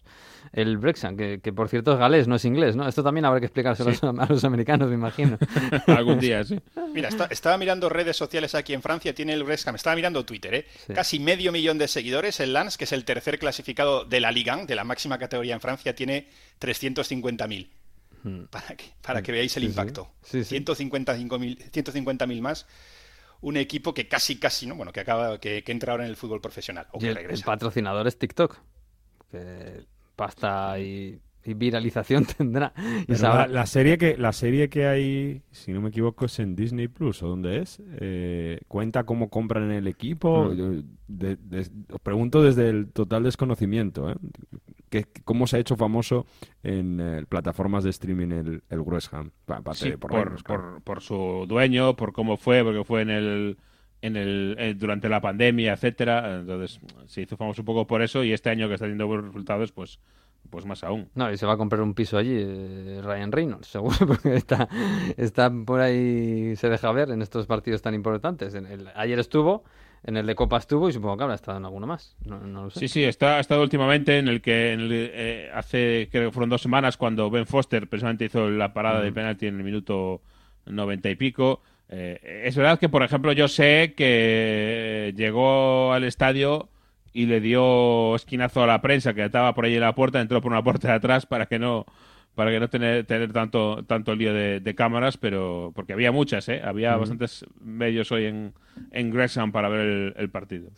El 0.52 0.78
Brexham, 0.78 1.16
que, 1.16 1.40
que 1.40 1.52
por 1.52 1.68
cierto 1.68 1.92
es 1.92 1.98
galés, 1.98 2.26
no 2.28 2.36
es 2.36 2.44
inglés, 2.44 2.74
¿no? 2.74 2.88
Esto 2.88 3.02
también 3.02 3.24
habrá 3.24 3.40
que 3.40 3.46
explicárselo 3.46 3.92
Sí. 3.94 4.00
a 4.06 4.26
los 4.26 4.42
americanos, 4.44 4.88
me 4.88 4.94
imagino. 4.94 5.38
Algún 5.86 6.18
día, 6.18 6.42
sí. 6.44 6.58
Mira, 6.92 7.08
está- 7.08 7.26
estaba 7.30 7.56
mirando 7.58 7.88
redes 7.88 8.16
sociales 8.16 8.54
aquí 8.54 8.72
en 8.74 8.82
Francia, 8.82 9.14
tiene 9.14 9.34
el 9.34 9.42
West 9.42 9.68
Ham, 9.68 9.74
estaba 9.76 9.94
mirando 9.96 10.24
Twitter, 10.24 10.54
¿eh? 10.54 10.66
Sí. 10.86 10.92
Casi 10.94 11.18
medio 11.20 11.52
millón 11.52 11.78
de 11.78 11.86
seguidores. 11.88 12.40
El 12.40 12.52
Lens, 12.52 12.76
que 12.76 12.84
es 12.84 12.92
el 12.92 13.04
tercer 13.04 13.38
clasificado 13.38 14.04
de 14.04 14.20
la 14.20 14.32
Liga, 14.32 14.56
1, 14.56 14.66
de 14.66 14.74
la 14.74 14.84
máxima 14.84 15.18
categoría 15.18 15.54
en 15.54 15.60
Francia, 15.60 15.94
tiene 15.94 16.28
350.000. 16.60 17.68
Para 18.50 18.76
que, 18.76 18.84
para 19.02 19.20
que 19.20 19.32
veáis 19.32 19.56
el 19.56 19.64
Hmm. 19.64 19.66
Sí, 19.66 19.72
sí. 19.72 19.80
impacto. 19.80 20.08
Sí, 20.22 20.44
sí. 20.44 20.54
155.000 20.56 21.70
150.000 21.72 22.40
más. 22.40 22.66
Un 23.42 23.56
equipo 23.56 23.92
que 23.92 24.08
casi, 24.08 24.38
casi, 24.38 24.66
¿no? 24.66 24.74
Bueno, 24.76 24.92
que 24.92 25.00
acaba, 25.00 25.38
que, 25.38 25.62
que 25.62 25.72
entra 25.72 25.92
ahora 25.92 26.04
en 26.04 26.10
el 26.10 26.16
fútbol 26.16 26.40
profesional. 26.40 26.86
O 26.92 26.98
que 26.98 27.06
el, 27.06 27.10
el 27.10 27.16
regresa. 27.16 27.44
patrocinador 27.44 28.06
es 28.06 28.18
TikTok, 28.18 28.56
que 29.30 29.84
pasta 30.16 30.78
y 30.78 31.20
viralización 31.44 32.24
tendrá. 32.38 32.72
Y 33.02 33.04
Pero 33.06 33.18
sabrá- 33.18 33.46
la, 33.46 33.54
la 33.54 33.66
serie 33.66 33.98
que 33.98 34.16
la 34.16 34.32
serie 34.32 34.68
que 34.68 34.86
hay, 34.86 35.42
si 35.50 35.72
no 35.72 35.80
me 35.80 35.88
equivoco, 35.90 36.26
es 36.26 36.38
en 36.38 36.54
Disney 36.56 36.88
Plus 36.88 37.22
o 37.22 37.28
dónde 37.28 37.58
es. 37.60 37.82
Eh, 38.00 38.60
cuenta 38.68 39.04
cómo 39.04 39.28
compran 39.30 39.70
el 39.70 39.86
equipo. 39.86 40.50
Mm. 40.50 40.56
Yo, 40.56 40.70
de- 41.08 41.36
de- 41.36 41.70
os 41.92 42.00
pregunto 42.02 42.42
desde 42.42 42.68
el 42.70 42.88
total 42.92 43.24
desconocimiento, 43.24 44.10
¿eh? 44.10 44.14
¿Qué- 44.88 45.06
¿Cómo 45.24 45.46
se 45.46 45.56
ha 45.56 45.60
hecho 45.60 45.76
famoso 45.76 46.26
en 46.62 47.00
eh, 47.00 47.24
plataformas 47.28 47.82
de 47.84 47.90
streaming 47.90 48.28
el, 48.32 48.62
el 48.68 48.80
West 48.80 49.12
Ham? 49.14 49.30
Pa- 49.46 49.56
aparte 49.56 49.90
Sí, 49.90 49.96
por, 49.96 50.82
por 50.84 51.00
su 51.00 51.46
dueño, 51.48 51.96
por 51.96 52.12
cómo 52.12 52.36
fue, 52.36 52.62
porque 52.62 52.84
fue 52.84 53.00
en 53.02 53.08
el, 53.10 53.56
en 54.02 54.16
el 54.16 54.54
eh, 54.58 54.74
durante 54.74 55.08
la 55.08 55.20
pandemia, 55.22 55.72
etcétera. 55.72 56.40
Entonces 56.40 56.78
se 57.06 57.22
hizo 57.22 57.38
famoso 57.38 57.62
un 57.62 57.66
poco 57.66 57.86
por 57.86 58.02
eso 58.02 58.22
y 58.22 58.32
este 58.32 58.50
año 58.50 58.68
que 58.68 58.74
está 58.74 58.84
teniendo 58.84 59.06
buenos 59.06 59.26
resultados, 59.28 59.72
pues, 59.72 59.98
pues 60.50 60.64
más 60.66 60.84
aún. 60.84 61.08
No, 61.14 61.30
y 61.32 61.36
se 61.38 61.46
va 61.46 61.54
a 61.54 61.56
comprar 61.56 61.80
un 61.82 61.94
piso 61.94 62.18
allí, 62.18 62.34
eh, 62.36 63.00
Ryan 63.02 63.32
Reynolds, 63.32 63.66
seguro, 63.70 63.96
porque 64.06 64.34
está, 64.36 64.68
está 65.16 65.50
por 65.64 65.80
ahí, 65.80 66.54
se 66.56 66.68
deja 66.68 66.92
ver 66.92 67.10
en 67.10 67.22
estos 67.22 67.46
partidos 67.46 67.82
tan 67.82 67.94
importantes. 67.94 68.54
En 68.54 68.66
el- 68.66 68.88
ayer 68.94 69.18
estuvo, 69.18 69.64
en 70.04 70.16
el 70.16 70.26
de 70.26 70.34
Copa 70.34 70.58
estuvo 70.58 70.88
y 70.88 70.92
supongo 70.92 71.16
que 71.16 71.22
habrá 71.22 71.36
estado 71.36 71.58
en 71.58 71.64
alguno 71.64 71.86
más. 71.86 72.16
No, 72.24 72.40
no 72.40 72.64
lo 72.64 72.70
sé. 72.70 72.80
Sí, 72.80 72.88
sí, 72.88 73.04
está, 73.04 73.36
ha 73.36 73.40
estado 73.40 73.62
últimamente 73.62 74.18
en 74.18 74.28
el 74.28 74.40
que 74.42 74.72
en 74.72 74.80
el, 74.80 74.90
eh, 74.92 75.50
hace, 75.54 76.08
creo 76.10 76.28
que 76.28 76.34
fueron 76.34 76.50
dos 76.50 76.60
semanas, 76.62 76.96
cuando 76.96 77.30
Ben 77.30 77.46
Foster 77.46 77.88
precisamente 77.88 78.24
hizo 78.26 78.50
la 78.50 78.74
parada 78.74 79.00
de 79.00 79.08
Ujú. 79.08 79.14
penalti 79.14 79.46
en 79.46 79.56
el 79.58 79.64
minuto 79.64 80.20
noventa 80.66 81.08
y 81.08 81.14
pico. 81.16 81.62
Eh, 81.88 82.42
es 82.46 82.56
verdad 82.56 82.78
que, 82.78 82.88
por 82.88 83.02
ejemplo, 83.02 83.32
yo 83.32 83.48
sé 83.48 83.94
que 83.96 85.12
llegó 85.16 85.92
al 85.92 86.04
estadio 86.04 86.68
y 87.12 87.26
le 87.26 87.40
dio 87.40 88.14
esquinazo 88.16 88.62
a 88.62 88.66
la 88.66 88.80
prensa 88.80 89.14
que 89.14 89.24
estaba 89.24 89.54
por 89.54 89.64
ahí 89.64 89.74
en 89.74 89.80
la 89.80 89.94
puerta, 89.94 90.20
entró 90.20 90.40
por 90.40 90.52
una 90.52 90.62
puerta 90.62 90.88
de 90.88 90.94
atrás 90.94 91.26
para 91.26 91.46
que 91.46 91.58
no 91.58 91.86
para 92.34 92.50
que 92.50 92.60
no 92.60 92.68
tener, 92.68 93.04
tener 93.04 93.30
tanto 93.32 93.84
tanto 93.84 94.14
lío 94.14 94.32
de, 94.32 94.60
de 94.60 94.74
cámaras, 94.74 95.18
pero 95.18 95.72
porque 95.74 95.92
había 95.92 96.12
muchas, 96.12 96.48
¿eh? 96.48 96.62
había 96.64 96.96
bastantes 96.96 97.44
medios 97.60 98.10
hoy 98.10 98.24
en, 98.24 98.54
en 98.90 99.10
Gresham 99.10 99.52
para 99.52 99.68
ver 99.68 99.80
el, 99.80 100.14
el 100.16 100.30
partido. 100.30 100.70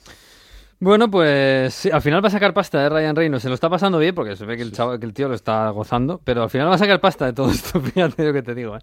Bueno, 0.85 1.11
pues 1.11 1.73
sí, 1.73 1.88
al 1.90 2.03
final 2.03 2.23
va 2.23 2.29
a 2.29 2.31
sacar 2.31 2.53
pasta, 2.53 2.85
¿eh? 2.85 2.90
Ryan 2.90 3.16
Reynolds. 3.16 3.42
Se 3.42 3.49
lo 3.49 3.55
está 3.55 3.70
pasando 3.70 3.99
bien 3.99 4.14
porque 4.14 4.37
se 4.37 4.44
ve 4.44 4.55
que 4.55 4.62
el, 4.62 4.70
chavo, 4.70 4.99
que 4.99 5.07
el 5.07 5.14
tío 5.14 5.29
lo 5.29 5.35
está 5.35 5.70
gozando, 5.70 6.20
pero 6.23 6.42
al 6.42 6.51
final 6.51 6.68
va 6.68 6.75
a 6.75 6.79
sacar 6.79 7.01
pasta 7.01 7.25
de 7.25 7.33
todo 7.33 7.51
esto, 7.51 7.81
fíjate 7.81 8.23
lo 8.23 8.35
que 8.35 8.42
te 8.42 8.55
digo. 8.55 8.77
¿eh? 8.77 8.81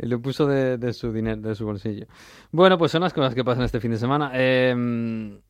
Y 0.00 0.06
lo 0.06 0.20
puso 0.20 0.44
de, 0.48 0.76
de 0.76 0.92
su 0.92 1.12
dinero, 1.12 1.40
de 1.40 1.54
su 1.54 1.64
bolsillo. 1.64 2.06
Bueno, 2.50 2.78
pues 2.78 2.90
son 2.90 3.02
las 3.02 3.12
cosas 3.12 3.32
que 3.32 3.44
pasan 3.44 3.62
este 3.62 3.78
fin 3.78 3.92
de 3.92 3.98
semana. 3.98 4.32
Eh, 4.34 4.74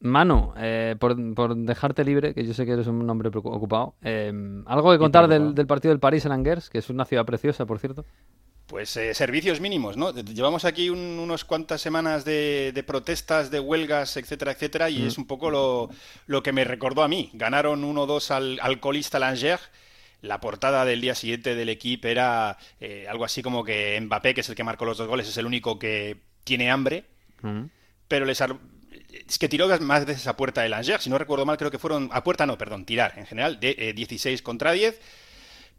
Manu, 0.01 0.53
eh, 0.59 0.97
por, 0.99 1.17
por 1.35 1.57
dejarte 1.57 2.05
libre, 2.05 2.35
que 2.35 2.45
yo 2.45 2.53
sé 2.53 2.67
que 2.67 2.73
eres 2.73 2.87
un 2.87 3.09
hombre 3.09 3.31
ocupado, 3.33 3.95
eh, 4.03 4.31
¿algo 4.67 4.93
que 4.93 4.99
contar 4.99 5.29
del, 5.29 5.55
del 5.55 5.67
partido 5.67 5.93
del 5.93 5.99
París 5.99 6.27
en 6.27 6.33
Angers, 6.33 6.69
que 6.69 6.77
es 6.77 6.91
una 6.91 7.07
ciudad 7.07 7.25
preciosa, 7.25 7.65
por 7.65 7.79
cierto? 7.79 8.05
Pues 8.71 8.97
eh, 8.97 9.15
servicios 9.15 9.61
mínimos, 9.61 9.97
¿no? 9.97 10.15
Llevamos 10.15 10.65
aquí 10.65 10.91
un- 10.91 11.19
unos 11.19 11.45
cuantas 11.45 11.81
semanas 11.81 12.25
de, 12.25 12.71
de 12.73 12.83
protestas, 12.85 13.51
de 13.51 13.59
huelgas, 13.59 14.17
etcétera, 14.17 14.53
etcétera, 14.53 14.89
y 14.89 15.01
Mm. 15.01 15.07
es 15.09 15.19
un 15.19 15.27
poco 15.27 15.51
lo, 15.51 15.91
lo 16.29 16.43
que 16.45 16.53
me 16.53 16.63
recordó 16.63 17.03
a 17.03 17.09
mí. 17.09 17.31
Ganaron 17.33 17.83
1-2 17.85 18.31
al, 18.31 18.61
al 18.63 18.79
colista 18.79 19.19
Langers. 19.19 19.61
La 20.23 20.41
portada 20.41 20.85
del 20.85 21.01
día 21.01 21.17
siguiente 21.17 21.57
del 21.57 21.69
equipo 21.69 22.07
era 22.07 22.59
eh, 22.81 23.07
algo 23.09 23.25
así 23.25 23.43
como 23.43 23.65
que 23.65 23.99
Mbappé, 24.01 24.35
que 24.35 24.43
es 24.43 24.49
el 24.51 24.55
que 24.55 24.63
marcó 24.63 24.85
los 24.85 24.99
dos 24.99 25.09
goles, 25.09 25.27
es 25.27 25.37
el 25.37 25.47
único 25.47 25.79
que 25.79 26.19
tiene 26.45 26.71
hambre, 26.71 27.05
pero 28.07 28.25
les 28.27 28.41
ar- 28.41 28.57
es 29.29 29.39
que 29.39 29.49
tiró 29.49 29.67
más 29.81 30.05
veces 30.07 30.27
a 30.29 30.37
puerta 30.37 30.61
del 30.63 30.75
Angers, 30.75 31.03
si 31.05 31.11
no 31.11 31.19
recuerdo 31.19 31.45
mal, 31.47 31.57
creo 31.57 31.71
que 31.73 31.79
fueron 31.79 32.09
a 32.13 32.23
puerta 32.23 32.45
no, 32.47 32.57
perdón, 32.59 32.85
tirar 32.85 33.15
en 33.17 33.27
general 33.27 33.59
de 33.59 33.75
eh, 33.79 33.93
16 33.95 34.43
contra 34.43 34.73
10, 34.73 35.01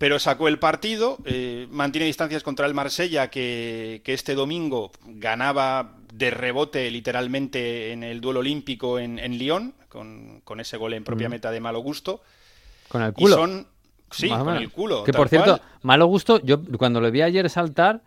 pero 0.02 0.18
sacó 0.18 0.48
el 0.48 0.58
partido, 0.58 1.20
eh, 1.26 1.68
mantiene 1.70 2.08
distancias 2.08 2.42
contra 2.42 2.66
el 2.66 2.74
Marsella 2.74 3.30
que, 3.30 4.02
que 4.04 4.16
este 4.16 4.34
domingo 4.34 4.92
ganaba 5.06 5.94
de 6.12 6.32
rebote 6.32 6.90
literalmente 6.90 7.92
en 7.92 8.02
el 8.02 8.20
duelo 8.20 8.40
olímpico 8.40 8.98
en, 8.98 9.20
en 9.20 9.38
Lyon, 9.38 9.76
con, 9.90 10.42
con 10.44 10.60
ese 10.60 10.78
gol 10.78 10.96
en 10.96 11.04
propia 11.04 11.30
meta 11.30 11.52
de 11.52 11.60
malo 11.60 11.82
gusto. 11.82 12.24
Con 12.88 13.04
el 13.04 13.12
Y 13.12 13.14
culo. 13.14 13.36
son, 13.36 13.68
sí, 14.10 14.28
con 14.28 14.56
el 14.56 14.72
culo. 14.72 15.04
Que 15.04 15.14
por 15.14 15.30
cierto, 15.30 15.62
malo 15.84 16.08
gusto, 16.08 16.42
yo 16.44 16.60
cuando 16.80 17.00
lo 17.00 17.12
vi 17.12 17.22
ayer 17.22 17.48
saltar 17.48 18.02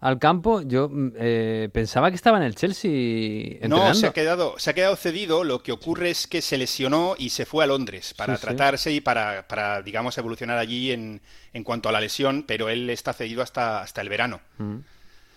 al 0.00 0.18
campo, 0.18 0.62
yo 0.62 0.88
mm, 0.90 1.12
eh, 1.16 1.68
pensaba 1.72 2.10
que 2.10 2.16
estaba 2.16 2.36
en 2.38 2.44
el 2.44 2.54
Chelsea 2.54 2.90
entrenando. 2.90 3.88
No, 3.88 3.94
se 3.94 4.06
ha, 4.06 4.12
quedado, 4.12 4.58
se 4.58 4.70
ha 4.70 4.74
quedado 4.74 4.96
cedido. 4.96 5.42
Lo 5.42 5.62
que 5.62 5.72
ocurre 5.72 6.10
es 6.10 6.26
que 6.26 6.42
se 6.42 6.58
lesionó 6.58 7.14
y 7.18 7.30
se 7.30 7.46
fue 7.46 7.64
a 7.64 7.66
Londres 7.66 8.14
para 8.14 8.34
Sí, 8.36 8.40
sí. 8.40 8.46
tratarse 8.46 8.92
y 8.92 9.00
para, 9.00 9.48
para, 9.48 9.82
digamos, 9.82 10.16
evolucionar 10.18 10.58
allí 10.58 10.92
en, 10.92 11.20
en 11.52 11.64
cuanto 11.64 11.88
a 11.88 11.92
la 11.92 12.00
lesión, 12.00 12.44
pero 12.46 12.68
él 12.68 12.90
está 12.90 13.12
cedido 13.12 13.42
hasta, 13.42 13.80
hasta 13.80 14.00
el 14.00 14.08
verano. 14.08 14.40
Mm. 14.58 14.76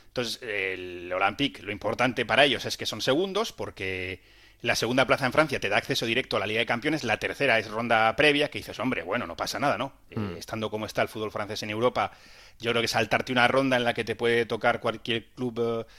Entonces, 0.08 0.41
el 0.41 1.12
Olympique, 1.13 1.62
lo 1.62 1.72
importante 1.72 2.26
para 2.26 2.43
ellos 2.43 2.65
es 2.65 2.78
que 2.78 2.86
son 2.86 3.00
segundos, 3.00 3.54
porque 3.54 4.22
la 4.62 4.76
segunda 4.76 5.06
plaza 5.06 5.26
en 5.26 5.32
Francia 5.32 5.60
te 5.60 5.69
da 5.69 5.78
acceso 5.78 6.06
directo 6.06 6.38
a 6.38 6.39
la 6.39 6.48
Liga 6.48 6.60
de 6.60 6.65
Campeones, 6.65 7.04
la 7.04 7.17
tercera 7.17 7.60
es 7.60 7.69
ronda 7.69 8.13
previa, 8.15 8.50
que 8.50 8.60
dices, 8.60 8.78
hombre, 8.80 9.04
bueno, 9.04 9.26
no 9.26 9.38
pasa 9.38 9.58
nada, 9.60 9.78
¿no? 9.78 9.93
Eh, 10.10 10.19
Mm. 10.19 10.38
estando 10.38 10.69
como 10.69 10.86
está 10.86 11.02
el 11.02 11.08
fútbol 11.08 11.32
francés 11.32 11.63
en 11.63 11.69
Europa, 11.69 12.12
yo 12.60 12.72
creo 12.72 12.82
que 12.82 12.88
saltarte 12.89 13.32
una 13.32 13.48
ronda 13.48 13.78
en 13.78 13.84
la 13.86 13.93
que 13.93 14.04
te 14.04 14.15
puede 14.15 14.45
tocar 14.45 14.80
cualquier 14.82 15.28
club 15.36 15.86
eh, 15.88 15.91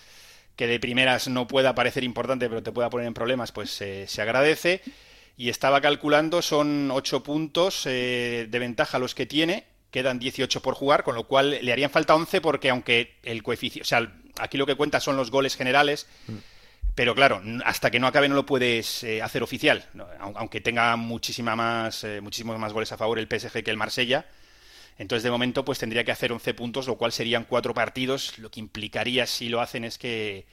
que 0.57 0.66
de 0.66 0.79
primeras 0.79 1.29
no 1.29 1.46
pueda 1.46 1.75
parecer 1.75 2.05
importante, 2.05 2.49
pero 2.49 2.62
te 2.62 2.70
pueda 2.70 2.90
poner 2.90 3.07
en 3.07 3.14
problemas, 3.14 3.51
pues 3.51 3.81
eh, 3.81 4.07
se 4.07 4.20
agradece. 4.20 4.83
Y 5.38 5.49
estaba 5.49 5.81
calculando, 5.81 6.42
son 6.42 6.90
8 6.90 7.23
puntos 7.23 7.87
eh, 7.87 8.46
de 8.51 8.59
ventaja 8.59 8.99
los 8.99 9.14
que 9.14 9.25
tiene, 9.25 9.64
quedan 9.90 10.18
18 10.18 10.61
por 10.61 10.75
jugar, 10.75 11.03
con 11.03 11.14
lo 11.14 11.25
cual 11.25 11.59
le 11.62 11.73
harían 11.73 11.88
falta 11.90 12.14
11 12.14 12.42
porque 12.42 12.68
aunque 12.68 13.16
el 13.23 13.42
coeficiente, 13.42 13.87
o 13.87 13.88
sea, 13.88 14.12
aquí 14.38 14.59
lo 14.59 14.66
que 14.66 14.75
cuenta 14.75 15.01
son 15.01 15.16
los 15.16 15.31
goles 15.31 15.57
generales, 15.57 16.07
pero 16.94 17.14
claro, 17.14 17.42
hasta 17.64 17.90
que 17.90 18.00
no 18.00 18.07
acabe 18.07 18.29
no 18.29 18.35
lo 18.35 18.46
puedes 18.46 19.05
eh, 19.05 19.22
hacer 19.22 19.42
oficial, 19.42 19.85
aunque 20.18 20.61
tenga 20.61 20.96
muchísima 20.96 21.57
más, 21.57 22.05
eh, 22.05 22.20
muchísimos 22.20 22.59
más 22.59 22.72
goles 22.72 22.92
a 22.92 22.96
favor 22.96 23.18
el 23.18 23.29
PSG 23.29 23.62
que 23.62 23.70
el 23.70 23.76
Marsella. 23.76 24.26
Entonces, 24.98 25.22
de 25.22 25.31
momento, 25.31 25.64
pues 25.64 25.79
tendría 25.79 26.05
que 26.05 26.12
hacer 26.12 26.31
11 26.31 26.53
puntos, 26.53 26.87
lo 26.87 26.96
cual 26.98 27.12
serían 27.12 27.44
cuatro 27.44 27.72
partidos. 27.72 28.38
Lo 28.38 28.50
que 28.50 28.61
implicaría, 28.61 29.26
si 29.26 29.48
lo 29.48 29.62
hacen, 29.62 29.85
es 29.85 29.96
que, 29.96 30.46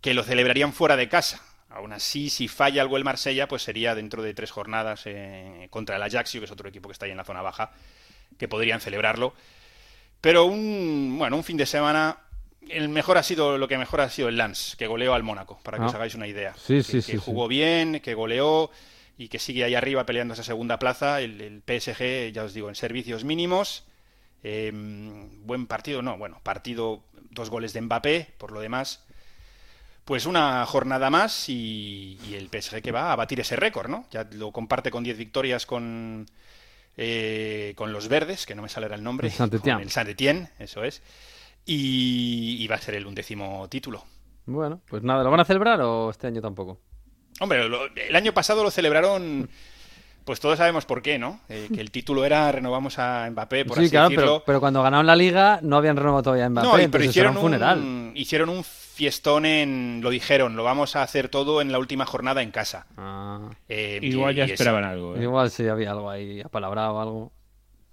que 0.00 0.14
lo 0.14 0.24
celebrarían 0.24 0.72
fuera 0.72 0.96
de 0.96 1.10
casa. 1.10 1.42
Aún 1.68 1.92
así, 1.92 2.30
si 2.30 2.48
falla 2.48 2.80
algo 2.80 2.96
el 2.96 3.04
Marsella, 3.04 3.48
pues 3.48 3.62
sería 3.62 3.94
dentro 3.94 4.22
de 4.22 4.32
tres 4.32 4.50
jornadas 4.50 5.02
eh, 5.04 5.66
contra 5.68 5.96
el 5.96 6.02
Ajaxio, 6.02 6.40
que 6.40 6.46
es 6.46 6.50
otro 6.50 6.68
equipo 6.70 6.88
que 6.88 6.94
está 6.94 7.04
ahí 7.04 7.10
en 7.10 7.18
la 7.18 7.24
zona 7.24 7.42
baja, 7.42 7.70
que 8.38 8.48
podrían 8.48 8.80
celebrarlo. 8.80 9.34
Pero 10.22 10.46
un, 10.46 11.16
bueno, 11.18 11.36
un 11.36 11.44
fin 11.44 11.58
de 11.58 11.66
semana 11.66 12.18
el 12.68 12.88
mejor 12.88 13.18
ha 13.18 13.22
sido 13.22 13.58
lo 13.58 13.68
que 13.68 13.78
mejor 13.78 14.00
ha 14.00 14.10
sido 14.10 14.28
el 14.28 14.36
Lance, 14.36 14.76
que 14.76 14.86
goleó 14.86 15.14
al 15.14 15.22
Mónaco, 15.22 15.58
para 15.62 15.78
que 15.78 15.84
Ah. 15.84 15.86
os 15.88 15.94
hagáis 15.94 16.14
una 16.14 16.26
idea. 16.26 16.54
Sí, 16.56 16.76
que, 16.76 16.82
sí, 16.82 16.92
que 16.98 17.02
sí, 17.02 17.16
jugó 17.16 17.48
bien, 17.48 18.00
que 18.00 18.14
goleó 18.14 18.70
y 19.18 19.28
que 19.28 19.38
sigue 19.38 19.64
ahí 19.64 19.74
arriba 19.74 20.04
peleando 20.06 20.34
esa 20.34 20.42
segunda 20.44 20.78
plaza. 20.78 21.20
El, 21.20 21.40
el 21.40 21.62
PSG, 21.62 22.32
ya 22.32 22.44
os 22.44 22.54
digo, 22.54 22.68
en 22.68 22.74
servicios 22.74 23.24
mínimos. 23.24 23.84
Eh, 24.42 24.70
buen 24.72 25.66
partido, 25.66 26.02
no, 26.02 26.16
bueno, 26.18 26.40
partido, 26.42 27.02
dos 27.30 27.50
goles 27.50 27.72
de 27.72 27.80
Mbappé, 27.80 28.28
por 28.38 28.52
lo 28.52 28.60
demás. 28.60 29.02
Pues 30.04 30.24
una 30.26 30.64
jornada 30.66 31.10
más 31.10 31.48
y, 31.48 32.16
y 32.28 32.34
el 32.34 32.48
PSG 32.48 32.80
que 32.80 32.92
va 32.92 33.12
a 33.12 33.16
batir 33.16 33.40
ese 33.40 33.56
récord, 33.56 33.88
¿no? 33.88 34.06
Ya 34.12 34.24
lo 34.32 34.52
comparte 34.52 34.90
con 34.92 35.02
10 35.02 35.18
victorias 35.18 35.66
con, 35.66 36.26
eh, 36.96 37.72
con 37.76 37.92
los 37.92 38.06
verdes, 38.08 38.46
que 38.46 38.54
no 38.54 38.62
me 38.62 38.68
sale 38.68 38.86
el 38.86 39.02
nombre. 39.02 39.26
El 39.28 39.32
Saint-Étienne. 39.34 39.82
El 39.82 39.90
Saint-Étienne, 39.90 40.48
eso 40.60 40.84
es. 40.84 41.02
Y, 41.66 42.56
y 42.60 42.66
va 42.68 42.76
a 42.76 42.80
ser 42.80 42.94
el 42.94 43.06
undécimo 43.06 43.66
título. 43.68 44.04
Bueno, 44.46 44.80
pues 44.88 45.02
nada, 45.02 45.24
¿lo 45.24 45.30
van 45.30 45.40
a 45.40 45.44
celebrar 45.44 45.80
o 45.82 46.10
este 46.10 46.28
año 46.28 46.40
tampoco? 46.40 46.78
Hombre, 47.40 47.68
lo- 47.68 47.86
el 47.94 48.14
año 48.16 48.32
pasado 48.32 48.62
lo 48.62 48.70
celebraron, 48.70 49.50
pues 50.24 50.38
todos 50.38 50.58
sabemos 50.58 50.86
por 50.86 51.02
qué, 51.02 51.18
¿no? 51.18 51.40
Eh, 51.48 51.68
que 51.74 51.80
el 51.80 51.90
título 51.90 52.24
era 52.24 52.50
renovamos 52.52 52.98
a 53.00 53.28
Mbappé, 53.30 53.64
por 53.64 53.76
sí, 53.78 53.82
así 53.84 53.90
claro, 53.90 54.08
decirlo. 54.08 54.26
pero, 54.38 54.44
pero 54.46 54.60
cuando 54.60 54.82
ganaron 54.82 55.06
la 55.06 55.16
liga 55.16 55.58
no 55.62 55.76
habían 55.76 55.96
renovado 55.96 56.22
todavía 56.22 56.46
a 56.46 56.50
Mbappé, 56.50 56.66
no, 56.66 56.72
pero 56.74 56.84
entonces 56.84 57.10
hicieron 57.10 57.32
era 57.32 57.40
un 57.40 57.44
funeral. 57.46 57.78
un, 57.80 58.12
hicieron 58.14 58.48
un 58.48 58.62
fiestón 58.64 59.44
en, 59.44 60.00
lo 60.02 60.08
dijeron, 60.10 60.54
lo 60.56 60.62
vamos 60.64 60.94
a 60.96 61.02
hacer 61.02 61.28
todo 61.28 61.60
en 61.60 61.72
la 61.72 61.78
última 61.80 62.06
jornada 62.06 62.40
en 62.42 62.52
casa. 62.52 62.86
Ah, 62.96 63.50
Eh, 63.68 63.98
Igual 64.02 64.32
y- 64.34 64.36
ya 64.36 64.42
y 64.44 64.46
eso- 64.46 64.54
esperaban 64.54 64.84
algo. 64.84 65.16
¿eh? 65.16 65.22
igual 65.24 65.50
sí 65.50 65.66
había 65.66 65.90
algo 65.90 66.08
ahí 66.08 66.40
apalabrado 66.40 66.94
o 66.94 67.00
algo. 67.00 67.32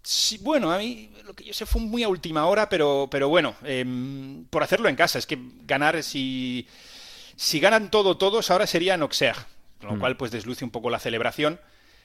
Sí, 0.04 0.38
bueno, 0.42 0.72
a 0.72 0.78
mí 0.80 1.12
lo 1.24 1.34
que 1.34 1.46
yo 1.46 1.54
sé 1.54 1.66
fue 1.66 1.82
muy 1.82 2.04
a 2.04 2.10
última 2.10 2.46
hora, 2.46 2.68
pero, 2.68 3.08
pero 3.10 3.30
bueno, 3.30 3.56
em, 3.64 4.46
por 4.50 4.62
hacerlo 4.62 4.90
en 4.90 4.96
casa. 4.98 5.18
Es 5.18 5.26
que 5.26 5.38
ganar, 5.66 6.04
si, 6.04 6.68
si 7.36 7.60
ganan 7.60 7.92
todo 7.92 8.18
todos, 8.18 8.52
ahora 8.52 8.68
sería 8.68 8.96
en 8.96 9.02
Auxerre, 9.04 9.42
con 9.80 9.90
lo 9.92 9.96
Mm. 9.96 10.00
cual 10.00 10.18
pues 10.18 10.32
desluce 10.32 10.66
un 10.66 10.72
poco 10.72 10.90
la 10.90 11.00
celebración. 11.00 11.60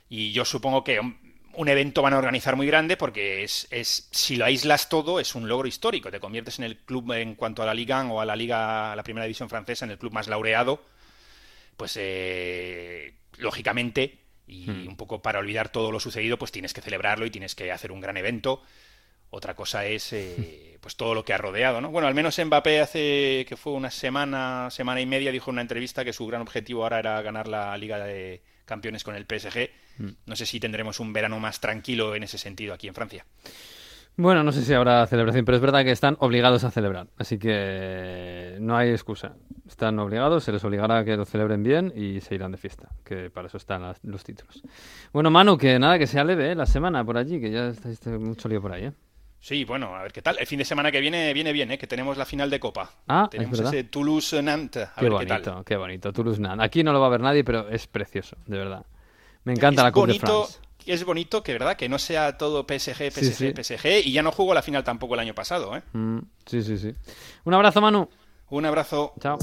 Y 0.09 0.33
yo 0.33 0.45
supongo 0.45 0.85
que 0.85 1.01
un, 1.01 1.19
un 1.55 1.69
evento 1.69 2.03
van 2.03 2.15
a 2.15 2.19
organizar 2.19 2.57
muy 2.57 2.67
grande 2.69 2.97
porque 2.97 3.45
es, 3.45 3.67
es 3.71 4.09
si 4.13 4.37
lo 4.37 4.45
aíslas 4.47 4.89
todo 4.89 5.21
es 5.21 5.35
un 5.35 5.49
logro 5.49 5.69
histórico. 5.69 6.11
Te 6.11 6.21
conviertes 6.21 6.59
en 6.61 6.67
el 6.67 6.79
club 6.79 7.13
en 7.15 7.35
cuanto 7.35 7.63
a 7.63 7.67
la 7.67 7.75
Liga 7.75 8.05
o 8.07 8.21
a 8.21 8.27
la 8.27 8.37
Liga, 8.37 8.93
a 8.93 8.97
la 8.97 9.03
primera 9.03 9.25
división 9.27 9.49
francesa, 9.51 9.85
en 9.87 9.93
el 9.93 9.99
club 9.99 10.13
más 10.13 10.29
laureado. 10.29 10.83
Pues 11.77 11.95
eh, 11.97 13.15
lógicamente 13.39 14.19
y 14.49 14.67
Hmm. 14.69 14.89
un 14.89 14.97
poco 14.97 15.23
para 15.23 15.39
olvidar 15.39 15.69
todo 15.69 15.93
lo 15.93 16.01
sucedido, 16.01 16.39
pues 16.39 16.51
tienes 16.51 16.73
que 16.73 16.81
celebrarlo 16.81 17.27
y 17.27 17.31
tienes 17.31 17.55
que 17.55 17.71
hacer 17.71 17.93
un 17.93 18.01
gran 18.01 18.17
evento. 18.17 18.63
Otra 19.31 19.55
cosa 19.55 19.85
es 19.85 20.13
eh, 20.15 20.79
pues 20.81 20.97
todo 20.97 21.15
lo 21.15 21.23
que 21.25 21.35
ha 21.35 21.39
rodeado, 21.39 21.83
¿no? 21.83 21.91
Bueno, 21.91 22.09
al 22.09 22.15
menos 22.15 22.39
Mbappé 22.43 22.81
hace 22.81 23.45
que 23.47 23.57
fue 23.59 23.75
una 23.75 23.91
semana, 23.91 24.71
semana 24.71 25.03
y 25.03 25.07
media 25.07 25.31
dijo 25.31 25.51
en 25.51 25.57
una 25.57 25.63
entrevista 25.63 26.03
que 26.03 26.15
su 26.15 26.27
gran 26.27 26.41
objetivo 26.41 26.83
ahora 26.83 26.99
era 26.99 27.21
ganar 27.21 27.47
la 27.47 27.77
Liga 27.77 27.99
de 27.99 28.43
Campeones 28.65 29.05
con 29.05 29.15
el 29.15 29.27
PSG. 29.27 29.71
Hmm. 29.99 30.13
No 30.25 30.35
sé 30.35 30.47
si 30.47 30.59
tendremos 30.61 30.99
un 30.99 31.13
verano 31.13 31.39
más 31.41 31.61
tranquilo 31.61 32.15
en 32.15 32.23
ese 32.23 32.39
sentido 32.39 32.73
aquí 32.73 32.89
en 32.89 32.95
Francia. 32.95 33.27
Bueno, 34.21 34.43
no 34.43 34.51
sé 34.51 34.63
si 34.65 34.75
habrá 34.75 35.07
celebración, 35.07 35.45
pero 35.45 35.55
es 35.55 35.63
verdad 35.63 35.85
que 35.85 35.93
están 35.93 36.17
obligados 36.19 36.65
a 36.65 36.73
celebrar, 36.73 37.07
así 37.19 37.39
que 37.39 38.57
no 38.61 38.77
hay 38.77 38.91
excusa. 38.91 39.37
Están 39.69 39.97
obligados, 40.01 40.43
se 40.43 40.51
les 40.51 40.65
obligará 40.65 40.99
a 40.99 41.05
que 41.05 41.17
lo 41.17 41.25
celebren 41.25 41.63
bien 41.63 41.93
y 41.95 42.21
se 42.21 42.35
irán 42.35 42.51
de 42.51 42.59
fiesta, 42.59 42.89
que 43.05 43.31
para 43.31 43.47
eso 43.47 43.59
están 43.59 43.83
las- 43.83 44.01
los 44.03 44.25
títulos. 44.25 44.61
Bueno, 45.13 45.31
Manu, 45.31 45.57
que 45.57 45.79
nada, 45.79 46.01
que 46.01 46.09
sea 46.09 46.25
leve 46.25 46.51
¿eh? 46.51 46.55
la 46.57 46.67
semana 46.67 47.05
por 47.05 47.17
allí, 47.17 47.41
que 47.41 47.53
ya 47.53 47.69
estáis 47.69 48.05
mucho 48.09 48.49
lío 48.49 48.61
por 48.61 48.73
ahí, 48.73 48.87
¿eh? 48.87 48.93
Sí, 49.39 49.65
bueno, 49.65 49.95
a 49.95 50.03
ver 50.03 50.11
qué 50.13 50.21
tal. 50.21 50.37
El 50.41 50.49
fin 50.49 50.59
de 50.59 50.65
semana 50.65 50.91
que 50.91 51.01
viene 51.01 51.33
viene 51.33 51.53
bien, 51.53 51.71
¿eh? 51.71 51.79
Que 51.79 51.87
tenemos 51.87 52.17
la 52.17 52.25
final 52.25 52.51
de 52.51 52.59
Copa. 52.59 52.91
Ah, 53.07 53.29
tenemos 53.31 53.61
ese 53.61 53.85
Toulouse-Nantes. 53.85 54.89
Qué 54.97 55.03
ver 55.05 55.13
bonito, 55.13 55.35
qué 55.37 55.41
tal. 55.43 55.65
qué 55.65 55.77
bonito. 55.77 56.13
Toulouse 56.13 56.41
Nantes. 56.41 56.65
Aquí 56.67 56.83
no 56.83 56.93
lo 56.93 56.99
va 57.01 57.07
a 57.07 57.11
ver 57.11 57.21
nadie, 57.21 57.45
pero 57.45 57.69
es 57.69 57.87
precioso, 57.87 58.37
de 58.47 58.59
verdad. 58.59 58.85
Me 59.45 59.53
encanta 59.53 59.83
es 59.83 59.85
la 59.85 59.93
Coupe 59.93 60.13
de 60.15 60.19
France. 60.19 60.59
Es 60.93 61.05
bonito 61.05 61.43
que, 61.43 61.53
¿verdad? 61.53 61.77
Que 61.77 61.89
no 61.89 61.99
sea 61.99 62.37
todo 62.39 62.65
PSG, 62.69 63.11
PSG, 63.11 63.25
Sí, 63.25 63.33
sí. 63.33 63.53
PSG. 63.55 64.07
Y 64.07 64.13
ya 64.13 64.23
no 64.23 64.33
jugó 64.33 64.55
la 64.55 64.63
final 64.63 64.85
tampoco 64.85 65.15
el 65.15 65.21
año 65.21 65.35
pasado, 65.35 65.77
¿eh? 65.77 65.83
Mm, 65.93 66.19
sí, 66.47 66.63
sí, 66.63 66.79
sí. 66.79 66.95
Un 67.45 67.55
abrazo, 67.55 67.81
Manu. 67.81 68.09
Un 68.51 68.65
abrazo. 68.67 69.13
Chao. 69.21 69.39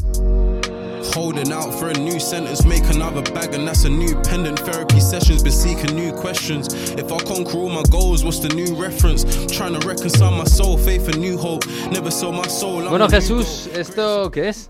Holding 1.16 1.54
out 1.54 1.72
for 1.72 1.90
a 1.90 1.94
new 1.94 2.20
sentence, 2.20 2.66
make 2.68 2.84
another 2.90 3.22
bag, 3.34 3.54
and 3.54 3.68
that's 3.68 3.86
a 3.86 3.90
new 3.90 4.16
pendant. 4.24 4.60
Therapy 4.60 5.00
sessions, 5.00 5.44
been 5.44 5.52
seeking 5.54 5.96
new 5.96 6.12
questions. 6.12 6.68
If 6.98 7.12
I 7.12 7.18
conquer 7.24 7.58
all 7.60 7.70
my 7.70 7.84
goals, 7.92 8.24
what's 8.24 8.40
the 8.40 8.50
new 8.50 8.76
reference? 8.76 9.24
Trying 9.56 9.80
to 9.80 9.88
reconcile 9.88 10.32
my 10.32 10.46
soul, 10.46 10.78
faith, 10.78 11.08
and 11.08 11.20
new 11.20 11.38
hope. 11.38 11.64
Never 11.92 12.10
sold 12.10 12.36
my 12.36 12.48
soul. 12.50 12.82
I'm 12.82 12.90
Bueno, 12.90 13.08
Jesús, 13.08 13.70
¿esto 13.76 14.32
qué 14.32 14.50
es? 14.50 14.70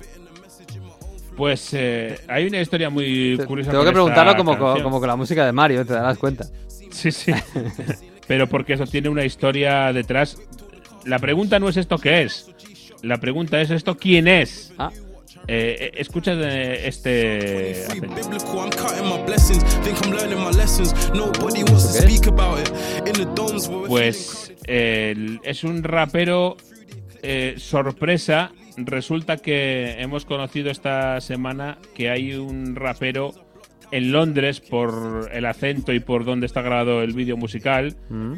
Pues 1.38 1.70
eh, 1.74 2.20
hay 2.28 2.48
una 2.48 2.62
historia 2.62 2.90
muy 2.90 3.38
curiosa. 3.48 3.72
Tengo 3.72 3.84
que 3.84 3.92
preguntarlo 3.92 4.36
como, 4.38 4.58
como 4.58 5.00
con 5.00 5.08
la 5.08 5.16
música 5.16 5.46
de 5.46 5.52
Mario, 5.52 5.86
te 5.86 5.94
darás 5.94 6.18
cuenta. 6.18 6.46
Sí, 6.96 7.12
sí. 7.12 7.34
Pero 8.28 8.48
porque 8.48 8.74
eso 8.74 8.88
tiene 8.88 9.10
una 9.10 9.26
historia 9.26 9.92
detrás. 9.92 10.38
La 11.04 11.20
pregunta 11.20 11.60
no 11.60 11.70
es 11.70 11.78
esto 11.78 11.98
qué 11.98 12.24
es. 12.24 12.50
La 13.04 13.18
pregunta 13.20 13.62
es 13.62 13.70
esto 13.70 13.98
quién 13.98 14.28
es. 14.28 14.74
Ah. 14.78 14.92
Eh, 15.48 15.78
eh, 15.80 15.92
escucha 15.98 16.36
de 16.36 16.88
este. 16.88 17.86
Pues 23.88 24.54
eh, 24.66 25.38
es 25.44 25.64
un 25.64 25.84
rapero 25.84 26.58
eh, 27.22 27.56
sorpresa. 27.58 28.54
Resulta 28.78 29.38
que 29.38 29.98
hemos 30.00 30.26
conocido 30.26 30.72
esta 30.72 31.22
semana 31.22 31.78
que 31.94 32.10
hay 32.10 32.34
un 32.34 32.76
rapero 32.76 33.45
en 33.91 34.12
Londres 34.12 34.60
por 34.60 35.30
el 35.32 35.45
acento 35.45 35.93
y 35.93 36.00
por 36.00 36.26
donde 36.26 36.45
está 36.45 36.62
grabado 36.62 37.02
el 37.02 37.13
vídeo 37.13 37.38
musical. 37.38 37.95
Mm. 38.10 38.34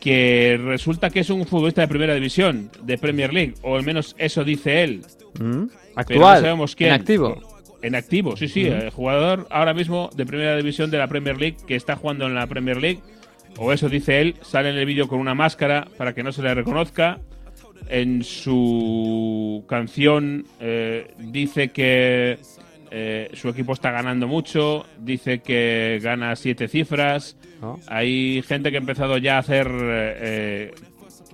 Que 0.00 0.60
resulta 0.62 1.10
que 1.10 1.20
es 1.20 1.30
un 1.30 1.46
futbolista 1.46 1.80
de 1.80 1.88
primera 1.88 2.14
división, 2.14 2.70
de 2.82 2.96
Premier 2.96 3.32
League, 3.32 3.54
o 3.62 3.76
al 3.76 3.82
menos 3.84 4.14
eso 4.18 4.44
dice 4.44 4.84
él. 4.84 5.00
Mm. 5.40 5.64
Pero 5.64 5.70
Actual, 5.96 6.34
no 6.36 6.40
sabemos 6.40 6.76
quién. 6.76 6.90
en 6.90 7.00
activo. 7.00 7.42
En 7.82 7.94
activo, 7.94 8.36
sí, 8.36 8.48
sí. 8.48 8.68
Ujú. 8.68 8.72
eh, 8.74 8.90
jugador 8.90 9.46
ahora 9.50 9.74
mismo 9.74 10.10
de 10.14 10.24
primera 10.26 10.56
división 10.56 10.90
de 10.90 10.98
la 10.98 11.08
Premier 11.08 11.38
League 11.38 11.56
que 11.66 11.76
está 11.76 11.96
jugando 11.96 12.26
en 12.26 12.34
la 12.34 12.46
Premier 12.46 12.76
League. 12.76 13.00
O 13.58 13.72
eso 13.72 13.88
dice 13.88 14.20
él. 14.20 14.34
Sale 14.42 14.70
en 14.70 14.76
el 14.76 14.86
vídeo 14.86 15.08
con 15.08 15.18
una 15.18 15.34
máscara 15.34 15.88
para 15.96 16.14
que 16.14 16.22
no 16.22 16.30
se 16.32 16.42
le 16.42 16.54
reconozca. 16.54 17.18
En 17.88 18.22
su 18.24 19.64
canción 19.68 20.44
eh, 20.60 21.14
dice 21.18 21.68
que 21.68 22.38
eh, 22.90 23.30
su 23.34 23.48
equipo 23.48 23.72
está 23.72 23.90
ganando 23.90 24.26
mucho. 24.26 24.86
Dice 24.98 25.40
que 25.40 25.98
gana 26.02 26.34
siete 26.36 26.68
cifras. 26.68 27.36
Hay 27.88 28.42
gente 28.46 28.70
que 28.70 28.76
ha 28.76 28.80
empezado 28.80 29.18
ya 29.18 29.36
a 29.36 29.38
hacer 29.40 29.68
eh, 29.72 30.74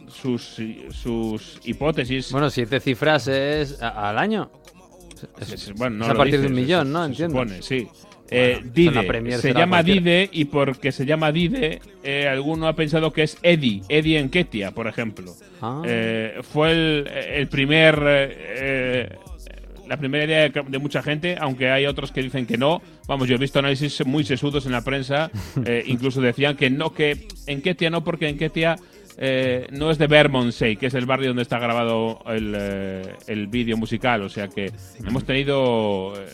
sus, 0.09 0.57
sus 0.91 1.61
hipótesis. 1.65 2.31
Bueno, 2.33 2.51
siete 2.51 2.81
cifras 2.81 3.29
es 3.29 3.81
a- 3.83 4.11
al 4.11 4.19
año. 4.19 4.51
Es, 5.41 5.53
Es- 5.53 5.73
bueno, 5.75 5.97
no 5.99 6.05
es 6.07 6.11
a 6.11 6.15
partir 6.15 6.41
de 6.41 6.47
un 6.49 6.55
millón, 6.55 6.87
se- 6.88 6.93
¿no? 6.93 7.01
se 7.05 7.07
Entiendo. 7.11 7.33
supone, 7.41 7.62
sí. 7.62 7.88
Eh, 8.35 8.61
Bueno, 8.62 8.71
Dide. 9.03 9.19
en 9.35 9.41
Se 9.43 9.53
llama. 9.53 9.83
Dide 9.83 10.29
y 10.33 10.47
porque 10.47 10.91
se 10.91 11.05
llama 11.05 11.31
Dide, 11.33 11.81
eh, 12.03 12.27
alguno 12.27 12.67
ha 12.67 12.75
pensado 12.75 13.12
que 13.12 13.25
es 13.25 13.37
Eddie, 13.43 13.83
Eddie 13.91 14.19
Enketia, 14.19 14.71
por 14.71 14.87
ejemplo. 14.87 15.35
Ah. 15.61 15.83
Eh, 15.85 16.38
fue 16.41 16.71
el, 16.73 17.07
el 17.09 17.49
primer. 17.49 17.95
La 19.92 19.98
primera 19.98 20.24
idea 20.24 20.48
de, 20.48 20.62
de 20.68 20.78
mucha 20.78 21.02
gente, 21.02 21.37
aunque 21.38 21.68
hay 21.68 21.85
otros 21.85 22.12
que 22.12 22.22
dicen 22.22 22.46
que 22.46 22.57
no. 22.57 22.81
Vamos, 23.07 23.28
yo 23.28 23.35
he 23.35 23.38
visto 23.38 23.59
análisis 23.59 24.07
muy 24.07 24.24
sesudos 24.24 24.64
en 24.64 24.72
la 24.72 24.81
prensa. 24.81 25.31
eh, 25.66 25.85
incluso 25.87 26.22
decían 26.22 26.57
que 26.57 26.70
no, 26.70 26.94
que 26.94 27.28
Enketia 27.46 27.90
no, 27.90 28.02
porque 28.02 28.31
Enketia 28.31 28.76
eh, 29.18 29.66
no 29.70 29.90
es 29.90 29.98
de 29.98 30.07
Bermondsey, 30.07 30.78
que 30.78 30.87
es 30.87 30.94
el 30.94 31.05
barrio 31.05 31.28
donde 31.28 31.42
está 31.42 31.59
grabado 31.59 32.22
el, 32.26 32.55
eh, 32.59 33.02
el 33.26 33.48
vídeo 33.48 33.76
musical. 33.76 34.22
O 34.22 34.31
sea 34.31 34.48
que 34.48 34.72
hemos 35.07 35.26
tenido 35.26 36.14
eh, 36.16 36.26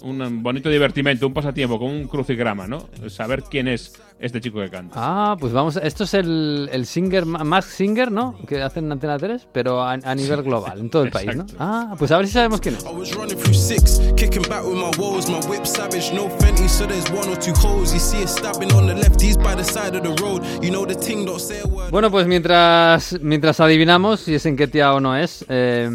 un 0.00 0.42
bonito 0.42 0.70
divertimento, 0.70 1.26
un 1.26 1.34
pasatiempo 1.34 1.78
con 1.78 1.90
un 1.90 2.08
crucigrama, 2.08 2.66
¿no? 2.66 2.88
Saber 3.08 3.42
quién 3.42 3.68
es 3.68 4.00
este 4.18 4.40
chico 4.40 4.60
que 4.60 4.70
canta. 4.70 4.94
Ah, 4.96 5.36
pues 5.38 5.52
vamos, 5.52 5.76
esto 5.76 6.04
es 6.04 6.14
el, 6.14 6.68
el 6.72 6.86
Singer, 6.86 7.26
Mask 7.26 7.68
Singer, 7.70 8.10
¿no? 8.10 8.36
Que 8.46 8.62
hacen 8.62 8.86
en 8.86 8.92
Antena 8.92 9.18
3, 9.18 9.48
pero 9.52 9.82
a, 9.82 9.92
a 9.92 10.14
nivel 10.14 10.42
global, 10.42 10.80
en 10.80 10.90
todo 10.90 11.02
el 11.02 11.10
país, 11.10 11.36
¿no? 11.36 11.44
Ah, 11.58 11.94
pues 11.98 12.10
a 12.12 12.16
ver 12.16 12.26
si 12.26 12.32
sabemos 12.32 12.60
quién 12.60 12.76
es. 12.76 12.84
I 12.84 12.94
was 12.94 13.14
running 13.14 13.36
through 13.36 13.54
six, 13.54 14.00
kicking 14.16 14.42
back 14.48 14.64
with 14.64 14.76
my 14.76 14.90
woes. 14.98 15.28
My 15.28 15.40
whip 15.48 15.66
savage, 15.66 16.12
no 16.14 16.28
Fenty, 16.38 16.68
so 16.68 16.86
there's 16.86 17.10
one 17.10 17.28
or 17.28 17.36
two 17.38 17.52
holes. 17.60 17.92
You 17.92 18.00
see 18.00 18.22
it 18.22 18.28
stabbing 18.28 18.72
on 18.72 18.86
the 18.86 18.94
left, 18.94 19.20
he's 19.20 19.36
by 19.36 19.54
the 19.54 19.64
side 19.64 19.94
of 19.96 20.02
the 20.02 20.14
road. 20.22 20.42
You 20.62 20.70
know 20.70 20.86
the 20.86 20.94
ting 20.94 21.26
don't 21.26 21.40
say 21.40 21.60
a 21.62 21.66
word. 21.68 21.90
Bueno, 21.90 22.10
pues 22.10 22.26
mientras, 22.26 23.18
mientras 23.20 23.60
adivinamos 23.60 24.20
si 24.20 24.34
es 24.34 24.46
Enquetia 24.46 24.94
o 24.94 25.00
no 25.00 25.16
es, 25.16 25.44
eh, 25.48 25.88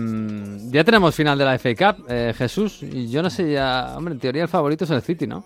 ya 0.70 0.84
tenemos 0.84 1.16
final 1.16 1.38
de 1.38 1.46
la 1.46 1.56
FA 1.58 1.76
Cup, 1.76 2.06
eh, 2.08 2.34
Jesús. 2.38 2.84
Y 2.84 3.10
yo 3.10 3.22
no 3.24 3.30
sé 3.30 3.52
ya, 3.52 3.96
hombre, 3.98 4.14
en 4.14 4.20
teoría 4.20 4.44
el 4.44 4.50
favorito 4.50 4.84
es 4.86 4.92
el 4.92 5.02
City, 5.02 5.26
¿no? 5.28 5.44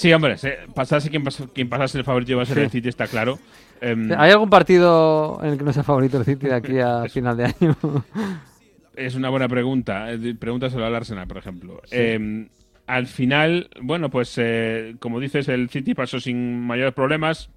Sí, 0.00 0.10
hombre, 0.14 0.38
se- 0.38 0.56
pasase 0.74 1.10
quien, 1.10 1.22
pas- 1.22 1.46
quien 1.52 1.68
pasase 1.68 1.98
el 1.98 2.04
favorito 2.04 2.32
iba 2.32 2.42
a 2.42 2.46
ser 2.46 2.56
Sí. 2.56 2.62
el 2.62 2.70
City, 2.70 2.88
está 2.88 3.06
claro. 3.06 3.38
Em, 3.82 4.10
¿Hay 4.16 4.30
algún 4.30 4.48
partido 4.48 5.38
en 5.42 5.50
el 5.50 5.58
que 5.58 5.64
no 5.64 5.74
sea 5.74 5.82
favorito 5.82 6.16
el 6.16 6.24
City 6.24 6.46
de 6.46 6.54
aquí 6.54 6.78
a 6.78 7.04
final 7.12 7.36
de 7.36 7.44
año? 7.44 7.76
Es 8.96 9.14
una 9.14 9.28
buena 9.28 9.46
pregunta. 9.46 10.10
Eh, 10.10 10.34
Pregúntaselo 10.38 10.84
al 10.86 10.94
Arsenal, 10.94 11.26
por 11.26 11.36
ejemplo. 11.36 11.82
Eh, 11.90 12.46
al 12.86 13.06
final, 13.06 13.68
bueno, 13.82 14.08
pues 14.10 14.34
eh, 14.38 14.96
como 15.00 15.20
dices, 15.20 15.48
el 15.48 15.68
City 15.68 15.92
pasó 15.94 16.18
sin 16.18 16.60
mayores 16.66 16.94
problemas 16.94 17.50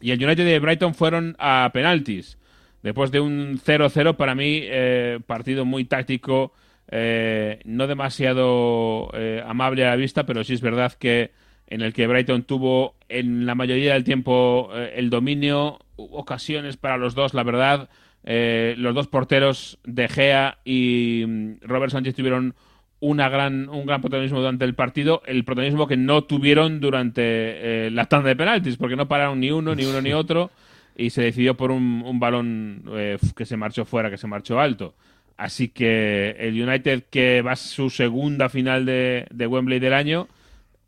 y 0.00 0.12
el 0.12 0.22
United 0.24 0.46
y 0.46 0.50
el 0.52 0.60
Brighton 0.60 0.94
fueron 0.94 1.36
a 1.38 1.68
penaltis. 1.74 2.38
Después 2.82 3.10
de 3.10 3.20
un 3.20 3.58
0-0, 3.62 4.16
para 4.16 4.34
mí, 4.34 4.60
eh, 4.62 5.20
partido 5.26 5.66
muy 5.66 5.84
táctico, 5.84 6.52
eh, 6.90 7.60
no 7.66 7.86
demasiado 7.86 9.10
amable 9.46 9.84
a 9.86 9.90
la 9.90 9.96
vista, 9.96 10.24
pero 10.24 10.42
sí 10.42 10.54
es 10.54 10.62
verdad 10.62 10.92
que 10.94 11.30
en 11.70 11.82
el 11.82 11.92
que 11.92 12.06
Brighton 12.06 12.42
tuvo 12.42 12.94
en 13.08 13.46
la 13.46 13.54
mayoría 13.54 13.94
del 13.94 14.04
tiempo 14.04 14.70
eh, 14.74 14.94
el 14.96 15.08
dominio, 15.08 15.78
hubo 15.96 16.18
ocasiones 16.18 16.76
para 16.76 16.98
los 16.98 17.14
dos, 17.14 17.32
la 17.32 17.42
verdad. 17.42 17.88
Eh, 18.24 18.74
los 18.76 18.94
dos 18.94 19.06
porteros, 19.06 19.78
De 19.84 20.08
Gea 20.08 20.58
y 20.64 21.24
mm, 21.26 21.52
Robert 21.62 21.92
Sánchez, 21.92 22.14
tuvieron 22.14 22.54
una 23.00 23.30
gran, 23.30 23.68
un 23.68 23.86
gran 23.86 24.02
protagonismo 24.02 24.40
durante 24.40 24.66
el 24.66 24.74
partido, 24.74 25.22
el 25.26 25.44
protagonismo 25.44 25.86
que 25.86 25.96
no 25.96 26.24
tuvieron 26.24 26.80
durante 26.80 27.22
eh, 27.24 27.90
la 27.90 28.06
tanda 28.06 28.28
de 28.28 28.36
penaltis, 28.36 28.76
porque 28.76 28.96
no 28.96 29.08
pararon 29.08 29.40
ni 29.40 29.50
uno, 29.50 29.74
ni 29.74 29.84
uno, 29.86 30.02
ni 30.02 30.12
otro, 30.12 30.50
y 30.96 31.10
se 31.10 31.22
decidió 31.22 31.56
por 31.56 31.70
un, 31.70 32.02
un 32.04 32.20
balón 32.20 32.84
eh, 32.92 33.16
que 33.34 33.46
se 33.46 33.56
marchó 33.56 33.86
fuera, 33.86 34.10
que 34.10 34.18
se 34.18 34.26
marchó 34.26 34.60
alto. 34.60 34.94
Así 35.38 35.68
que 35.68 36.36
el 36.38 36.60
United, 36.60 37.04
que 37.10 37.40
va 37.40 37.52
a 37.52 37.56
su 37.56 37.88
segunda 37.88 38.50
final 38.50 38.84
de, 38.84 39.26
de 39.30 39.46
Wembley 39.46 39.78
del 39.78 39.94
año, 39.94 40.28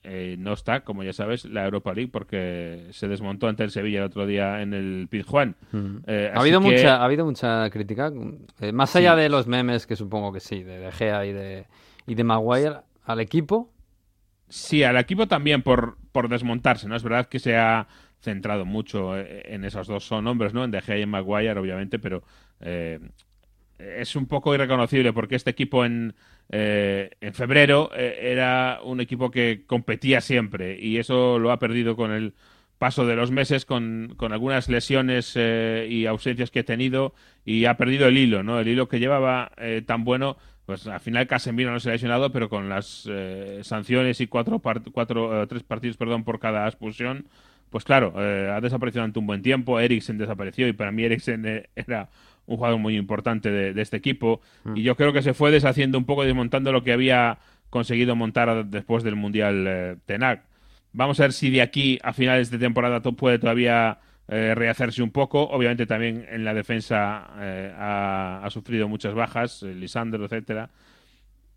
eh, 0.04 0.36
no 0.38 0.52
está, 0.52 0.80
como 0.80 1.04
ya 1.04 1.12
sabes, 1.12 1.44
la 1.44 1.64
Europa 1.64 1.92
League, 1.94 2.10
porque 2.12 2.88
se 2.90 3.06
desmontó 3.08 3.46
ante 3.48 3.62
el 3.62 3.70
Sevilla 3.70 3.98
el 3.98 4.04
otro 4.04 4.26
día 4.26 4.60
en 4.62 4.74
el 4.74 5.06
Pizjuán. 5.08 5.54
Eh, 6.06 6.30
ha, 6.34 6.40
habido 6.40 6.60
que- 6.60 6.70
mucha, 6.70 6.96
ha 6.96 7.04
habido 7.04 7.24
mucha 7.24 7.70
crítica, 7.70 8.12
eh, 8.60 8.72
más 8.72 8.94
allá 8.96 9.14
de 9.16 9.28
los 9.28 9.46
memes, 9.46 9.86
que 9.86 9.94
supongo 9.96 10.32
que 10.32 10.40
sí, 10.40 10.62
de 10.62 10.78
De 10.78 10.92
Gea 10.92 11.24
y 11.26 11.32
de, 11.32 11.66
y 12.06 12.14
de 12.14 12.24
Maguire, 12.24 12.76
al 13.04 13.20
equipo. 13.20 13.70
Sí, 14.48 14.82
al 14.82 14.96
equipo 14.96 15.28
también 15.28 15.62
por, 15.62 15.96
por 16.12 16.28
desmontarse, 16.28 16.88
¿no? 16.88 16.96
Es 16.96 17.02
verdad 17.02 17.26
que 17.26 17.38
se 17.38 17.56
ha 17.56 17.86
centrado 18.20 18.64
mucho 18.64 19.18
eh, 19.18 19.42
en 19.54 19.64
esos 19.64 19.86
dos 19.86 20.04
son 20.04 20.26
hombres, 20.26 20.52
¿no? 20.52 20.62
En 20.64 20.70
De 20.70 20.80
Gea 20.82 20.98
y 20.98 21.02
en 21.02 21.08
Maguire, 21.08 21.58
obviamente, 21.58 21.98
pero 21.98 22.22
eh, 22.60 23.00
es 23.98 24.16
un 24.16 24.26
poco 24.26 24.54
irreconocible 24.54 25.12
porque 25.12 25.36
este 25.36 25.50
equipo 25.50 25.84
en, 25.84 26.14
eh, 26.50 27.10
en 27.20 27.34
febrero 27.34 27.90
eh, 27.96 28.18
era 28.32 28.80
un 28.84 29.00
equipo 29.00 29.30
que 29.30 29.64
competía 29.66 30.20
siempre 30.20 30.78
y 30.80 30.98
eso 30.98 31.38
lo 31.38 31.50
ha 31.50 31.58
perdido 31.58 31.96
con 31.96 32.12
el 32.12 32.34
paso 32.78 33.06
de 33.06 33.14
los 33.14 33.30
meses, 33.30 33.64
con, 33.64 34.14
con 34.16 34.32
algunas 34.32 34.68
lesiones 34.68 35.34
eh, 35.36 35.86
y 35.88 36.06
ausencias 36.06 36.50
que 36.50 36.60
ha 36.60 36.64
tenido 36.64 37.14
y 37.44 37.64
ha 37.66 37.76
perdido 37.76 38.08
el 38.08 38.18
hilo, 38.18 38.42
¿no? 38.42 38.58
El 38.58 38.66
hilo 38.68 38.88
que 38.88 38.98
llevaba 38.98 39.52
eh, 39.56 39.82
tan 39.86 40.02
bueno, 40.04 40.36
pues 40.66 40.86
al 40.88 40.98
final 41.00 41.26
Casemiro 41.28 41.70
no 41.70 41.78
se 41.78 41.90
ha 41.90 41.92
lesionado, 41.92 42.32
pero 42.32 42.48
con 42.48 42.68
las 42.68 43.08
eh, 43.08 43.60
sanciones 43.62 44.20
y 44.20 44.26
cuatro, 44.26 44.58
par- 44.58 44.82
cuatro 44.92 45.46
tres 45.46 45.62
partidos 45.62 45.96
perdón, 45.96 46.24
por 46.24 46.40
cada 46.40 46.66
expulsión, 46.66 47.26
pues 47.70 47.84
claro, 47.84 48.12
ha 48.16 48.60
desaparecido 48.60 49.00
durante 49.02 49.18
un 49.18 49.26
buen 49.26 49.42
tiempo, 49.42 49.80
Eriksen 49.80 50.18
desapareció 50.18 50.68
y 50.68 50.72
para 50.72 50.92
mí 50.92 51.04
Eriksen 51.04 51.66
era 51.74 52.10
un 52.46 52.56
jugador 52.56 52.78
muy 52.78 52.96
importante 52.96 53.50
de, 53.50 53.72
de 53.72 53.82
este 53.82 53.96
equipo 53.96 54.40
y 54.74 54.82
yo 54.82 54.96
creo 54.96 55.12
que 55.12 55.22
se 55.22 55.34
fue 55.34 55.50
deshaciendo 55.50 55.96
un 55.98 56.04
poco, 56.04 56.24
desmontando 56.24 56.72
lo 56.72 56.82
que 56.84 56.92
había 56.92 57.38
conseguido 57.70 58.16
montar 58.16 58.66
después 58.66 59.02
del 59.04 59.16
Mundial 59.16 59.64
eh, 59.66 59.96
Tenac. 60.06 60.44
Vamos 60.92 61.18
a 61.20 61.24
ver 61.24 61.32
si 61.32 61.50
de 61.50 61.62
aquí 61.62 61.98
a 62.02 62.12
finales 62.12 62.50
de 62.50 62.58
temporada 62.58 63.00
to- 63.00 63.12
puede 63.14 63.38
todavía 63.38 63.98
eh, 64.28 64.54
rehacerse 64.54 65.02
un 65.02 65.10
poco. 65.10 65.42
Obviamente 65.48 65.86
también 65.86 66.26
en 66.30 66.44
la 66.44 66.52
defensa 66.52 67.28
eh, 67.40 67.72
ha, 67.78 68.42
ha 68.44 68.50
sufrido 68.50 68.88
muchas 68.88 69.14
bajas, 69.14 69.62
Lisandro, 69.62 70.24
etcétera. 70.26 70.68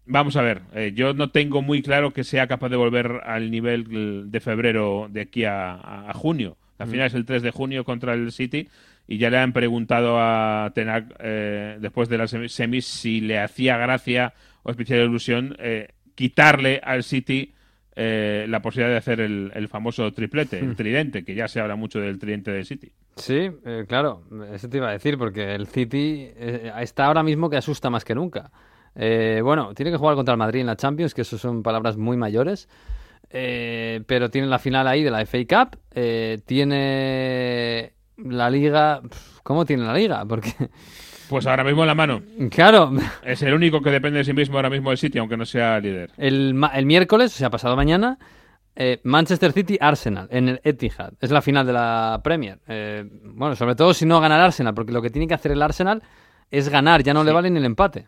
Vamos 0.08 0.36
a 0.36 0.44
ver, 0.44 0.62
yo 0.94 1.14
no 1.16 1.32
tengo 1.32 1.64
muy 1.64 1.82
claro 1.82 2.14
que 2.14 2.24
sea 2.24 2.46
capaz 2.48 2.70
de 2.70 2.76
volver 2.76 3.22
al 3.26 3.50
nivel 3.50 4.30
de 4.32 4.40
febrero 4.40 5.08
de 5.10 5.22
aquí 5.22 5.46
a, 5.46 5.72
a- 5.74 6.12
a 6.12 6.14
junio. 6.14 6.58
La 6.78 6.86
Mm. 6.86 6.90
final 6.92 7.08
es 7.08 7.14
el 7.16 7.26
3 7.26 7.42
de 7.42 7.52
junio 7.52 7.84
contra 7.84 8.14
el 8.14 8.32
City 8.32 8.68
y 9.08 9.18
ya 9.18 9.30
le 9.30 9.38
han 9.38 9.54
preguntado 9.54 10.18
a 10.20 10.72
Tenac 10.74 11.16
eh, 11.20 11.78
después 11.80 12.10
de 12.10 12.18
las 12.18 12.34
semi- 12.34 12.50
semis 12.50 12.86
si 12.86 13.22
le 13.22 13.40
hacía 13.40 13.78
gracia 13.78 14.34
o 14.64 14.72
especial 14.72 15.02
ilusión 15.02 15.56
eh, 15.60 15.90
quitarle 16.16 16.82
al 16.84 17.04
City 17.04 17.54
eh, 17.96 18.46
la 18.50 18.62
posibilidad 18.62 18.92
de 18.92 18.98
hacer 18.98 19.22
el, 19.22 19.52
el 19.56 19.68
famoso 19.70 20.12
triplete, 20.12 20.60
el 20.60 20.70
Mm. 20.70 20.76
tridente, 20.76 21.24
que 21.24 21.34
ya 21.36 21.48
se 21.48 21.60
habla 21.62 21.76
mucho 21.76 22.00
del 22.00 22.20
tridente 22.20 22.52
del 22.52 22.66
City. 22.66 22.92
Sí, 23.16 23.50
claro, 23.88 24.24
eso 24.54 24.68
te 24.68 24.78
iba 24.78 24.90
a 24.90 24.92
decir, 24.92 25.18
porque 25.18 25.56
el 25.56 25.68
City 25.68 26.30
está 26.82 27.06
ahora 27.06 27.24
mismo 27.24 27.50
que 27.50 27.56
asusta 27.56 27.90
más 27.90 28.04
que 28.04 28.14
nunca. 28.16 28.52
Bueno, 28.94 29.74
tiene 29.74 29.92
que 29.92 29.98
jugar 29.98 30.16
contra 30.16 30.34
el 30.34 30.38
Madrid 30.38 30.60
en 30.62 30.68
la 30.68 30.76
Champions, 30.76 31.14
que 31.14 31.22
eso 31.22 31.38
son 31.38 31.64
palabras 31.64 31.96
muy 31.96 32.18
mayores. 32.18 32.68
Pero 33.30 34.30
tiene 34.30 34.48
la 34.48 34.60
final 34.60 34.88
ahí 34.90 35.02
de 35.04 35.12
la 35.12 35.22
FA 35.26 35.38
Cup. 35.48 35.80
tiene 36.46 37.94
la 38.18 38.50
liga. 38.50 39.02
¿Cómo 39.44 39.66
tiene 39.66 39.84
la 39.84 39.94
liga? 39.94 40.26
Porque, 40.26 40.52
Pues 41.30 41.48
ahora 41.48 41.64
mismo 41.64 41.82
en 41.82 41.88
la 41.88 41.96
mano. 41.96 42.22
claro, 42.52 42.92
Es 43.24 43.42
el 43.42 43.54
único 43.54 43.82
que 43.82 43.90
depende 43.90 44.20
de 44.20 44.26
sí 44.26 44.34
mismo 44.34 44.58
ahora 44.58 44.70
mismo 44.70 44.90
del 44.92 44.98
City, 45.00 45.18
aunque 45.18 45.38
no 45.38 45.46
sea 45.46 45.80
líder. 45.80 46.12
el, 46.18 46.56
el 46.74 46.86
miércoles, 46.86 47.34
o 47.34 47.38
sea, 47.38 47.50
pasado 47.50 47.76
mañana, 47.76 48.20
eh, 48.76 49.00
Manchester 49.04 49.52
City 49.52 49.78
Arsenal 49.82 50.28
en 50.30 50.50
el 50.50 50.62
Etihad. 50.64 51.14
Es 51.20 51.32
la 51.32 51.42
final 51.42 51.66
de 51.66 51.74
la 51.74 52.22
Premier. 52.24 52.60
Eh, 52.68 53.06
bueno, 53.24 53.56
sobre 53.56 53.74
todo 53.76 53.94
si 53.96 54.06
no 54.06 54.20
gana 54.20 54.36
el 54.36 54.42
Arsenal, 54.44 54.74
porque 54.76 54.92
lo 54.92 55.02
que 55.02 55.10
tiene 55.10 55.28
que 55.28 55.34
hacer 55.34 55.52
el 55.52 55.62
Arsenal 55.64 56.04
es 56.52 56.70
ganar, 56.70 57.02
ya 57.02 57.14
no 57.14 57.24
le 57.24 57.32
Sí. 57.32 57.36
vale 57.36 57.50
ni 57.50 57.58
el 57.58 57.66
empate. 57.66 58.06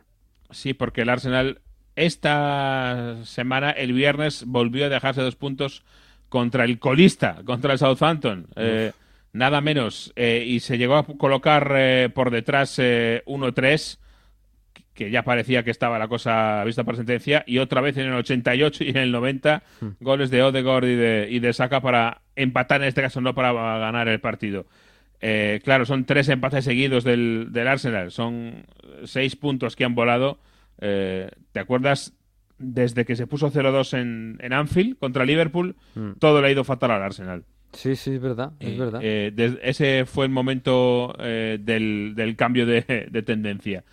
Sí, 0.52 0.74
porque 0.76 1.02
el 1.02 1.10
Arsenal 1.10 1.60
esta 1.96 3.16
semana, 3.24 3.72
el 3.72 3.94
viernes, 3.94 4.44
volvió 4.46 4.86
a 4.86 4.90
dejarse 4.90 5.22
dos 5.22 5.36
puntos 5.36 5.84
contra 6.30 6.66
el 6.66 6.78
colista, 6.80 7.38
contra 7.46 7.74
el 7.74 7.80
Southampton. 7.80 8.48
Eh, 8.56 8.92
nada 9.38 9.62
menos. 9.62 10.12
Eh, 10.16 10.44
y 10.48 10.60
se 10.60 10.78
llegó 10.78 10.96
a 10.98 11.06
colocar 11.06 11.72
eh, 11.76 12.10
por 12.14 12.32
detrás 12.32 12.78
eh, 12.80 13.24
1-3, 13.26 14.00
que 14.94 15.12
ya 15.12 15.24
parecía 15.24 15.64
que 15.64 15.72
estaba 15.72 16.00
la 16.00 16.08
cosa 16.08 16.64
vista 16.66 16.84
por 16.84 16.96
sentencia. 16.96 17.44
Y 17.48 17.60
otra 17.60 17.82
vez 17.82 17.98
en 17.98 18.08
el 18.08 18.14
88 18.16 18.84
y 18.84 18.90
en 18.90 18.98
el 18.98 19.12
90, 19.12 19.64
goles 20.00 20.30
de 20.32 20.42
Odegaard 20.44 20.86
y 20.86 20.96
de, 20.96 21.28
y 21.30 21.40
de 21.40 21.54
Saka 21.54 21.82
para 21.82 22.22
empatar, 22.36 22.82
en 22.82 22.88
este 22.88 23.02
caso 23.02 23.22
no 23.22 23.34
para 23.36 23.54
ganar 23.54 24.08
el 24.08 24.20
partido. 24.20 24.66
Eh, 25.22 25.62
claro, 25.64 25.86
son 25.86 26.06
tres 26.06 26.30
empates 26.30 26.64
seguidos 26.66 27.04
del, 27.04 27.48
del 27.52 27.68
Arsenal. 27.68 28.12
Son 28.12 28.66
seis 29.06 29.36
puntos 29.36 29.76
que 29.76 29.86
han 29.86 29.96
volado. 29.96 30.40
Eh, 30.80 31.30
¿Te 31.52 31.60
acuerdas? 31.60 32.14
Desde 32.60 33.06
que 33.06 33.16
se 33.16 33.28
puso 33.28 33.52
0-2 33.52 33.98
en, 34.00 34.38
en 34.42 34.52
Anfield 34.54 34.98
contra 34.98 35.26
Liverpool, 35.26 35.76
Mm. 35.96 36.14
todo 36.20 36.42
le 36.42 36.48
ha 36.48 36.52
ido 36.52 36.64
fatal 36.64 36.90
al 36.92 37.04
Arsenal. 37.04 37.44
Sí, 37.74 37.96
sí, 37.96 38.16
es 38.16 38.22
verdad, 38.22 38.54
es 38.60 38.70
Eh, 38.70 38.78
verdad. 38.78 39.00
eh, 39.04 39.58
ese 39.64 40.06
fue 40.06 40.26
el 40.26 40.32
momento 40.32 41.16
eh, 41.20 41.58
del, 41.62 42.14
del 42.16 42.36
cambio 42.36 42.66
de, 42.66 43.08
de 43.12 43.22
tendencia. 43.24 43.84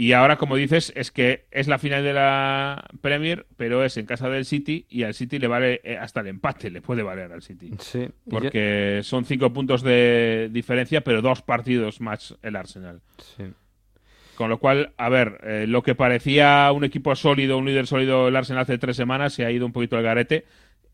Y 0.00 0.12
ahora, 0.12 0.36
como 0.36 0.54
dices, 0.54 0.92
es 0.94 1.10
que 1.10 1.46
es 1.50 1.66
la 1.66 1.76
final 1.78 2.04
de 2.04 2.12
la 2.12 2.84
Premier, 3.00 3.46
pero 3.56 3.84
es 3.84 3.96
en 3.96 4.06
casa 4.06 4.28
del 4.28 4.44
City 4.44 4.86
y 4.88 5.02
al 5.02 5.12
City 5.14 5.40
le 5.40 5.48
vale 5.48 5.80
eh, 5.82 5.96
hasta 5.98 6.20
el 6.20 6.28
empate, 6.28 6.70
le 6.70 6.80
puede 6.80 7.02
valer 7.02 7.32
al 7.32 7.42
City. 7.42 7.72
Sí, 7.80 8.02
yo- 8.02 8.12
Porque 8.30 9.00
son 9.02 9.24
cinco 9.24 9.52
puntos 9.52 9.82
de 9.82 10.50
diferencia, 10.52 11.00
pero 11.02 11.20
dos 11.20 11.42
partidos 11.42 12.00
más 12.00 12.36
el 12.42 12.54
Arsenal. 12.54 13.00
sí. 13.18 13.44
Con 14.36 14.50
lo 14.50 14.58
cual, 14.58 14.92
a 14.98 15.08
ver, 15.08 15.40
eh, 15.42 15.64
lo 15.66 15.82
que 15.82 15.96
parecía 15.96 16.70
un 16.72 16.84
equipo 16.84 17.12
sólido, 17.16 17.58
un 17.58 17.66
líder 17.66 17.88
sólido 17.88 18.28
el 18.28 18.36
Arsenal 18.36 18.62
hace 18.62 18.78
tres 18.78 18.94
semanas, 18.96 19.32
se 19.32 19.44
ha 19.44 19.50
ido 19.50 19.66
un 19.66 19.72
poquito 19.72 19.96
al 19.96 20.04
garete. 20.04 20.44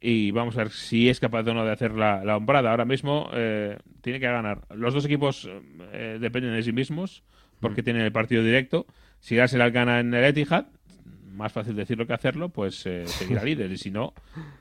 Y 0.06 0.32
vamos 0.32 0.55
a 0.57 0.64
ver 0.64 0.70
si 0.70 1.09
es 1.09 1.18
capaz 1.18 1.48
o 1.48 1.55
no 1.55 1.64
de 1.64 1.72
hacer 1.72 1.92
la, 1.92 2.22
la 2.26 2.36
hombrada. 2.36 2.70
Ahora 2.70 2.84
mismo 2.84 3.30
eh, 3.32 3.78
tiene 4.02 4.20
que 4.20 4.26
ganar. 4.26 4.61
Los 4.74 4.92
dos 4.92 5.07
equipos 5.07 5.48
eh, 5.94 6.18
dependen 6.20 6.52
de 6.52 6.62
sí 6.62 6.72
mismos 6.72 7.22
porque 7.59 7.82
tienen 7.82 8.02
el 8.02 8.12
partido 8.12 8.42
directo. 8.44 8.84
Si 9.20 9.38
Arsenal 9.38 9.70
gana 9.70 10.00
en 10.00 10.12
el 10.12 10.24
Etihad, 10.24 10.66
más 11.34 11.52
fácil 11.52 11.74
decirlo 11.74 12.07
que 12.07 12.12
hacerlo, 12.12 12.50
pues 12.50 12.84
eh, 12.84 13.05
seguirá 13.07 13.42
líder. 13.44 13.70
Y 13.72 13.78
si 13.78 13.90
no, 13.90 14.12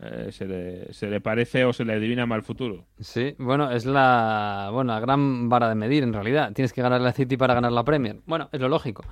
eh, 0.01 0.29
se, 0.31 0.45
le, 0.45 0.93
se 0.93 1.09
le 1.09 1.21
parece 1.21 1.65
o 1.65 1.73
se 1.73 1.85
le 1.85 1.91
adivina 1.91 2.25
mal 2.25 2.43
futuro. 2.43 2.85
Sí, 3.01 3.35
bueno, 3.37 3.69
es 3.69 3.85
la, 3.85 4.69
bueno, 4.71 4.93
la 4.93 4.99
gran 4.99 5.49
vara 5.49 5.69
de 5.69 5.75
medir 5.75 6.03
en 6.03 6.13
realidad. 6.13 6.51
Tienes 6.53 6.73
que 6.73 6.81
ganar 6.81 7.01
la 7.01 7.11
City 7.11 7.37
para 7.37 7.53
ganar 7.53 7.71
la 7.71 7.83
Premier. 7.83 8.21
Bueno, 8.25 8.49
es 8.51 8.59
lo 8.59 8.69
lógico, 8.69 9.03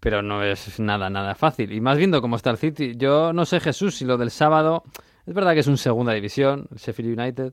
pero 0.00 0.22
no 0.22 0.42
es 0.42 0.78
nada, 0.80 1.10
nada 1.10 1.34
fácil. 1.34 1.72
Y 1.72 1.80
más 1.80 1.96
viendo 1.96 2.20
cómo 2.20 2.36
está 2.36 2.50
el 2.50 2.58
City, 2.58 2.94
yo 2.96 3.32
no 3.32 3.44
sé 3.44 3.60
Jesús 3.60 3.96
si 3.96 4.04
lo 4.04 4.16
del 4.18 4.30
sábado, 4.30 4.82
es 5.26 5.34
verdad 5.34 5.54
que 5.54 5.60
es 5.60 5.66
un 5.66 5.76
segunda 5.76 6.12
división, 6.12 6.68
el 6.70 6.78
Sheffield 6.78 7.18
United, 7.18 7.52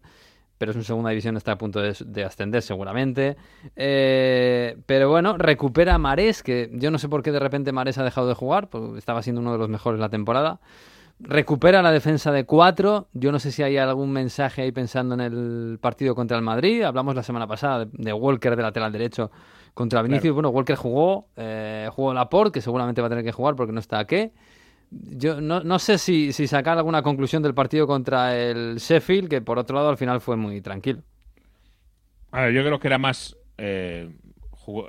pero 0.58 0.72
es 0.72 0.78
un 0.78 0.84
segunda 0.84 1.10
división, 1.10 1.36
está 1.36 1.54
a 1.54 1.58
punto 1.58 1.82
de, 1.82 1.96
de 2.06 2.24
ascender 2.24 2.62
seguramente. 2.62 3.36
Eh, 3.76 4.78
pero 4.86 5.10
bueno, 5.10 5.38
recupera 5.38 5.96
a 5.96 5.98
Marés, 5.98 6.44
que 6.44 6.70
yo 6.74 6.92
no 6.92 7.00
sé 7.00 7.10
por 7.10 7.24
qué 7.24 7.32
de 7.32 7.40
repente 7.40 7.72
Marés 7.72 7.98
ha 7.98 8.04
dejado 8.04 8.28
de 8.28 8.36
jugar, 8.36 8.70
porque 8.70 8.98
estaba 8.98 9.22
siendo 9.22 9.42
uno 9.42 9.52
de 9.52 9.58
los 9.58 9.68
mejores 9.68 10.00
la 10.00 10.10
temporada. 10.10 10.60
Recupera 11.20 11.82
la 11.82 11.92
defensa 11.92 12.32
de 12.32 12.46
cuatro. 12.46 13.08
Yo 13.14 13.32
no 13.32 13.40
sé 13.40 13.52
si 13.52 13.64
hay 13.64 13.78
algún 13.78 14.12
mensaje 14.12 14.64
ahí 14.64 14.72
pensando 14.72 15.14
en 15.16 15.22
el 15.22 15.78
partido 15.80 16.16
contra 16.16 16.38
el 16.38 16.44
Madrid. 16.44 16.84
Hablamos 16.84 17.16
la 17.16 17.24
semana 17.24 17.48
pasada 17.48 17.86
de, 17.86 17.92
de 17.94 18.14
Walker 18.14 18.56
de 18.56 18.62
lateral 18.62 18.92
derecho 18.92 19.32
contra 19.74 20.02
Vinicius. 20.02 20.22
Claro. 20.24 20.36
Bueno, 20.36 20.50
Walker 20.50 20.76
jugó, 20.76 21.28
eh, 21.36 21.88
jugó 21.92 22.14
Laporte, 22.14 22.54
que 22.54 22.62
seguramente 22.62 23.02
va 23.02 23.08
a 23.08 23.10
tener 23.10 23.24
que 23.24 23.32
jugar 23.32 23.56
porque 23.56 23.72
no 23.72 23.80
está 23.80 24.00
aquí. 24.00 24.32
Yo 25.16 25.42
no, 25.42 25.62
no 25.64 25.80
sé 25.80 25.98
si, 25.98 26.34
si 26.34 26.48
sacar 26.48 26.78
alguna 26.78 27.02
conclusión 27.02 27.42
del 27.44 27.54
partido 27.54 27.88
contra 27.88 28.36
el 28.38 28.78
Sheffield, 28.78 29.30
que 29.30 29.42
por 29.42 29.58
otro 29.60 29.76
lado 29.76 29.90
al 29.90 29.98
final 29.98 30.22
fue 30.22 30.36
muy 30.36 30.62
tranquilo. 30.62 31.02
A 32.32 32.42
ver, 32.44 32.54
yo 32.54 32.64
creo 32.64 32.80
que 32.80 32.88
era 32.88 32.98
más 32.98 33.36
eh, 33.58 34.10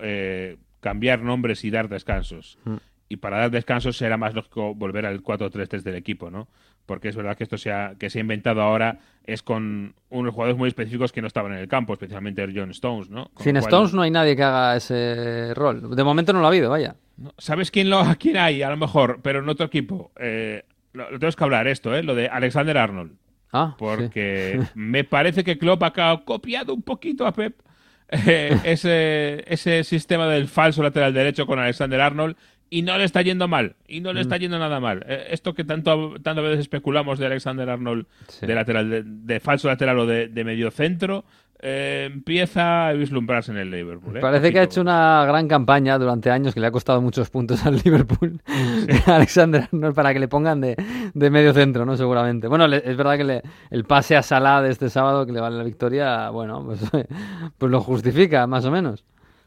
eh, 0.02 0.56
cambiar 0.80 1.20
nombres 1.22 1.64
y 1.64 1.70
dar 1.70 1.88
descansos. 1.88 2.58
Mm. 2.64 2.76
Y 3.08 3.16
para 3.16 3.38
dar 3.38 3.50
descansos 3.50 4.00
era 4.02 4.16
más 4.16 4.34
lógico 4.34 4.74
volver 4.74 5.06
al 5.06 5.22
4-3-3 5.22 5.82
del 5.82 5.94
equipo, 5.94 6.30
¿no? 6.30 6.48
Porque 6.86 7.08
es 7.08 7.16
verdad 7.16 7.36
que 7.36 7.44
esto 7.44 7.56
se 7.58 7.70
ha, 7.72 7.94
que 7.98 8.10
se 8.10 8.18
ha 8.18 8.20
inventado 8.20 8.60
ahora 8.62 8.98
es 9.24 9.42
con 9.42 9.94
unos 10.10 10.34
jugadores 10.34 10.58
muy 10.58 10.68
específicos 10.68 11.12
que 11.12 11.20
no 11.22 11.26
estaban 11.28 11.52
en 11.52 11.58
el 11.58 11.68
campo, 11.68 11.92
especialmente 11.92 12.42
el 12.42 12.58
John 12.58 12.70
Stones, 12.70 13.08
¿no? 13.08 13.30
Con 13.34 13.44
Sin 13.44 13.52
cual- 13.54 13.64
Stones 13.64 13.94
no 13.94 14.02
hay 14.02 14.10
nadie 14.10 14.36
que 14.36 14.42
haga 14.42 14.76
ese 14.76 15.54
rol. 15.54 15.94
De 15.94 16.04
momento 16.04 16.32
no 16.32 16.40
lo 16.40 16.46
ha 16.46 16.48
habido, 16.48 16.70
vaya. 16.70 16.96
No, 17.16 17.32
¿Sabes 17.38 17.70
quién, 17.70 17.90
lo, 17.90 18.02
quién 18.18 18.36
hay? 18.36 18.62
A 18.62 18.70
lo 18.70 18.76
mejor, 18.76 19.20
pero 19.22 19.38
en 19.40 19.48
otro 19.48 19.66
equipo. 19.66 20.12
Eh, 20.18 20.64
lo, 20.92 21.10
lo 21.10 21.18
tenemos 21.18 21.36
que 21.36 21.44
hablar 21.44 21.66
esto, 21.68 21.94
¿eh? 21.94 22.02
Lo 22.02 22.14
de 22.14 22.28
Alexander 22.28 22.76
Arnold. 22.78 23.12
Ah, 23.52 23.76
Porque 23.78 24.60
me 24.74 25.04
parece 25.04 25.44
que 25.44 25.58
Klopp 25.58 25.82
ha 25.84 26.24
copiado 26.24 26.74
un 26.74 26.82
poquito 26.82 27.24
a 27.24 27.32
Pep 27.32 27.54
eh, 28.08 28.58
ese, 28.64 29.44
ese 29.46 29.84
sistema 29.84 30.26
del 30.28 30.48
falso 30.48 30.82
lateral 30.82 31.14
derecho 31.14 31.46
con 31.46 31.58
Alexander 31.60 32.00
Arnold 32.00 32.36
y 32.68 32.82
no 32.82 32.98
le 32.98 33.04
está 33.04 33.22
yendo 33.22 33.46
mal. 33.46 33.76
Y 33.86 34.00
no 34.00 34.12
le 34.12 34.20
está 34.22 34.36
yendo 34.38 34.58
nada 34.58 34.80
mal. 34.80 35.04
Eh, 35.08 35.26
esto 35.30 35.54
que 35.54 35.62
tanto 35.62 36.14
tantas 36.20 36.42
veces 36.42 36.60
especulamos 36.60 37.20
de 37.20 37.26
Alexander 37.26 37.70
Arnold 37.70 38.06
Sí. 38.26 38.44
de 38.46 38.54
lateral 38.56 38.90
de, 38.90 39.02
de 39.04 39.38
falso 39.38 39.68
lateral 39.68 40.00
o 40.00 40.06
de, 40.06 40.26
de 40.26 40.44
medio 40.44 40.72
centro 40.72 41.24
eh, 41.60 42.10
empieza 42.12 42.88
a 42.88 42.92
vislumbrarse 42.92 43.50
en 43.52 43.58
el 43.58 43.70
Liverpool. 43.70 44.16
¿eh? 44.16 44.20
Parece 44.20 44.52
que 44.52 44.58
ha 44.58 44.62
hecho 44.64 44.80
una 44.82 45.24
gran 45.26 45.48
campaña 45.48 45.98
durante 45.98 46.30
años 46.30 46.52
que 46.54 46.60
le 46.60 46.66
ha 46.66 46.70
costado 46.70 47.00
muchos 47.00 47.30
puntos 47.30 47.64
al 47.64 47.80
Liverpool. 47.84 48.40
Alexander 49.06 49.62
Arnold 49.72 49.94
para 49.94 50.12
que 50.12 50.18
le 50.18 50.28
pongan 50.28 50.60
de, 50.60 50.76
de 51.14 51.30
medio 51.30 51.52
centro, 51.54 51.86
¿no? 51.86 51.96
Seguramente. 51.96 52.48
Bueno, 52.48 52.66
le- 52.68 52.82
es 52.84 52.96
verdad 52.96 53.16
que 53.16 53.24
le- 53.24 53.42
el 53.70 53.84
pase 53.84 54.16
a 54.16 54.22
Salah 54.22 54.60
de 54.62 54.70
este 54.70 54.90
sábado 54.90 55.24
que 55.26 55.32
le 55.32 55.40
vale 55.40 55.56
la 55.56 55.64
victoria, 55.64 56.28
bueno, 56.30 56.64
pues, 56.64 56.80
pues 57.58 57.72
lo 57.72 57.80
justifica, 57.80 58.46
más 58.46 58.64
o 58.66 58.70
menos. 58.70 59.04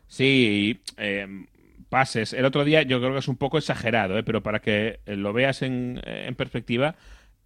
Sí, 0.08 0.80
eh, 0.98 1.46
pases. 1.90 2.34
El 2.34 2.46
otro 2.46 2.64
día 2.64 2.82
yo 2.84 3.00
creo 3.00 3.14
que 3.14 3.20
es 3.20 3.28
un 3.28 3.38
poco 3.38 3.58
exagerado, 3.58 4.18
¿eh? 4.18 4.24
pero 4.24 4.42
para 4.42 4.60
que 4.60 5.00
lo 5.06 5.34
veas 5.34 5.62
en, 5.62 6.02
en 6.06 6.34
perspectiva, 6.36 6.96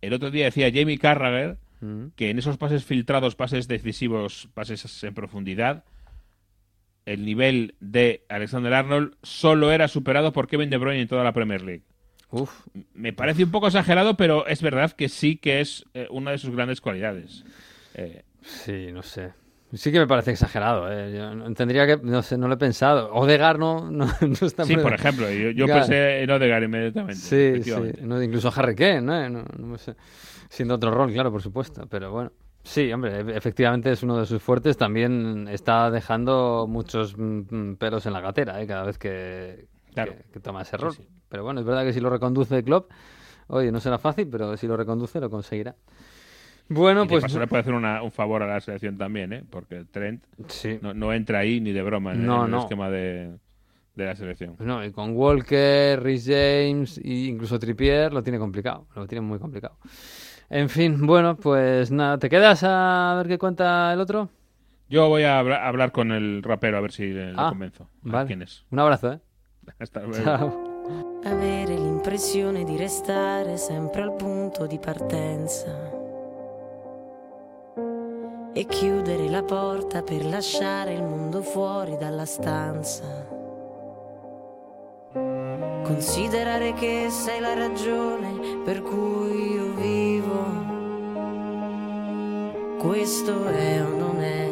el 0.01 0.13
otro 0.13 0.31
día 0.31 0.45
decía 0.45 0.69
Jamie 0.73 0.97
Carragher 0.97 1.57
Mm. 1.81 2.07
que 2.15 2.29
en 2.29 2.37
esos 2.39 2.57
pases 2.57 2.85
filtrados, 2.85 3.35
pases 3.35 3.67
decisivos, 3.67 4.47
pases 4.53 5.03
en 5.03 5.13
profundidad, 5.13 5.83
el 7.05 7.25
nivel 7.25 7.75
de 7.79 8.23
Alexander 8.29 8.73
Arnold 8.73 9.15
solo 9.23 9.71
era 9.71 9.87
superado 9.87 10.31
por 10.31 10.47
Kevin 10.47 10.69
De 10.69 10.77
Bruyne 10.77 11.01
en 11.01 11.07
toda 11.07 11.23
la 11.23 11.33
Premier 11.33 11.61
League. 11.63 11.83
Uf, 12.29 12.51
Me 12.93 13.11
parece 13.11 13.43
un 13.43 13.51
poco 13.51 13.67
exagerado, 13.67 14.15
pero 14.15 14.45
es 14.47 14.61
verdad 14.61 14.91
que 14.91 15.09
sí 15.09 15.35
que 15.37 15.59
es 15.59 15.83
eh, 15.93 16.07
una 16.11 16.31
de 16.31 16.37
sus 16.37 16.51
grandes 16.55 16.79
cualidades. 16.79 17.43
Eh, 17.95 18.23
sí, 18.41 18.91
no 18.93 19.01
sé. 19.03 19.33
Sí 19.73 19.91
que 19.91 19.99
me 19.99 20.07
parece 20.07 20.31
exagerado, 20.31 20.91
¿eh? 20.91 21.13
Yo 21.17 21.33
no- 21.33 21.53
tendría 21.53 21.87
que, 21.87 21.97
no 22.03 22.21
sé, 22.21 22.37
no 22.37 22.47
lo 22.47 22.53
he 22.53 22.57
pensado. 22.57 23.11
Odegar 23.13 23.57
no, 23.57 23.81
no, 23.91 24.05
no 24.21 24.47
está 24.47 24.63
sí, 24.65 24.77
por 24.77 24.93
ejemplo, 24.93 25.29
yo, 25.31 25.65
pensé 25.65 26.21
en 26.23 26.29
Odegaard 26.29 26.63
inmediatamente. 26.63 27.15
Sí, 27.21 27.63
sí. 27.63 27.71
No, 28.01 28.21
incluso 28.21 28.51
Harry 28.55 28.75
Kane, 28.75 29.01
¿no? 29.01 29.29
No- 29.29 29.45
no 29.57 29.77
sé. 29.77 29.95
Siendo 30.51 30.75
otro 30.75 30.91
rol, 30.91 31.13
claro, 31.13 31.31
por 31.31 31.41
supuesto. 31.41 31.87
Pero 31.89 32.11
bueno. 32.11 32.31
Sí, 32.63 32.91
hombre, 32.91 33.21
e- 33.21 33.37
efectivamente 33.37 33.89
es 33.89 34.03
uno 34.03 34.17
de 34.17 34.25
sus 34.25 34.41
fuertes. 34.43 34.75
También 34.75 35.47
está 35.49 35.89
dejando 35.89 36.65
muchos 36.67 37.17
mm, 37.17 37.41
mm, 37.49 37.75
pelos 37.77 38.05
en 38.05 38.11
la 38.11 38.19
gatera, 38.19 38.61
¿eh? 38.61 38.67
Cada 38.67 38.83
vez 38.83 38.97
que, 38.97 39.67
Claro. 39.93 40.11
que, 40.13 40.23
que 40.33 40.39
toma 40.41 40.61
ese 40.63 40.75
rol. 40.75 40.93
sí. 40.93 41.07
Pero 41.29 41.45
bueno, 41.45 41.61
es 41.61 41.65
verdad 41.65 41.85
que 41.85 41.93
si 41.93 42.01
lo 42.01 42.09
reconduce 42.09 42.61
Klopp, 42.65 42.91
oye, 43.47 43.71
no 43.71 43.79
será 43.79 43.97
fácil, 43.97 44.27
pero 44.29 44.57
si 44.57 44.67
lo 44.67 44.75
reconduce 44.75 45.21
lo 45.21 45.29
conseguirá. 45.29 45.73
Bueno, 46.67 47.05
Y 47.05 47.07
pues... 47.07 47.21
paso 47.23 47.39
le 47.39 47.47
puede 47.47 47.61
hacer 47.61 47.73
una- 47.73 48.03
un 48.03 48.11
favor 48.11 48.43
a 48.43 48.47
la 48.47 48.59
selección 48.59 48.97
también, 48.97 49.31
¿eh? 49.31 49.43
Porque 49.49 49.85
Trent 49.85 50.23
Sí. 50.47 50.79
no, 50.81 50.93
no 50.93 51.13
entra 51.13 51.39
ahí 51.39 51.61
ni 51.61 51.71
de 51.71 51.81
broma 51.81 52.11
en, 52.13 52.25
No, 52.25 52.45
en 52.45 52.53
el 52.53 52.59
esquema 52.59 52.89
de, 52.89 53.37
de 53.95 54.05
la 54.05 54.15
selección. 54.17 54.55
No, 54.59 54.83
y 54.83 54.91
con 54.91 55.15
Walker, 55.15 56.01
Rhys 56.03 56.25
James 56.25 56.97
e 56.97 57.09
incluso 57.27 57.57
Trippier 57.57 58.13
lo 58.13 58.21
tiene 58.21 58.37
complicado, 58.37 58.85
lo 58.95 59.07
tiene 59.07 59.21
muy 59.21 59.39
complicado. 59.39 59.77
En 60.53 60.67
fin, 60.69 61.05
bueno, 61.07 61.35
pues 61.37 61.91
nada, 61.91 62.17
¿te 62.17 62.29
quedas 62.29 62.61
a 62.65 63.13
ver 63.17 63.27
qué 63.27 63.37
cuenta 63.37 63.93
el 63.93 64.01
otro? 64.01 64.27
Yo 64.89 65.07
voy 65.07 65.23
a 65.23 65.39
habla- 65.39 65.65
hablar 65.65 65.93
con 65.93 66.11
el 66.11 66.43
rapero 66.43 66.77
a 66.77 66.81
ver 66.81 66.91
si 66.91 67.07
le, 67.13 67.33
Ah, 67.37 67.49
convenzo. 67.49 67.87
Vale. 68.01 68.27
¿Quién 68.27 68.41
es? 68.41 68.65
Un 68.69 68.79
abrazo, 68.79 69.13
¿eh? 69.13 69.19
Hasta 69.79 70.01
luego. 70.01 70.23
Ciao. 70.23 71.21
Avere 71.23 71.75
l'impressione 71.75 72.65
di 72.65 72.75
restare 72.75 73.55
sempre 73.55 74.01
al 74.01 74.13
punto 74.15 74.65
di 74.67 74.77
partenza 74.77 75.69
e 78.53 78.65
chiudere 78.65 79.29
la 79.29 79.43
porta 79.43 80.01
per 80.01 80.25
lasciare 80.25 80.91
il 80.93 81.03
mondo 81.03 81.41
fuori 81.41 81.95
dalla 81.97 82.25
stanza. 82.25 83.05
Considerare 85.83 86.73
che 86.73 87.07
sei 87.09 87.39
la 87.39 87.53
ragione 87.53 88.61
per 88.65 88.81
cui 88.81 89.53
io 89.53 89.73
vivo. 89.75 90.10
Questo 92.81 93.45
è 93.45 93.81
o 93.83 93.89
non 93.89 94.19
è 94.21 94.49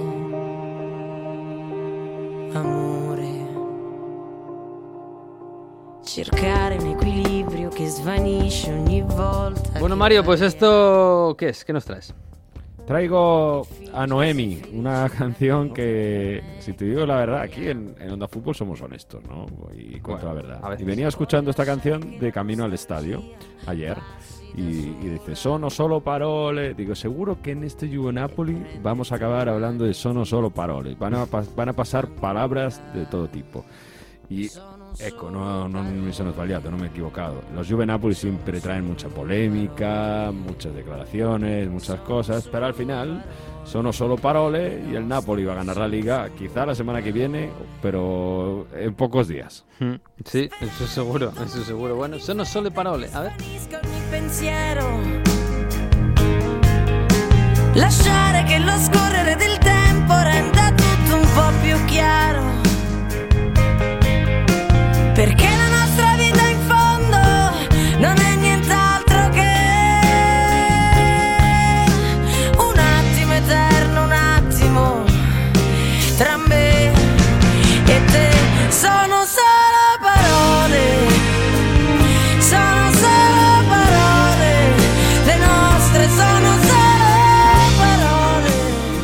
amore. 2.56 3.48
Cercare 6.04 6.78
un 6.78 6.88
equilibrio 6.88 7.70
che 7.70 7.88
svanisce 7.88 8.72
ogni 8.72 9.02
volta. 9.02 9.80
Bueno, 9.80 9.96
Mario, 9.96 10.24
pues 10.24 10.42
esto, 10.42 11.36
¿qué 11.38 11.50
es? 11.50 11.66
¿Qué 11.66 11.74
nos 11.74 11.86
traes? 11.86 12.14
Traigo 12.86 13.68
a 13.94 14.06
Noemi, 14.06 14.62
una 14.74 15.10
canción 15.18 15.74
que, 15.74 16.44
si 16.60 16.74
te 16.74 16.86
digo 16.86 17.06
la 17.06 17.18
verdad, 17.18 17.42
aquí 17.42 17.68
en, 17.68 17.96
en 18.00 18.12
Onda 18.12 18.28
Fútbol 18.28 18.54
somos 18.54 18.82
honestos, 18.82 19.24
¿no? 19.24 19.48
Y 19.76 20.00
cuento 20.00 20.28
Bueno, 20.28 20.42
la 20.50 20.58
verdad. 20.60 20.80
Y 20.80 20.84
venía 20.84 21.08
escuchando 21.08 21.50
esta 21.50 21.66
canción 21.66 22.20
de 22.20 22.32
camino 22.32 22.64
al 22.64 22.74
estadio 22.74 23.24
ayer 23.66 23.98
y, 24.60 24.97
y 25.01 25.10
dice, 25.10 25.36
sono 25.36 25.70
solo 25.70 26.01
parole. 26.01 26.74
Digo, 26.74 26.95
seguro 26.95 27.41
que 27.41 27.51
en 27.51 27.64
este 27.64 27.88
Juve 27.88 28.12
Napoli 28.12 28.62
vamos 28.84 29.12
a 29.12 29.16
acabar 29.16 29.47
hablando 29.47 29.86
de 29.86 29.93
sono 29.93 30.26
solo 30.26 30.49
parole. 30.49 30.95
Van 30.99 31.16
a, 31.16 31.26
van 31.26 31.70
a 31.70 31.74
pasar 31.74 32.07
palabras 32.07 32.82
de 32.93 33.05
todo 33.05 33.28
tipo. 33.30 33.64
Y 34.30 34.49
ecco, 35.00 35.30
no, 35.30 35.68
non 35.68 35.97
mi 36.00 36.12
sono 36.12 36.32
sbagliato, 36.32 36.70
no 36.70 36.78
me 36.78 36.86
he 36.86 36.89
equivocado. 36.89 37.41
Los 37.54 37.68
Juve 37.68 37.86
Napoli 37.86 38.14
siempre 38.14 38.60
traen 38.60 38.86
mucha 38.86 39.08
polémica, 39.08 40.32
muchas 40.32 40.74
declaraciones, 40.74 41.70
muchas 41.70 42.00
cosas, 42.02 42.47
pero 42.52 42.66
al 42.66 42.74
final 42.74 43.24
sono 43.64 43.91
solo 43.93 44.16
parole 44.18 44.82
y 44.91 44.95
el 44.95 45.08
Napoli 45.08 45.43
va 45.45 45.54
a 45.54 45.56
ganar 45.58 45.78
la 45.78 45.88
liga 45.88 46.30
quizá 46.38 46.66
la 46.66 46.74
semana 46.76 47.02
que 47.02 47.12
viene, 47.12 47.50
pero 47.82 48.68
en 48.76 48.93
pocos 48.95 49.28
días. 49.28 49.66
Mm, 49.80 49.95
Sí, 50.26 50.50
eso 50.60 50.88
seguro, 50.88 51.32
eso 51.45 51.64
seguro. 51.64 51.95
Bueno, 51.95 52.20
sono 52.20 52.43
solo 52.45 52.72
parole. 52.72 53.10
A 53.14 53.22
ver. 53.22 53.34
Lasciare 57.76 58.43
che 58.43 58.60
lo 58.60 58.78
scorrere 58.78 59.36
del 59.36 59.58
tempo 59.60 60.14
renda 60.22 60.72
tutto 60.74 61.16
un 61.16 61.28
po' 61.34 61.52
più 61.62 61.86
chiaro. 61.86 62.69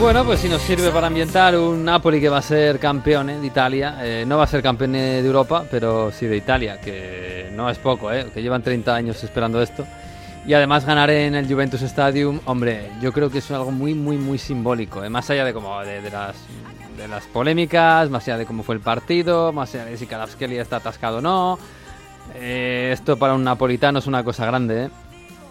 Bueno, 0.06 0.24
pues 0.24 0.42
si 0.42 0.48
nos 0.48 0.62
sirve 0.62 0.92
para 0.92 1.08
ambientar 1.08 1.58
un 1.58 1.84
Napoli 1.84 2.22
que 2.22 2.30
va 2.30 2.38
a 2.38 2.42
ser 2.44 2.78
campeón 2.78 3.28
¿eh? 3.32 3.40
de 3.40 3.48
Italia. 3.48 3.98
Eh, 4.02 4.24
no 4.28 4.38
va 4.38 4.44
a 4.44 4.48
ser 4.48 4.62
campeón 4.62 4.92
de 4.92 5.18
Europa, 5.18 5.66
pero 5.72 6.12
sí 6.12 6.28
de 6.28 6.38
Italia, 6.38 6.80
que 6.80 7.50
no 7.54 7.72
es 7.72 7.80
poco, 7.80 8.12
¿eh? 8.12 8.28
que 8.32 8.44
llevan 8.44 8.62
30 8.62 8.94
años 8.94 9.24
esperando 9.24 9.60
esto. 9.60 9.84
Y 10.46 10.54
además 10.54 10.86
ganar 10.86 11.10
en 11.10 11.34
el 11.34 11.52
Juventus 11.52 11.82
Stadium, 11.82 12.40
hombre, 12.46 12.92
yo 13.02 13.12
creo 13.12 13.32
que 13.32 13.40
es 13.40 13.50
algo 13.50 13.72
muy, 13.72 13.96
muy, 13.96 14.16
muy 14.18 14.38
simbólico. 14.38 15.04
¿eh? 15.04 15.10
Más 15.10 15.28
allá 15.32 15.44
de, 15.44 15.54
como 15.56 15.80
de, 15.80 16.00
de 16.04 16.12
las, 16.12 16.36
de 16.98 17.08
las 17.08 17.26
polémicas, 17.26 18.08
más 18.12 18.28
allá 18.28 18.38
de 18.38 18.46
cómo 18.46 18.62
fue 18.62 18.76
el 18.76 18.82
partido, 18.82 19.54
más 19.54 19.74
allá 19.74 19.86
de 19.86 19.98
si 19.98 20.06
Kvaratskhelia 20.06 20.62
está 20.62 20.76
atascado 20.76 21.18
o 21.18 21.22
no. 21.22 21.58
Eh, 22.36 22.92
esto 22.94 23.18
para 23.18 23.34
un 23.34 23.44
napolitano 23.44 23.98
es 23.98 24.06
una 24.06 24.24
cosa 24.24 24.46
grande. 24.46 24.84
¿eh? 24.84 24.90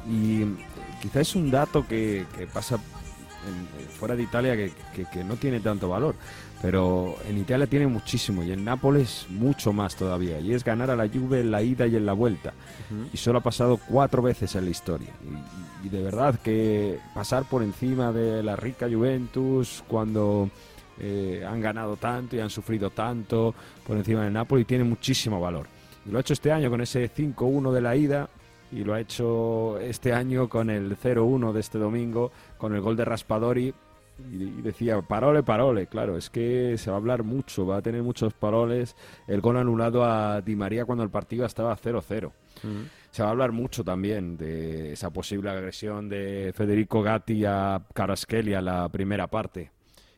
Y 0.08 0.44
quizás 1.02 1.22
es 1.22 1.34
un 1.34 1.50
dato 1.50 1.84
que, 1.88 2.26
que 2.38 2.46
pasa 2.46 2.78
en- 3.48 3.88
fuera 3.88 4.16
de 4.16 4.22
Italia 4.22 4.56
que, 4.56 4.72
que- 4.94 5.04
que 5.06 5.24
no 5.24 5.36
tiene 5.36 5.60
tanto 5.60 5.88
valor, 5.88 6.14
pero 6.62 7.16
en 7.28 7.38
Italia 7.38 7.66
tiene 7.66 7.86
muchísimo 7.86 8.42
y 8.42 8.52
en 8.52 8.64
Nápoles 8.64 9.26
mucho 9.28 9.72
más 9.72 9.96
todavía, 9.96 10.40
y 10.40 10.52
es 10.54 10.64
ganar 10.64 10.90
a 10.90 10.96
la 10.96 11.08
Juve 11.08 11.40
en 11.40 11.50
la 11.50 11.62
ida 11.62 11.86
y 11.86 11.96
en 11.96 12.06
la 12.06 12.12
vuelta. 12.14 12.52
Y 13.12 13.16
solo 13.16 13.38
ha 13.38 13.42
pasado 13.42 13.78
cuatro 13.88 14.22
veces 14.22 14.54
en 14.54 14.64
la 14.64 14.70
historia. 14.70 15.10
Y, 15.82 15.86
y 15.86 15.90
de 15.90 16.02
verdad 16.02 16.38
que 16.40 16.98
pasar 17.14 17.44
por 17.44 17.62
encima 17.62 18.12
de 18.12 18.42
la 18.42 18.56
rica 18.56 18.86
Juventus 18.90 19.82
cuando 19.88 20.48
eh, 20.98 21.44
han 21.46 21.60
ganado 21.60 21.96
tanto 21.96 22.36
y 22.36 22.40
han 22.40 22.50
sufrido 22.50 22.90
tanto 22.90 23.54
por 23.86 23.96
encima 23.96 24.22
del 24.24 24.32
Napoli 24.32 24.64
tiene 24.64 24.84
muchísimo 24.84 25.40
valor. 25.40 25.66
Y 26.06 26.10
lo 26.10 26.18
ha 26.18 26.20
hecho 26.20 26.32
este 26.34 26.52
año 26.52 26.70
con 26.70 26.80
ese 26.80 27.10
5-1 27.12 27.72
de 27.72 27.80
la 27.80 27.96
ida 27.96 28.28
y 28.72 28.84
lo 28.84 28.94
ha 28.94 29.00
hecho 29.00 29.78
este 29.78 30.12
año 30.12 30.48
con 30.48 30.70
el 30.70 30.96
0-1 30.96 31.52
de 31.52 31.60
este 31.60 31.78
domingo, 31.78 32.32
con 32.58 32.74
el 32.74 32.80
gol 32.80 32.96
de 32.96 33.04
Raspadori. 33.04 33.74
Y, 34.32 34.62
decía, 34.62 35.02
parole, 35.02 35.42
parole, 35.42 35.88
claro, 35.88 36.16
es 36.16 36.30
que 36.30 36.78
se 36.78 36.88
va 36.88 36.96
a 36.96 37.00
hablar 37.00 37.24
mucho, 37.24 37.66
va 37.66 37.78
a 37.78 37.82
tener 37.82 38.00
muchos 38.02 38.32
paroles. 38.32 38.94
El 39.26 39.40
gol 39.40 39.56
anulado 39.56 40.04
a 40.04 40.40
Di 40.40 40.54
María 40.54 40.84
cuando 40.84 41.02
el 41.02 41.10
partido 41.10 41.44
estaba 41.44 41.76
0-0. 41.76 42.30
Se 43.10 43.22
va 43.22 43.28
a 43.28 43.32
hablar 43.32 43.50
mucho 43.50 43.82
también 43.82 44.36
de 44.36 44.92
esa 44.92 45.12
posible 45.12 45.50
agresión 45.50 46.08
de 46.08 46.52
Federico 46.54 47.02
Gatti 47.02 47.44
a 47.44 47.82
Kvaratskhelia 47.92 48.60
en 48.60 48.64
la 48.66 48.88
primera 48.88 49.26
parte. 49.26 49.72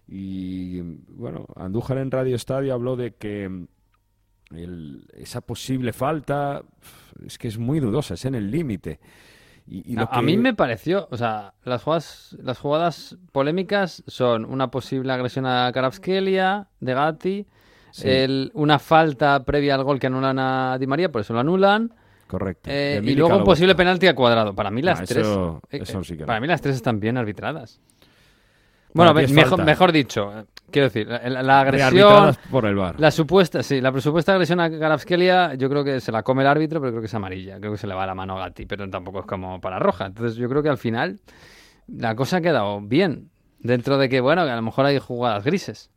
Y 0.06 0.80
bueno, 1.08 1.46
Andújar 1.56 1.96
en 1.98 2.10
Radio 2.10 2.36
Estadio 2.36 2.74
habló 2.74 2.96
de 2.96 3.14
que 3.14 3.44
el- 4.50 5.06
esa 5.14 5.40
posible 5.40 5.92
falta 5.92 6.62
es 7.24 7.38
que 7.38 7.48
es 7.48 7.58
muy 7.58 7.80
dudosa, 7.80 8.14
es 8.14 8.24
en 8.24 8.34
el 8.34 8.50
límite. 8.50 8.98
Y, 9.68 9.96
A, 9.98 10.22
mí 10.22 10.36
me 10.36 10.54
pareció, 10.54 11.08
o 11.10 11.16
sea, 11.16 11.52
las 11.64 11.82
jugadas, 11.82 12.36
las 12.40 12.58
jugadas 12.58 13.16
polémicas 13.32 14.04
son 14.06 14.44
una 14.44 14.70
posible 14.70 15.12
agresión 15.12 15.44
a 15.44 15.70
Kvaratskhelia 15.72 16.68
de 16.78 16.94
Gatti, 16.94 17.46
Sí. 17.90 18.08
el- 18.08 18.50
una 18.54 18.78
falta 18.78 19.42
previa 19.44 19.74
al 19.74 19.82
gol 19.82 19.98
que 19.98 20.06
anulan 20.06 20.38
a 20.38 20.76
Di 20.78 20.86
María, 20.86 21.10
por 21.10 21.22
eso 21.22 21.32
lo 21.32 21.40
anulan. 21.40 21.92
Correcto. 22.28 22.68
eh, 22.72 23.00
y 23.04 23.14
luego 23.14 23.36
un 23.38 23.44
posible 23.44 23.74
penalti 23.76 24.08
a 24.08 24.14
cuadrado. 24.16 24.52
Para 24.52 24.70
mí 24.70 24.82
las 24.82 25.00
No, 25.00 25.06
tres. 25.06 25.26
eso- 25.26 25.60
eh, 25.70 25.78
eso 25.82 26.02
sí 26.04 26.14
que 26.14 26.20
no. 26.22 26.26
para 26.26 26.40
mí 26.40 26.46
las 26.48 26.60
tres 26.60 26.74
están 26.76 26.98
bien 26.98 27.16
arbitradas. 27.16 27.80
Bueno, 28.92 29.14
mejor, 29.64 29.92
dicho, 29.92 30.32
quiero 30.70 30.88
decir, 30.88 31.06
la, 31.08 31.60
agresión. 31.60 32.36
Por 32.50 32.66
el 32.66 32.74
VAR. 32.74 32.98
La 33.00 33.10
supuesta, 33.10 33.62
sí, 33.62 33.80
la 33.80 33.98
supuesta 34.00 34.32
agresión 34.32 34.60
a 34.60 34.70
Kvaratskhelia, 34.70 35.54
yo 35.54 35.68
creo 35.68 35.84
que 35.84 36.00
se 36.00 36.12
la 36.12 36.22
come 36.22 36.42
el 36.42 36.48
árbitro, 36.48 36.80
pero 36.80 36.92
creo 36.92 37.00
que 37.02 37.06
es 37.06 37.14
amarilla. 37.14 37.58
Creo 37.58 37.72
que 37.72 37.78
se 37.78 37.86
le 37.86 37.94
va 37.94 38.06
la 38.06 38.14
mano 38.14 38.36
a 38.38 38.46
Gatti, 38.46 38.66
pero 38.66 38.88
tampoco 38.88 39.20
es 39.20 39.26
como 39.26 39.60
para 39.60 39.78
roja. 39.78 40.06
Entonces, 40.06 40.36
yo 40.36 40.48
creo 40.48 40.62
que 40.62 40.68
al 40.68 40.78
final 40.78 41.20
la 41.86 42.14
cosa 42.14 42.38
ha 42.38 42.40
quedado 42.40 42.80
bien. 42.80 43.30
Dentro 43.58 43.98
de 43.98 44.08
que, 44.08 44.20
bueno, 44.20 44.44
que 44.44 44.50
a 44.50 44.56
lo 44.56 44.62
mejor 44.62 44.86
hay 44.86 44.98
jugadas 44.98 45.44
grises. 45.44 45.90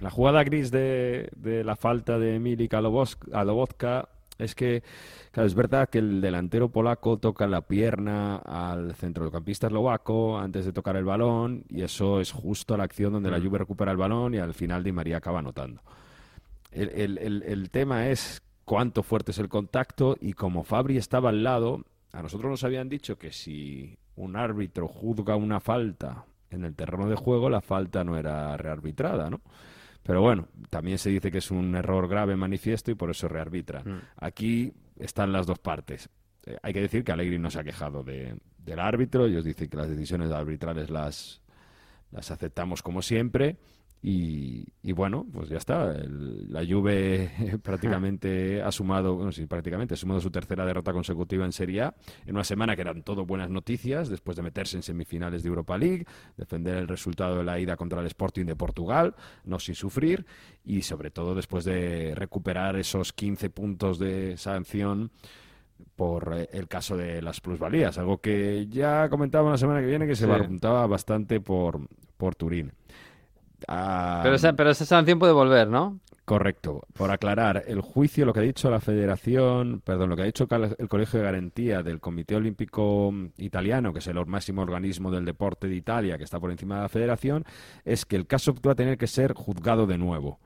La 0.00 0.10
jugada 0.10 0.44
gris 0.44 0.70
de, 0.70 1.28
de 1.36 1.64
la 1.64 1.76
falta 1.76 2.18
de 2.18 2.38
Milik 2.38 2.72
a 2.74 2.78
a 2.78 3.44
Lobotka 3.44 4.08
es 4.38 4.54
que, 4.54 4.82
claro, 5.32 5.46
es 5.46 5.54
verdad 5.54 5.88
que 5.88 5.98
el 5.98 6.20
delantero 6.20 6.68
polaco 6.70 7.18
toca 7.18 7.46
la 7.46 7.62
pierna 7.62 8.36
al 8.36 8.94
centrocampista 8.94 9.66
eslovaco 9.66 10.38
antes 10.38 10.64
de 10.64 10.72
tocar 10.72 10.96
el 10.96 11.04
balón 11.04 11.64
y 11.68 11.82
eso 11.82 12.20
es 12.20 12.30
justo 12.32 12.76
la 12.76 12.84
acción 12.84 13.12
donde 13.12 13.30
la 13.30 13.38
Mm. 13.38 13.44
Juve 13.44 13.58
recupera 13.58 13.90
el 13.90 13.96
balón 13.98 14.34
y 14.34 14.38
al 14.38 14.54
final 14.54 14.84
Di 14.84 14.92
María 14.92 15.16
acaba 15.18 15.40
anotando. 15.40 15.82
El, 16.70 16.88
el- 16.90 17.18
el- 17.18 17.42
el 17.42 17.70
tema 17.70 18.08
es 18.08 18.42
cuánto 18.64 19.02
fuerte 19.02 19.30
es 19.32 19.38
el 19.38 19.48
contacto 19.48 20.16
y 20.20 20.34
como 20.34 20.62
Fabri 20.64 20.96
estaba 20.98 21.30
al 21.30 21.42
lado, 21.42 21.84
a 22.12 22.22
nosotros 22.22 22.50
nos 22.50 22.64
habían 22.64 22.88
dicho 22.88 23.18
que 23.18 23.32
si 23.32 23.96
un 24.16 24.36
árbitro 24.36 24.86
juzga 24.88 25.36
una 25.36 25.60
falta 25.60 26.24
en 26.50 26.64
el 26.64 26.74
terreno 26.74 27.08
de 27.08 27.16
juego, 27.16 27.50
la 27.50 27.60
falta 27.60 28.04
no 28.04 28.16
era 28.16 28.56
rearbitrada, 28.56 29.30
¿no? 29.30 29.40
Pero 30.08 30.22
bueno, 30.22 30.48
también 30.70 30.96
se 30.96 31.10
dice 31.10 31.30
que 31.30 31.36
es 31.36 31.50
un 31.50 31.74
error 31.76 32.08
grave 32.08 32.34
manifiesto 32.34 32.90
y 32.90 32.94
por 32.94 33.10
eso 33.10 33.28
rearbitran. 33.28 33.82
Mm. 33.86 34.00
Aquí 34.16 34.72
están 34.98 35.32
las 35.32 35.46
dos 35.46 35.58
partes. 35.58 36.08
Eh, 36.46 36.56
hay 36.62 36.72
que 36.72 36.80
decir 36.80 37.04
que 37.04 37.12
Allegri 37.12 37.38
no 37.38 37.50
se 37.50 37.60
ha 37.60 37.62
quejado 37.64 38.02
de- 38.02 38.34
del 38.56 38.78
árbitro, 38.80 39.26
ellos 39.26 39.44
dicen 39.44 39.68
que 39.68 39.76
las 39.76 39.90
decisiones 39.90 40.30
arbitrales 40.30 40.88
las, 40.88 41.42
las 42.10 42.30
aceptamos 42.30 42.82
como 42.82 43.02
siempre. 43.02 43.58
Y, 44.00 44.64
y 44.82 44.92
bueno, 44.92 45.26
pues 45.32 45.48
ya 45.48 45.56
está. 45.56 45.90
El- 45.92 46.52
la 46.52 46.64
Juve 46.64 47.30
prácticamente 47.62 48.62
ha 48.62 48.70
sumado, 48.70 49.16
bueno, 49.16 49.32
sí, 49.32 49.46
prácticamente 49.46 49.94
ha 49.94 49.96
sumado 49.96 50.20
su 50.20 50.30
tercera 50.30 50.64
derrota 50.64 50.92
consecutiva 50.92 51.44
en 51.44 51.52
Serie 51.52 51.82
A 51.82 51.94
en 52.24 52.34
una 52.36 52.44
semana 52.44 52.76
que 52.76 52.82
eran 52.82 53.02
todo 53.02 53.26
buenas 53.26 53.50
noticias 53.50 54.08
después 54.08 54.36
de 54.36 54.42
meterse 54.44 54.76
en 54.76 54.82
semifinales 54.84 55.42
de 55.42 55.48
Europa 55.48 55.76
League, 55.76 56.06
defender 56.36 56.76
el 56.76 56.86
resultado 56.86 57.38
de 57.38 57.44
la 57.44 57.58
ida 57.58 57.76
contra 57.76 58.00
el 58.00 58.06
Sporting 58.06 58.44
de 58.44 58.54
Portugal, 58.54 59.16
no 59.44 59.58
sin 59.58 59.74
sufrir 59.74 60.24
y 60.64 60.82
sobre 60.82 61.10
todo 61.10 61.34
después 61.34 61.64
de 61.64 62.14
recuperar 62.14 62.76
esos 62.76 63.12
15 63.12 63.50
puntos 63.50 63.98
de 63.98 64.36
sanción 64.36 65.10
por 65.96 66.34
eh, 66.36 66.48
el 66.52 66.68
caso 66.68 66.96
de 66.96 67.20
las 67.20 67.40
plusvalías, 67.40 67.98
algo 67.98 68.18
que 68.20 68.66
ya 68.68 69.08
comentaba 69.08 69.50
la 69.50 69.58
semana 69.58 69.80
que 69.80 69.86
viene 69.86 70.06
que 70.06 70.14
se 70.16 70.24
Sí. 70.24 70.30
bastante 70.86 71.40
por, 71.40 71.80
por 72.16 72.34
Turín. 72.36 72.72
Ah, 73.66 74.20
Pero 74.22 74.36
esa, 74.36 74.52
pero 74.52 74.70
esa 74.70 74.84
sanción 74.84 75.18
puede 75.18 75.32
volver, 75.32 75.68
¿no? 75.68 75.98
Correcto. 76.24 76.82
Por 76.92 77.10
aclarar, 77.10 77.64
el 77.66 77.80
juicio, 77.80 78.26
lo 78.26 78.34
que 78.34 78.40
ha 78.40 78.42
dicho 78.42 78.70
la 78.70 78.80
Federación, 78.80 79.80
perdón, 79.82 80.10
lo 80.10 80.16
que 80.16 80.22
ha 80.22 80.26
dicho 80.26 80.46
el 80.78 80.88
Colegio 80.88 81.18
de 81.18 81.24
Garantía 81.24 81.82
del 81.82 82.00
Comité 82.00 82.36
Olímpico 82.36 83.14
Italiano, 83.38 83.94
que 83.94 84.00
es 84.00 84.06
el 84.08 84.26
máximo 84.26 84.60
organismo 84.60 85.10
del 85.10 85.24
deporte 85.24 85.68
de 85.68 85.76
Italia, 85.76 86.18
que 86.18 86.24
está 86.24 86.38
por 86.38 86.50
encima 86.50 86.76
de 86.76 86.82
la 86.82 86.88
Federación, 86.90 87.46
es 87.86 88.04
que 88.04 88.16
el 88.16 88.26
caso 88.26 88.54
va 88.66 88.72
a 88.72 88.74
tener 88.74 88.98
que 88.98 89.06
ser 89.06 89.32
juzgado 89.32 89.86
de 89.86 89.96
nuevo. 89.96 90.38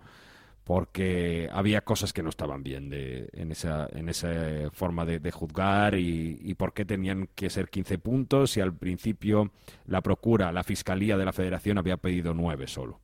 Porque 0.65 1.49
había 1.53 1.81
cosas 1.81 2.13
que 2.13 2.23
no 2.23 2.29
estaban 2.29 2.63
bien 2.63 2.89
de, 2.89 3.29
en, 3.33 3.51
esa, 3.51 3.89
en 3.93 4.09
esa 4.09 4.71
forma 4.73 5.05
de, 5.05 5.19
de 5.19 5.31
juzgar 5.33 5.97
y, 5.97 6.39
y 6.41 6.55
por 6.55 6.73
qué 6.73 6.85
tenían 6.85 7.29
que 7.35 7.51
ser 7.51 7.69
15 7.69 7.99
puntos 7.99 8.53
si 8.53 8.61
al 8.61 8.73
principio 8.73 9.51
la 9.87 10.03
Procura, 10.03 10.53
la 10.53 10.63
Fiscalía 10.63 11.17
de 11.17 11.25
la 11.25 11.33
Federación 11.33 11.79
había 11.79 11.97
pedido 11.97 12.33
9 12.33 12.67
solo. 12.69 13.01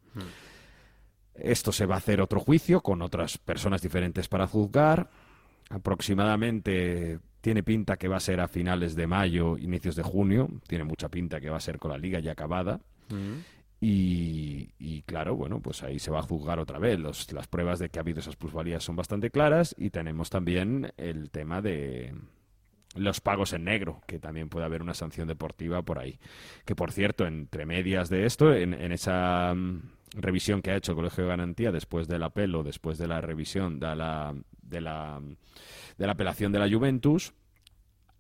Esto 1.34 1.72
se 1.72 1.86
va 1.86 1.96
a 1.96 1.98
hacer 1.98 2.20
otro 2.20 2.40
juicio 2.40 2.80
con 2.80 3.02
otras 3.02 3.38
personas 3.38 3.80
diferentes 3.82 4.28
para 4.28 4.46
juzgar. 4.46 5.09
Aproximadamente 5.70 7.20
tiene 7.40 7.62
pinta 7.62 7.96
que 7.96 8.09
va 8.09 8.16
a 8.16 8.20
ser 8.20 8.40
a 8.40 8.48
finales 8.48 8.96
de 8.96 9.06
mayo, 9.06 9.56
inicios 9.56 9.94
de 9.94 10.02
junio. 10.02 10.48
Tiene 10.66 10.84
mucha 10.84 11.09
pinta 11.09 11.40
que 11.40 11.50
va 11.50 11.59
a 11.59 11.61
ser 11.61 11.78
con 11.78 11.92
la 11.92 11.98
liga 11.98 12.18
ya 12.18 12.32
acabada. 12.32 12.80
Y, 13.81 14.70
y 14.79 15.03
claro, 15.03 15.37
bueno, 15.37 15.61
pues 15.61 15.83
ahí 15.83 15.99
se 15.99 16.11
va 16.11 16.18
a 16.18 16.22
juzgar 16.22 16.59
otra 16.59 16.79
vez. 16.79 16.99
Las 16.99 17.47
pruebas 17.47 17.79
de 17.79 17.91
que 17.91 17.99
ha 17.99 18.03
habido 18.03 18.20
esas 18.20 18.37
plusvalías 18.37 18.83
son 18.83 18.97
bastante 18.97 19.31
claras 19.31 19.74
y 19.79 19.91
tenemos 19.91 20.31
también 20.31 20.93
el 20.97 21.31
tema 21.31 21.62
de 21.62 22.12
los 22.97 23.20
pagos 23.20 23.53
en 23.53 23.64
negro, 23.64 24.01
que 24.07 24.18
también 24.18 24.49
puede 24.49 24.66
haber 24.66 24.83
una 24.83 24.95
sanción 24.95 25.29
deportiva 25.29 25.83
por 25.83 25.99
ahí. 25.99 26.18
Que 26.64 26.74
por 26.74 26.91
cierto, 26.93 27.26
entre 27.26 27.66
medias 27.66 28.09
de 28.09 28.26
esto, 28.26 28.53
en, 28.53 28.74
en 28.74 28.93
esa 28.93 29.55
mm, 29.55 29.83
revisión 30.14 30.62
que 30.62 30.70
ha 30.70 30.76
hecho 30.76 30.93
el 30.93 30.97
Colegio 30.97 31.24
de 31.24 31.31
Garantía 31.31 31.70
después 31.70 32.09
del 32.09 32.22
apelo, 32.22 32.64
después 32.64 32.99
de 32.99 33.09
la 33.09 33.20
revisión 33.20 33.79
de 33.79 33.89
de 34.62 34.81
la, 34.83 35.20
de 35.97 36.07
la 36.07 36.12
apelación 36.12 36.53
de 36.53 36.59
la 36.59 36.68
Juventus, 36.68 37.33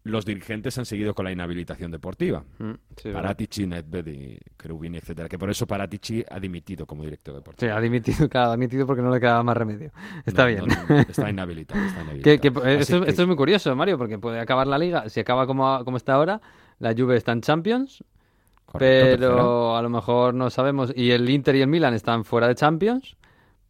los 0.08 0.24
dirigentes 0.24 0.76
han 0.78 0.84
seguido 0.86 1.14
con 1.14 1.24
la 1.24 1.32
inhabilitación 1.32 1.90
deportiva. 1.90 2.42
Mm, 2.58 2.72
sí, 2.96 3.10
Paratici, 3.10 3.66
Nedved 3.66 4.06
y 4.08 4.38
Cherubini, 4.60 4.98
etcétera. 4.98 5.28
Que 5.28 5.38
por 5.38 5.48
eso 5.50 5.66
Paratici 5.66 6.24
ha 6.28 6.40
dimitido 6.40 6.86
como 6.86 7.04
director 7.04 7.34
deportivo. 7.34 7.70
Sí, 7.70 7.76
ha 7.76 7.80
dimitido, 7.80 8.28
claro, 8.28 8.50
ha 8.50 8.56
dimitido 8.56 8.86
porque 8.86 9.02
no 9.02 9.10
le 9.10 9.20
quedaba 9.20 9.42
más 9.42 9.56
remedio. 9.56 9.90
Está 10.26 10.42
No, 10.42 10.48
bien. 10.48 10.64
no, 10.66 10.74
no, 10.96 11.00
está 11.00 11.30
inhabilitado, 11.30 11.80
está 11.84 12.00
Que- 12.22 12.38
que, 12.40 12.48
inhabilitado. 12.48 12.66
Así 12.66 12.80
esto, 12.92 13.04
que- 13.04 13.10
esto 13.10 13.22
es 13.22 13.28
muy 13.28 13.36
curioso, 13.36 13.76
Mario, 13.76 13.96
porque 13.98 14.18
puede 14.18 14.40
acabar 14.40 14.66
la 14.66 14.78
liga. 14.78 15.08
Si 15.08 15.20
acaba 15.20 15.46
como, 15.46 15.84
como 15.84 15.96
está 15.96 16.14
ahora, 16.14 16.40
la 16.80 16.92
Juve 16.96 17.16
está 17.16 17.32
en 17.32 17.40
Champions, 17.42 18.02
Correcto, 18.66 19.16
pero 19.18 19.76
a 19.76 19.82
lo 19.82 19.88
mejor 19.88 20.34
no 20.34 20.50
sabemos. 20.50 20.92
Y 20.94 21.10
el 21.12 21.28
Inter 21.30 21.56
y 21.56 21.62
el 21.62 21.68
Milan 21.68 21.94
están 21.94 22.24
fuera 22.24 22.46
de 22.48 22.54
Champions. 22.54 23.16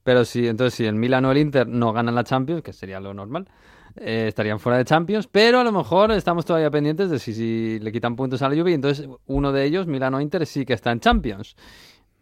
Pero 0.02 0.24
si, 0.24 0.48
entonces, 0.48 0.74
si 0.74 0.86
el 0.86 0.94
Milan 0.94 1.24
o 1.26 1.30
el 1.32 1.38
Inter 1.38 1.68
no 1.68 1.92
ganan 1.92 2.14
la 2.14 2.24
Champions, 2.24 2.62
que 2.62 2.72
sería 2.72 2.98
lo 2.98 3.12
normal, 3.12 3.46
eh, 4.00 4.26
estarían 4.28 4.60
fuera 4.60 4.78
de 4.78 4.84
Champions. 4.84 5.26
Pero 5.26 5.60
a 5.60 5.64
lo 5.64 5.72
mejor 5.72 6.12
estamos 6.12 6.44
todavía 6.44 6.70
pendientes 6.70 7.10
de 7.10 7.18
si, 7.18 7.32
si 7.32 7.78
le 7.80 7.92
quitan 7.92 8.16
puntos 8.16 8.42
a 8.42 8.48
la 8.48 8.56
Juve. 8.56 8.70
Y 8.70 8.74
entonces 8.74 9.08
uno 9.26 9.52
de 9.52 9.64
ellos, 9.64 9.86
Milan 9.86 10.14
o 10.14 10.20
Inter, 10.20 10.46
sí 10.46 10.64
que 10.64 10.74
está 10.74 10.92
en 10.92 11.00
Champions. 11.00 11.56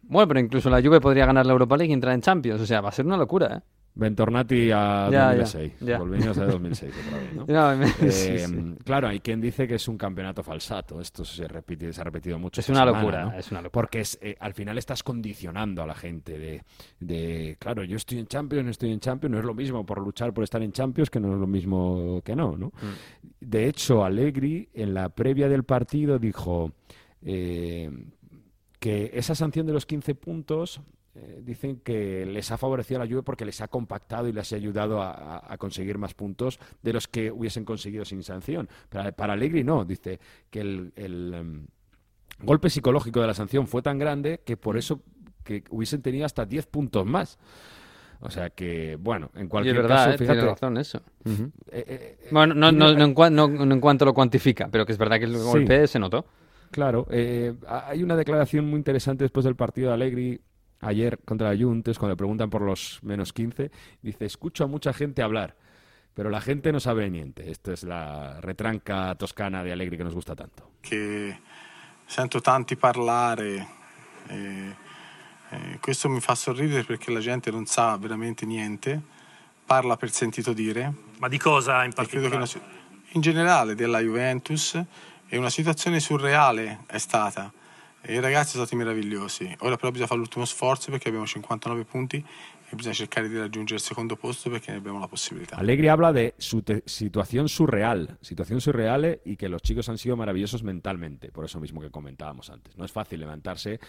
Bueno, 0.03 0.29
pero 0.29 0.41
incluso 0.41 0.71
la 0.71 0.81
Juve 0.81 1.01
podría 1.01 1.27
ganar 1.27 1.47
la 1.47 1.53
Europa 1.53 1.77
League 1.77 1.91
y 1.91 1.95
entrar 1.95 2.15
en 2.15 2.23
Champions. 2.23 2.61
O 2.61 2.67
sea, 2.67 2.81
va 2.81 2.91
a 2.91 2.93
ser 2.93 3.07
una 3.07 3.17
locura, 3.17 3.57
¿eh? 3.57 3.76
Bentornati 3.99 4.71
a 4.71 5.09
Ya, 5.11 5.29
2006. 5.35 5.73
ya, 5.81 5.87
ya. 5.87 5.99
Volvimos 5.99 6.37
a 6.39 6.45
2006 6.47 6.93
otra 7.07 7.19
vez, 7.19 7.35
¿no? 7.35 7.47
Ya, 7.47 7.75
me- 7.75 7.87
Eh, 8.07 8.11
sí, 8.13 8.39
sí. 8.39 8.75
Claro, 8.85 9.09
hay 9.09 9.21
quien 9.21 9.41
dice 9.41 9.67
que 9.67 9.77
es 9.77 9.89
un 9.89 9.97
campeonato 9.97 10.43
falsato. 10.43 11.01
Esto 11.01 11.25
se, 11.25 11.49
repite, 11.49 11.91
se 11.93 12.01
ha 12.03 12.05
repetido 12.05 12.39
mucho. 12.39 12.61
Es 12.61 12.69
esta 12.69 12.73
una 12.73 12.91
semana, 12.91 13.01
locura, 13.03 13.25
¿no? 13.25 13.33
es 13.39 13.51
una 13.51 13.63
locura. 13.63 13.73
Porque 13.83 14.01
es, 14.01 14.19
eh, 14.21 14.37
al 14.39 14.53
final 14.53 14.77
estás 14.77 15.03
condicionando 15.03 15.83
a 15.83 15.87
la 15.87 15.95
gente 15.95 16.39
de, 16.39 16.63
de, 17.01 17.57
claro, 17.59 17.85
yo 17.85 17.97
estoy 17.97 18.19
en 18.19 18.27
Champions, 18.27 18.69
estoy 18.69 18.93
en 18.93 19.01
Champions, 19.01 19.33
no 19.33 19.39
es 19.39 19.45
lo 19.47 19.55
mismo 19.55 19.85
por 19.87 19.99
luchar 20.03 20.35
por 20.35 20.45
estar 20.45 20.63
en 20.63 20.73
Champions 20.73 21.09
que 21.09 21.19
no 21.19 21.33
es 21.33 21.39
lo 21.41 21.47
mismo 21.47 22.21
que 22.23 22.37
no, 22.37 22.55
¿no? 22.57 22.67
Mm. 22.67 23.31
De 23.41 23.67
hecho, 23.67 24.05
Allegri 24.05 24.69
en 24.75 24.93
la 24.93 25.09
previa 25.09 25.49
del 25.49 25.65
partido 25.65 26.19
dijo 26.19 26.71
eh, 27.23 27.91
que 28.79 29.11
esa 29.15 29.35
sanción 29.35 29.67
de 29.67 29.73
los 29.73 29.87
15 29.87 30.15
puntos 30.15 30.81
eh, 31.19 31.41
dicen 31.43 31.81
que 31.81 32.27
les 32.27 32.51
ha 32.51 32.59
favorecido 32.59 33.01
a 33.01 33.05
la 33.05 33.11
Juve 33.11 33.23
porque 33.23 33.45
les 33.47 33.61
ha 33.63 33.69
compactado 33.69 34.29
y 34.29 34.33
les 34.33 34.53
ha 34.53 34.57
ayudado 34.57 35.01
a, 35.03 35.57
conseguir 35.59 35.97
más 35.99 36.13
puntos 36.15 36.59
de 36.83 36.93
los 36.93 37.09
que 37.09 37.31
hubiesen 37.31 37.65
conseguido 37.65 38.05
sin 38.05 38.23
sanción. 38.23 38.69
Para, 38.91 39.13
para 39.13 39.33
Allegri 39.33 39.65
no, 39.65 39.85
dice 39.85 40.21
que 40.51 40.61
el, 40.61 40.93
el, 40.97 41.35
em, 41.35 41.67
golpe 42.43 42.69
psicológico 42.69 43.21
de 43.21 43.27
la 43.29 43.35
sanción 43.35 43.67
fue 43.67 43.81
tan 43.83 43.99
grande 43.99 44.41
que 44.45 44.57
por 44.57 44.77
eso 44.77 45.01
que 45.43 45.65
hubiesen 45.71 46.03
tenido 46.03 46.27
hasta 46.27 46.45
10 46.45 46.67
puntos 46.67 47.07
más. 47.07 47.39
O 48.21 48.31
sea 48.31 48.51
que, 48.51 48.97
bueno, 48.97 49.31
en 49.35 49.47
Y 49.47 49.49
cualquier 49.49 49.77
es 49.77 49.83
verdad, 49.83 49.97
caso, 49.97 50.11
¿eh? 50.11 50.19
fíjate, 50.19 50.39
tiene 50.39 50.51
razón 50.53 50.77
eso. 50.79 51.03
eh, 51.27 51.85
eh, 51.87 52.29
Bueno, 52.31 52.55
no, 52.55 52.71
tiene- 52.71 52.79
no, 52.79 52.85
no 52.87 53.27
en 53.27 53.35
no- 53.69 53.75
en 53.75 53.81
cuanto 53.81 54.05
lo 54.05 54.15
cuantifica, 54.15 54.69
pero 54.71 54.85
que 54.87 54.93
es 54.93 54.99
verdad 54.99 55.19
que 55.19 55.27
el 55.27 55.37
Sí. 55.37 55.43
golpe 55.45 55.87
se 55.87 55.99
notó. 55.99 56.25
Claro, 56.71 57.07
eh, 57.11 57.55
ha- 57.69 57.89
hay 57.91 58.03
una 58.03 58.17
declaración 58.17 58.67
muy 58.69 58.79
interesante 58.79 59.23
después 59.25 59.45
del 59.45 59.55
partido 59.55 59.89
de 59.89 59.95
Allegri 59.95 60.41
ayer 60.81 61.19
contra 61.25 61.53
la 61.53 61.57
Juntes, 61.57 61.99
cuando 61.99 62.13
le 62.13 62.17
preguntan 62.17 62.51
por 62.51 62.63
los 62.63 63.01
menos 63.03 63.33
15, 63.33 63.71
dice, 64.03 64.25
escucho 64.25 64.65
a 64.65 64.67
mucha 64.67 64.93
gente 64.93 65.23
hablar, 65.23 65.57
pero 66.15 66.31
la 66.31 66.41
gente 66.41 66.73
no 66.73 66.81
sabe 66.81 67.11
niente. 67.11 67.51
Esta 67.51 67.73
es 67.73 67.83
la 67.83 68.41
retranca 68.41 69.15
toscana 69.17 69.63
de 69.63 69.73
Allegri 69.73 69.97
que 69.97 70.05
nos 70.05 70.15
gusta 70.15 70.35
tanto. 70.35 70.71
che 70.81 71.37
sento 72.07 72.41
tanti 72.41 72.77
parlare 72.77 73.67
e, 74.29 74.77
e 75.51 75.79
questo 75.81 76.09
mi 76.09 76.21
fa 76.21 76.35
sorridere 76.35 76.85
perché 76.85 77.11
la 77.11 77.21
gente 77.21 77.51
non 77.51 77.67
sa 77.67 77.97
veramente 77.97 78.47
niente, 78.47 79.01
parla 79.65 79.97
per 79.97 80.11
sentito 80.11 80.53
dire. 80.53 80.93
Ma 81.19 81.29
di 81.29 81.39
cosa 81.39 81.83
in 81.85 81.91
che 81.91 81.97
particolare? 81.97 82.37
una 82.37 82.47
in 83.13 83.21
generale 83.21 83.75
della 83.75 84.01
Juventus 84.01 84.81
è 85.27 85.37
una 85.37 85.51
situazione 85.51 86.01
surreale 86.01 86.85
è 86.87 86.99
stata. 86.99 87.53
E 88.09 88.15
I 88.15 88.21
ragazzi 88.21 88.53
sono 88.53 88.65
stati 88.65 88.77
meravigliosi. 88.81 89.53
Ora 89.61 89.75
però 89.77 89.91
bisogna 89.91 90.07
fare 90.07 90.21
l'ultimo 90.21 90.45
sforzo 90.45 90.93
perché 90.93 91.09
abbiamo 91.09 91.27
59 91.27 91.85
punti 91.85 92.17
e 92.69 92.75
bisogna 92.77 92.95
cercare 92.95 93.29
di 93.29 93.37
raggiungere 93.37 93.81
il 93.81 93.85
secondo 93.85 94.15
posto 94.15 94.49
perché 94.49 94.71
ne 94.71 94.79
abbiamo 94.79 95.01
la 95.01 95.09
possibilità. 95.09 95.57
Allegri 95.57 95.89
habla 95.89 96.13
de 96.13 96.35
su 96.39 96.63
te- 96.63 96.85
situación 96.87 97.49
surreal, 97.49 98.17
situación 98.21 98.61
surreal 98.61 99.21
y 99.25 99.35
que 99.37 99.49
los 99.49 99.61
chicos 99.61 99.89
han 99.89 99.99
sido 99.99 100.17
maravillosos 100.17 100.63
mentalmente, 100.63 101.33
por 101.33 101.45
eso 101.45 101.59
mismo 101.59 101.81
que 101.81 101.91
comentábamos 101.91 102.49
antes. 102.49 102.77
No 102.77 102.85
es 102.85 102.93
fácil 102.93 103.19
levantarse 103.19 103.81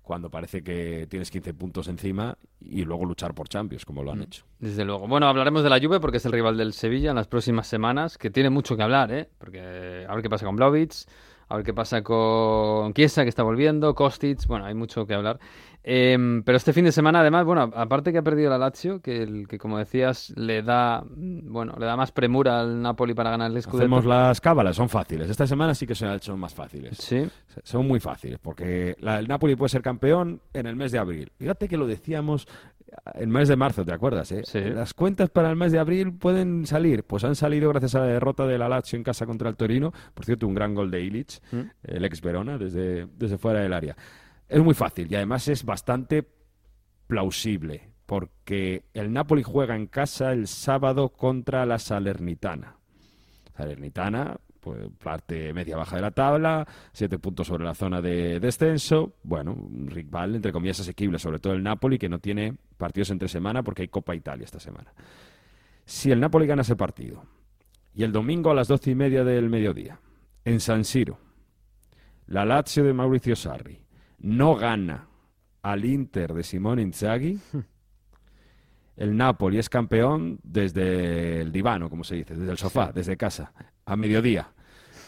cuando 0.00 0.30
parece 0.30 0.62
que 0.62 1.06
tienes 1.10 1.30
15 1.30 1.52
puntos 1.52 1.88
encima 1.88 2.38
y 2.60 2.82
luego 2.84 3.04
luchar 3.04 3.34
por 3.34 3.46
Champions, 3.48 3.84
como 3.84 4.02
lo 4.02 4.12
han 4.12 4.22
hecho. 4.22 4.44
Desde 4.58 4.86
luego. 4.86 5.06
Bueno, 5.06 5.28
hablaremos 5.28 5.62
de 5.62 5.68
la 5.68 5.78
Juve 5.80 6.00
porque 6.00 6.16
es 6.16 6.24
el 6.24 6.32
rival 6.32 6.56
del 6.56 6.72
Sevilla 6.72 7.10
en 7.10 7.16
las 7.16 7.26
próximas 7.26 7.66
semanas, 7.66 8.16
que 8.16 8.30
tiene 8.30 8.48
mucho 8.48 8.74
que 8.74 8.82
hablar, 8.84 9.12
¿eh? 9.12 9.28
Porque 9.36 10.06
a 10.08 10.14
ver 10.14 10.22
qué 10.22 10.30
pasa 10.30 10.46
con 10.46 10.56
Vlahovic, 10.56 10.92
a 11.48 11.56
ver 11.56 11.64
qué 11.64 11.72
pasa 11.74 12.02
con 12.02 12.92
Chiesa, 12.94 13.22
que 13.22 13.28
está 13.28 13.42
volviendo, 13.42 13.94
Kostic, 13.94 14.46
bueno, 14.46 14.64
hay 14.66 14.74
mucho 14.74 15.06
que 15.06 15.14
hablar. 15.14 15.38
Em, 15.88 16.42
pero 16.42 16.56
este 16.56 16.72
fin 16.72 16.84
de 16.84 16.90
semana, 16.90 17.20
además, 17.20 17.44
bueno, 17.44 17.70
aparte 17.72 18.10
que 18.10 18.18
ha 18.18 18.22
perdido 18.22 18.50
la 18.50 18.58
Lazio, 18.58 19.00
que, 19.00 19.22
el, 19.22 19.46
que 19.46 19.56
como 19.56 19.78
decías, 19.78 20.32
le 20.36 20.62
da, 20.62 21.02
mm, 21.02 21.52
bueno, 21.52 21.74
le 21.78 21.86
da 21.86 21.96
más 21.96 22.10
premura 22.10 22.58
al 22.60 22.82
Napoli 22.82 23.14
para 23.14 23.30
ganar 23.30 23.52
el 23.52 23.62
Scudetto. 23.62 23.78
Hacemos 23.84 24.04
las 24.04 24.40
cábalas, 24.40 24.74
son 24.74 24.88
fáciles. 24.88 25.30
Esta 25.30 25.46
semana 25.46 25.76
sí 25.76 25.86
que 25.86 25.94
son, 25.94 26.40
más 26.40 26.52
fáciles. 26.54 26.98
Sí. 26.98 27.28
Son 27.62 27.86
muy 27.86 28.00
fáciles, 28.00 28.40
porque 28.40 28.96
la- 28.98 29.20
el 29.20 29.28
Napoli 29.28 29.54
puede 29.54 29.68
ser 29.68 29.82
campeón 29.82 30.40
en 30.52 30.66
el 30.66 30.74
mes 30.74 30.90
de 30.90 30.98
abril. 30.98 31.30
Fíjate 31.38 31.68
que 31.68 31.76
lo 31.76 31.86
decíamos 31.86 32.48
el 33.14 33.28
mes 33.28 33.48
de 33.48 33.56
marzo, 33.56 33.84
¿te 33.84 33.92
acuerdas? 33.92 34.32
eh? 34.32 34.42
Las 34.74 34.94
cuentas 34.94 35.30
para 35.30 35.50
el 35.50 35.56
mes 35.56 35.72
de 35.72 35.78
abril 35.78 36.12
pueden 36.12 36.66
salir. 36.66 37.04
Pues 37.04 37.24
han 37.24 37.34
salido 37.36 37.68
gracias 37.70 37.94
a 37.94 38.00
la 38.00 38.06
derrota 38.06 38.46
de 38.46 38.58
la 38.58 38.68
Lazio 38.68 38.96
en 38.96 39.02
casa 39.04 39.26
contra 39.26 39.48
el 39.48 39.56
Torino. 39.56 39.92
Por 40.14 40.24
cierto, 40.24 40.46
un 40.46 40.54
gran 40.54 40.74
gol 40.74 40.90
de 40.90 41.00
Ilic, 41.02 41.40
Mm. 41.52 41.60
el 41.84 42.04
ex 42.04 42.20
Verona, 42.20 42.58
desde, 42.58 43.06
desde 43.16 43.38
fuera 43.38 43.60
del 43.60 43.72
área. 43.72 43.96
Es 44.48 44.62
muy 44.62 44.74
fácil 44.74 45.10
y 45.10 45.14
además 45.16 45.48
es 45.48 45.64
bastante 45.64 46.26
plausible, 47.06 47.90
porque 48.06 48.84
el 48.94 49.12
Napoli 49.12 49.42
juega 49.42 49.74
en 49.76 49.86
casa 49.86 50.32
el 50.32 50.46
sábado 50.46 51.10
contra 51.10 51.66
la 51.66 51.78
Salernitana. 51.78 52.76
Salernitana, 53.56 54.36
pues 54.66 54.90
parte 55.00 55.52
media 55.52 55.76
baja 55.76 55.94
de 55.94 56.02
la 56.02 56.10
tabla, 56.10 56.66
siete 56.90 57.20
puntos 57.20 57.46
sobre 57.46 57.64
la 57.64 57.72
zona 57.72 58.02
de 58.02 58.40
descenso. 58.40 59.14
Bueno, 59.22 59.52
un 59.52 59.86
rival 59.86 60.34
entre 60.34 60.50
comillas 60.50 60.80
asequible, 60.80 61.20
sobre 61.20 61.38
todo 61.38 61.52
el 61.52 61.62
Napoli, 61.62 62.00
que 62.00 62.08
no 62.08 62.18
tiene 62.18 62.52
partidos 62.76 63.10
entre 63.10 63.28
semana 63.28 63.62
porque 63.62 63.82
hay 63.82 63.88
Copa 63.88 64.16
Italia 64.16 64.44
esta 64.44 64.58
semana. 64.58 64.92
Si 65.84 66.10
el 66.10 66.18
Napoli 66.18 66.48
gana 66.48 66.62
ese 66.62 66.74
partido 66.74 67.22
y 67.94 68.02
el 68.02 68.10
domingo 68.10 68.50
a 68.50 68.54
las 68.54 68.66
doce 68.66 68.90
y 68.90 68.96
media 68.96 69.22
del 69.22 69.48
mediodía 69.48 70.00
en 70.44 70.58
San 70.58 70.84
Siro, 70.84 71.20
la 72.26 72.44
Lazio 72.44 72.82
de 72.82 72.92
Mauricio 72.92 73.36
Sarri 73.36 73.80
no 74.18 74.56
gana 74.56 75.06
al 75.62 75.84
Inter 75.84 76.34
de 76.34 76.42
Simone 76.42 76.82
Inzaghi, 76.82 77.38
el 78.96 79.16
Napoli 79.16 79.58
es 79.58 79.68
campeón 79.68 80.40
desde 80.42 81.40
el 81.42 81.52
divano, 81.52 81.88
como 81.88 82.02
se 82.02 82.16
dice, 82.16 82.34
desde 82.34 82.50
el 82.50 82.58
sofá, 82.58 82.90
desde 82.92 83.16
casa, 83.16 83.52
a 83.84 83.94
mediodía. 83.94 84.55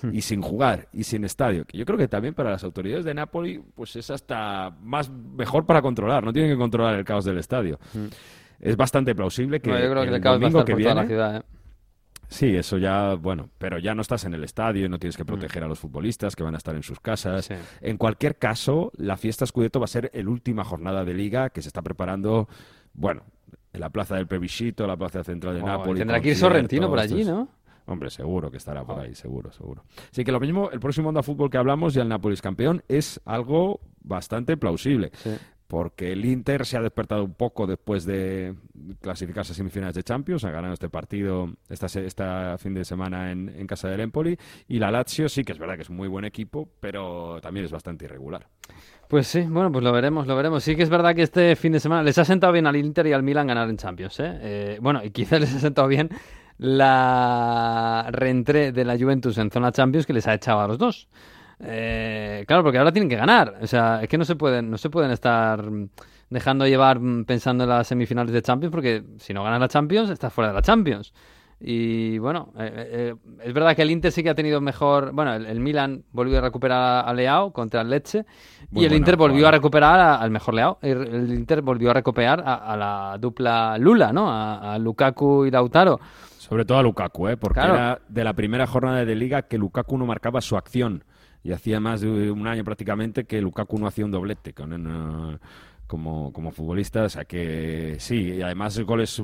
Y 0.13 0.21
sin 0.23 0.43
jugar 0.43 0.89
y 0.93 1.05
sin 1.05 1.25
estadio, 1.25 1.65
que 1.65 1.77
yo 1.79 1.85
creo 1.85 1.99
que 1.99 2.09
también 2.09 2.35
para 2.35 2.51
las 2.51 2.65
autoridades 2.65 3.05
de 3.05 3.15
Napoli 3.15 3.61
pues 3.75 3.97
es 3.97 4.11
hasta 4.11 4.77
más 4.83 5.11
mejor 5.11 5.67
para 5.67 5.83
controlar, 5.83 6.25
no 6.25 6.33
tienen 6.33 6.51
que 6.53 6.59
controlar 6.59 6.95
el 6.95 7.05
caos 7.05 7.25
del 7.25 7.39
estadio. 7.39 7.79
Es 8.61 8.77
bastante 8.77 9.15
plausible 9.15 9.61
que 9.61 9.71
No, 9.71 9.79
yo 9.79 9.91
creo 9.91 10.03
que 10.05 10.15
el 10.15 10.21
caos 10.21 10.35
va 10.35 10.37
a 10.37 10.51
domingo 10.51 10.59
estar 10.61 10.65
que 10.67 10.73
por 10.73 10.83
toda 10.83 10.95
la 10.95 11.01
viene 11.03 11.15
ciudad, 11.15 11.37
¿eh? 11.37 11.43
Sí, 12.31 12.55
eso 12.55 12.77
ya, 12.77 13.15
bueno, 13.15 13.49
pero 13.57 13.79
ya 13.79 13.95
no 13.95 14.03
estás 14.03 14.25
en 14.27 14.35
el 14.35 14.45
estadio 14.45 14.85
y 14.85 14.89
no 14.91 14.99
tienes 14.99 15.17
que 15.17 15.25
proteger 15.25 15.65
a 15.65 15.67
los 15.67 15.79
futbolistas 15.79 16.37
que 16.37 16.43
van 16.43 16.55
a 16.55 16.59
estar 16.59 16.75
en 16.75 16.83
sus 16.83 17.01
casas. 17.01 17.49
En 17.81 17.97
cualquier 17.97 18.37
caso, 18.37 18.93
la 18.97 19.17
fiesta 19.17 19.47
Scudetto 19.47 19.81
va 19.81 19.85
a 19.85 19.89
ser 19.89 20.11
el 20.13 20.29
última 20.29 20.63
jornada 20.63 21.07
de 21.07 21.15
liga 21.15 21.49
que 21.49 21.63
se 21.63 21.69
está 21.69 21.81
preparando, 21.81 22.47
bueno, 22.93 23.23
en 23.73 23.81
la 23.81 23.89
plaza 23.89 24.17
del 24.17 24.27
Plebiscito, 24.27 24.87
la 24.87 24.97
plaza 24.99 25.25
central 25.25 25.55
de 25.55 25.63
Oh, 25.63 25.67
Nápoles. 25.67 26.01
tendrá 26.01 26.21
que 26.21 26.29
ir 26.31 26.37
Sorrentino 26.37 26.91
por 26.91 26.99
allí, 26.99 27.25
¿no? 27.25 27.49
Hombre, 27.89 28.11
seguro 28.11 28.51
que 28.51 28.59
estará 28.59 28.85
por 28.85 29.01
ahí, 29.01 29.15
seguro, 29.15 29.51
seguro. 29.51 29.83
Así 30.13 30.23
que 30.23 30.31
lo 30.31 30.41
mismo, 30.41 30.71
el 30.71 30.79
próximo 30.79 31.09
Onda 31.09 31.23
Fútbol 31.23 31.49
que 31.49 31.57
hablamos, 31.57 31.95
ya 31.95 32.03
el 32.03 32.09
Nápoles 32.09 32.43
campeón, 32.43 32.83
es 32.87 33.21
algo 33.25 33.81
bastante 34.03 34.57
plausible. 34.59 35.11
Porque 35.67 36.13
el 36.13 36.25
Inter 36.25 36.65
se 36.65 36.79
ha 36.79 36.81
despertado 36.81 37.23
un 37.25 37.35
poco 37.35 37.67
después 37.67 38.07
de 38.07 38.55
clasificarse 39.03 39.53
a 39.53 39.55
semifinales 39.55 39.95
de 39.95 40.03
Champions, 40.03 40.45
ha 40.45 40.51
ganado 40.51 40.73
este 40.73 40.89
partido 40.89 41.51
esta, 41.69 41.87
esta 42.01 42.57
fin 42.57 42.73
de 42.73 42.87
semana 42.87 43.33
en, 43.33 43.51
en 43.51 43.67
casa 43.67 43.89
del 43.89 44.01
Empoli. 44.01 44.39
Y 44.67 44.79
la 44.79 44.91
Lazio 44.91 45.29
sí 45.29 45.45
que 45.45 45.53
es 45.53 45.59
verdad 45.59 45.77
que 45.77 45.83
es 45.83 45.91
muy 45.91 46.09
buen 46.09 46.25
equipo, 46.25 46.71
pero 46.81 47.39
también 47.43 47.67
es 47.67 47.73
bastante 47.73 48.07
irregular. 48.07 48.47
Pues 49.09 49.27
sí, 49.27 49.43
bueno, 49.43 49.71
pues 49.71 49.85
lo 49.85 49.93
veremos, 49.93 50.27
lo 50.27 50.37
veremos. 50.37 50.63
Sí 50.63 50.75
que 50.75 50.83
es 50.83 50.91
verdad 50.91 51.15
que 51.15 51.23
este 51.23 51.55
fin 51.57 51.73
de 51.73 51.81
semana 51.81 52.03
les 52.03 52.17
ha 52.17 52.25
sentado 52.25 52.53
bien 52.53 52.67
al 52.67 52.77
Inter 52.77 53.07
y 53.07 53.13
al 53.13 53.23
Milan 53.23 53.47
ganar 53.47 53.69
en 53.69 53.77
Champions, 53.77 54.21
¿eh? 54.21 54.39
Eh, 54.41 54.79
bueno, 54.81 55.03
y 55.05 55.11
quizás 55.11 55.41
les 55.41 55.55
ha 55.55 55.61
sentado 55.61 55.89
bien 55.89 56.09
la 56.59 58.09
reentré 58.11 58.73
de 58.73 58.85
la 58.85 58.97
Juventus 58.99 59.39
en 59.39 59.51
zona 59.51 59.73
Champions 59.73 60.07
que 60.07 60.13
les 60.13 60.27
ha 60.27 60.35
echado 60.35 60.61
a 60.61 60.69
los 60.69 60.79
dos. 60.79 61.09
Eh, 61.61 62.45
claro, 62.47 62.63
porque 62.63 62.79
ahora 62.79 62.93
tienen 62.93 63.09
que 63.09 63.17
ganar. 63.17 63.55
O 63.61 63.67
sea, 63.67 64.01
es 64.03 64.09
que 64.09 64.19
no 64.19 64.25
se 64.25 64.37
pueden, 64.37 64.71
no 64.71 64.79
se 64.79 64.91
pueden 64.91 65.11
estar 65.11 65.65
dejando 66.31 66.67
llevar 66.67 67.01
mm, 67.01 67.25
pensando 67.25 67.65
en 67.65 67.71
las 67.71 67.87
semifinales 67.89 68.33
de 68.33 68.43
Champions, 68.43 68.71
porque 68.73 69.03
si 69.19 69.33
no 69.35 69.43
ganas 69.43 69.61
la 69.61 69.69
Champions, 69.69 70.11
estás 70.11 70.33
fuera 70.33 70.49
de 70.49 70.55
la 70.55 70.63
Champions. 70.63 71.13
Y 71.61 72.19
bueno, 72.19 72.53
eh, 72.57 72.71
eh, 72.77 73.15
es 73.45 73.53
verdad 73.53 73.75
que 73.75 73.83
el 73.83 73.91
Inter 73.91 74.13
sí 74.13 74.23
que 74.23 74.31
ha 74.31 74.35
tenido 74.37 74.61
mejor. 74.61 75.11
Bueno, 75.11 75.35
el, 75.35 75.45
el 75.47 75.59
Milan 75.59 76.05
volvió 76.13 76.39
a 76.39 76.41
recuperar 76.41 77.09
a 77.09 77.13
Leao 77.13 77.53
contra 77.53 77.81
el 77.81 77.91
Leche. 77.91 78.25
Muy 78.71 78.83
y 78.83 78.85
el 78.85 78.91
buena 78.91 78.97
Inter 78.99 79.17
volvió 79.17 79.49
a 79.49 79.51
recuperar 79.51 79.99
a- 79.99 80.15
al 80.17 80.31
mejor 80.31 80.55
Leao. 80.55 80.79
El, 80.83 80.99
el 81.09 81.33
Inter 81.35 81.63
volvió 81.63 81.91
a 81.91 81.95
recuperar 81.95 82.45
a, 82.47 82.55
a 82.55 82.77
la 82.77 83.19
dupla 83.19 83.77
Lula, 83.77 84.13
¿no? 84.13 84.31
A, 84.31 84.75
a 84.75 84.79
Lukaku 84.79 85.47
y 85.47 85.51
Lautaro. 85.51 85.99
Sobre 86.49 86.65
todo 86.65 86.79
a 86.79 86.83
Lukaku, 86.83 87.29
¿eh? 87.29 87.37
porque 87.37 87.61
Claro. 87.61 87.75
era 87.75 88.01
de 88.09 88.25
la 88.25 88.33
primera 88.33 88.67
jornada 88.67 89.05
de 89.05 89.15
liga 89.15 89.43
que 89.43 89.59
Lukaku 89.59 89.99
no 89.99 90.07
marcaba 90.07 90.41
su 90.41 90.57
acción. 90.57 91.05
Y 91.45 91.53
hacía 91.53 91.79
más 91.79 92.01
de 92.01 92.31
un 92.31 92.47
año 92.47 92.65
prácticamente 92.65 93.25
que 93.25 93.41
Lukaku 93.41 93.79
no 93.79 93.87
hacía 93.87 94.05
un 94.05 94.11
doblete 94.11 94.53
con, 94.55 95.39
como, 95.87 96.33
como 96.33 96.51
futbolista. 96.51 97.05
O 97.05 97.09
sea 97.09 97.25
que 97.25 97.97
sí, 98.01 98.35
y 98.35 98.43
además 98.43 98.79
goles 98.81 99.23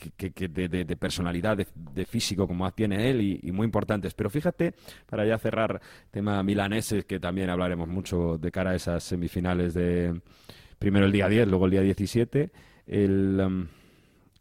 que, 0.00 0.10
que- 0.10 0.30
que 0.32 0.48
de, 0.48 0.68
de- 0.68 0.84
de 0.84 0.96
personalidad, 0.96 1.56
de, 1.56 1.66
de 1.74 2.04
físico 2.06 2.46
como 2.46 2.70
tiene 2.72 3.10
él 3.10 3.20
y, 3.20 3.40
y 3.42 3.52
muy 3.52 3.64
importantes. 3.64 4.14
Pero 4.14 4.30
fíjate, 4.30 4.74
para 5.08 5.26
ya 5.26 5.38
cerrar 5.38 5.80
tema 6.10 6.42
milaneses, 6.42 7.04
que 7.04 7.18
también 7.18 7.50
hablaremos 7.50 7.88
mucho 7.88 8.38
de 8.38 8.50
cara 8.52 8.70
a 8.70 8.74
esas 8.76 9.02
semifinales 9.02 9.74
de 9.74 10.20
primero 10.78 11.06
el 11.06 11.12
día 11.12 11.28
10, 11.28 11.48
luego 11.48 11.64
el 11.64 11.70
día 11.72 11.80
17. 11.82 12.50
El, 12.86 13.40
um, 13.44 13.66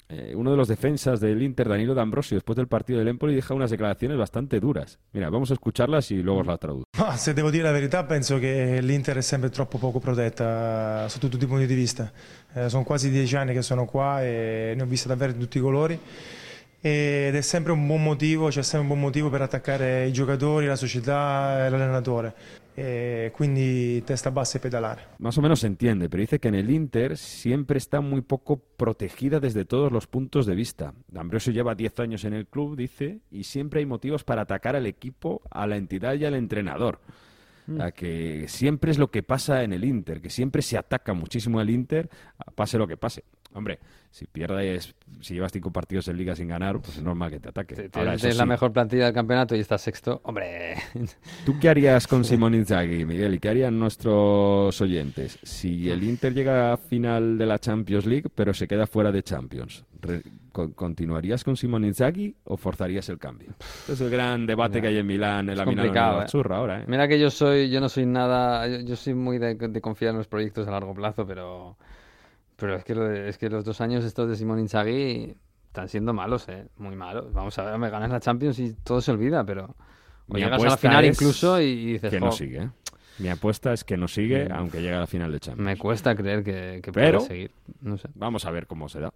eh, 0.07 0.35
uno 0.35 0.51
de 0.51 0.57
los 0.57 0.67
defensas 0.67 1.19
del 1.19 1.41
Inter, 1.41 1.67
Danilo 1.67 1.93
D'Ambrosio, 1.93 2.35
después 2.35 2.55
del 2.55 2.67
partido 2.67 2.99
del 2.99 3.07
Empoli, 3.07 3.33
deja 3.33 3.53
unas 3.53 3.71
declarazioni 3.71 4.15
bastante 4.15 4.59
duras. 4.59 4.99
Mira, 5.13 5.29
vamos 5.29 5.49
a 5.51 5.53
escucharlas 5.53 6.11
y 6.11 6.21
luego 6.21 6.41
os 6.41 6.47
la 6.47 6.57
traduzco. 6.57 6.85
Ma 6.97 7.17
se 7.17 7.33
devo 7.33 7.49
dire 7.49 7.63
la 7.63 7.71
verità, 7.71 8.03
penso 8.05 8.37
che 8.37 8.81
l'Inter 8.81 9.17
è 9.17 9.21
sempre 9.21 9.49
troppo 9.49 9.77
poco 9.77 9.99
protetta 9.99 11.07
sotto 11.09 11.27
tutti 11.27 11.45
i 11.45 11.47
punti 11.47 11.65
di 11.65 11.75
vista. 11.75 12.11
Eh, 12.53 12.69
sono 12.69 12.83
quasi 12.83 13.09
dieci 13.09 13.35
anni 13.35 13.53
che 13.53 13.61
sono 13.61 13.85
qua 13.85 14.23
e 14.23 14.73
ne 14.75 14.83
ho 14.83 14.85
viste 14.85 15.07
davvero 15.07 15.31
di 15.31 15.39
tutti 15.39 15.57
i 15.57 15.61
colori. 15.61 15.99
Ed 16.79 17.35
è 17.35 17.41
sempre 17.41 17.71
un 17.71 17.87
buon 17.87 18.03
motivo, 18.03 18.49
c'è 18.49 18.61
sempre 18.61 18.81
un 18.81 18.87
buon 18.89 18.99
motivo 18.99 19.31
per 19.31 19.41
attaccare 19.41 20.05
i 20.05 20.13
giocatori, 20.13 20.67
la 20.67 20.75
società 20.75 21.65
e 21.65 21.69
l'allenatore. 21.69 22.33
E 22.78 23.32
bassa 24.34 24.57
e. 24.57 24.97
Más 25.19 25.38
o 25.38 25.41
menos 25.41 25.59
se 25.61 25.67
entiende, 25.67 26.09
pero 26.09 26.21
dice 26.21 26.39
que 26.39 26.49
en 26.49 26.55
el 26.55 26.69
Inter 26.69 27.17
siempre 27.17 27.78
está 27.78 28.01
muy 28.01 28.21
poco 28.21 28.57
protegida 28.57 29.39
desde 29.39 29.63
todos 29.63 29.91
los 29.91 30.07
puntos 30.07 30.45
de 30.45 30.55
vista. 30.55 30.93
D'Ambrosio 31.07 31.53
lleva 31.53 31.73
10 31.73 31.99
años 32.01 32.26
en 32.26 32.34
el 32.34 32.47
club, 32.47 32.76
dice, 32.76 33.21
y 33.32 33.45
siempre 33.45 33.80
hay 33.80 33.86
motivos 33.86 34.23
para 34.23 34.41
atacar 34.41 34.76
al 34.76 34.88
equipo, 34.88 35.41
a 35.49 35.67
la 35.67 35.78
entidad 35.78 36.15
y 36.15 36.26
al 36.26 36.36
entrenador. 36.36 36.99
Sea, 37.65 37.91
que 37.91 38.47
siempre 38.47 38.91
es 38.91 38.99
lo 38.99 39.09
que 39.09 39.23
pasa 39.23 39.63
en 39.63 39.73
el 39.73 39.84
Inter, 39.84 40.21
que 40.21 40.30
siempre 40.30 40.61
se 40.61 40.78
ataca 40.78 41.13
muchísimo 41.13 41.59
al 41.59 41.69
Inter, 41.69 42.09
pase 42.53 42.78
lo 42.78 42.88
que 42.88 42.97
pase. 42.97 43.23
Hombre, 43.55 43.79
si 44.11 44.25
pierdes, 44.27 44.95
si 45.21 45.33
llevas 45.33 45.51
cinco 45.53 45.71
partidos 45.71 46.09
en 46.09 46.17
liga 46.17 46.35
sin 46.35 46.49
ganar, 46.49 46.79
pues 46.81 46.97
es 46.97 47.03
normal 47.03 47.31
que 47.31 47.39
te 47.39 47.49
ataque. 47.49 47.75
Ahora, 47.75 48.15
Tienes 48.15 48.23
eso 48.25 48.37
la 48.37 48.43
sí, 48.43 48.49
mejor 48.49 48.73
plantilla 48.73 49.05
del 49.05 49.13
campeonato 49.13 49.55
y 49.55 49.61
estás 49.61 49.81
sexto. 49.81 50.19
Hombre, 50.23 50.75
¿Tú 51.45 51.57
qué 51.59 51.69
harías 51.69 52.05
con 52.05 52.23
Simón 52.25 52.53
Inzaghi, 52.53 53.05
Miguel? 53.05 53.35
¿Y 53.35 53.39
qué 53.39 53.49
harían 53.49 53.79
nuestros 53.79 54.79
oyentes? 54.81 55.39
Si 55.43 55.89
el 55.89 56.03
Inter 56.03 56.33
llega 56.33 56.73
a 56.73 56.77
final 56.77 57.37
de 57.37 57.45
la 57.45 57.57
Champions 57.57 58.05
League, 58.05 58.29
pero 58.33 58.53
se 58.53 58.67
queda 58.67 58.87
fuera 58.87 59.11
de 59.11 59.23
Champions, 59.23 59.85
¿continuarías 60.75 61.45
con 61.45 61.55
Simón 61.55 61.85
Inzaghi 61.85 62.35
o 62.43 62.57
forzarías 62.57 63.07
el 63.07 63.17
cambio? 63.17 63.49
Este 63.59 63.93
es 63.93 64.01
el 64.01 64.09
gran 64.09 64.45
debate 64.45 64.81
que 64.81 64.87
hay 64.87 64.97
en 64.97 65.07
Milán, 65.07 65.49
en 65.49 65.57
la 65.57 65.65
Milán. 65.65 66.23
¿eh? 66.23 66.25
Churra 66.27 66.57
ahora, 66.57 66.81
¿eh? 66.81 66.85
Mira 66.87 67.07
que 67.07 67.17
yo 67.17 67.29
soy, 67.29 67.69
yo 67.69 67.79
no 67.79 67.87
soy 67.87 68.05
nada, 68.05 68.67
yo, 68.67 68.79
yo 68.81 68.95
soy 68.97 69.13
muy 69.13 69.37
de, 69.37 69.55
de 69.55 69.81
confiar 69.81 70.11
en 70.11 70.17
los 70.17 70.27
proyectos 70.27 70.67
a 70.67 70.71
largo 70.71 70.93
plazo, 70.93 71.25
pero, 71.25 71.77
pero 72.55 72.75
es 72.75 72.83
que, 72.83 73.27
es 73.29 73.37
que 73.37 73.49
los 73.49 73.63
dos 73.65 73.81
años 73.81 74.03
estos 74.03 74.29
de 74.29 74.35
Simón 74.35 74.59
Inzaghi 74.59 75.35
están 75.67 75.89
siendo 75.89 76.13
malos, 76.13 76.47
eh, 76.49 76.67
muy 76.77 76.95
malos. 76.95 77.31
Vamos 77.33 77.57
a 77.59 77.63
ver, 77.63 77.77
me 77.77 77.89
ganas 77.89 78.09
la 78.09 78.19
Champions 78.19 78.57
y 78.59 78.73
todo 78.83 79.01
se 79.01 79.11
olvida, 79.11 79.43
pero 79.45 79.75
o 80.27 80.37
llegas 80.37 80.61
a 80.61 80.65
la 80.65 80.77
final 80.77 81.05
incluso 81.05 81.59
y, 81.61 81.65
y 81.65 81.85
dices, 81.93 82.09
que 82.11 82.19
no 82.19 82.27
"Jo, 82.27 82.31
sigue. 82.31 82.57
¿eh? 82.63 82.69
Mi 83.19 83.29
apuesta 83.29 83.71
es 83.71 83.83
que 83.83 83.95
no 83.97 84.07
sigue, 84.07 84.49
Mm. 84.49 84.53
aunque 84.53 84.81
llegue 84.81 84.95
a 84.95 84.99
la 85.01 85.07
final 85.07 85.31
de 85.31 85.39
Champions. 85.39 85.65
Me 85.65 85.77
cuesta 85.77 86.15
creer 86.15 86.43
que, 86.43 86.81
que 86.83 86.91
Pero 86.91 87.19
pueda 87.19 87.27
seguir. 87.29 87.51
No 87.81 87.97
sé. 87.97 88.09
Vamos 88.15 88.45
a 88.45 88.51
ver 88.51 88.67
cómo 88.67 88.89
se 88.89 88.99
da. 88.99 89.13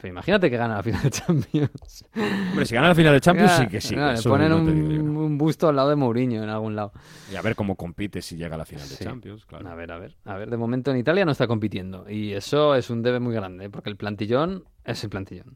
Pero 0.00 0.12
imagínate 0.12 0.50
que 0.50 0.56
gana 0.56 0.76
la 0.76 0.82
final 0.82 1.02
de 1.02 1.10
Champions. 1.10 2.04
Hombre, 2.14 2.64
si 2.64 2.74
gana 2.74 2.88
la 2.88 2.94
final 2.94 3.12
de 3.12 3.20
Champions, 3.20 3.52
sí 3.52 3.66
que 3.66 3.80
sí. 3.82 3.94
Le 3.94 4.22
ponen 4.22 4.48
no 4.48 4.56
te 4.64 4.70
un, 4.70 5.36
busto 5.36 5.68
al 5.68 5.76
lado 5.76 5.90
de 5.90 5.96
Mourinho 5.96 6.42
en 6.42 6.48
algún 6.48 6.74
lado. 6.74 6.92
Y 7.30 7.36
a 7.36 7.42
ver 7.42 7.54
cómo 7.54 7.76
compite 7.76 8.22
si 8.22 8.36
llega 8.36 8.54
a 8.54 8.58
la 8.58 8.64
final 8.64 8.88
de. 8.88 8.96
Champions, 8.96 9.44
claro. 9.44 9.68
A 9.68 9.74
ver, 9.74 9.92
a 9.92 9.98
ver. 9.98 10.16
A 10.24 10.36
ver, 10.36 10.48
de 10.48 10.56
momento 10.56 10.90
en 10.90 10.96
Italia 10.96 11.26
no 11.26 11.32
está 11.32 11.46
compitiendo. 11.46 12.08
Y 12.08 12.32
eso 12.32 12.74
es 12.74 12.88
un 12.88 13.02
debe 13.02 13.20
muy 13.20 13.34
grande, 13.34 13.68
porque 13.68 13.90
el 13.90 13.96
plantillón 13.96 14.64
es 14.84 15.04
el 15.04 15.10
plantillón. 15.10 15.52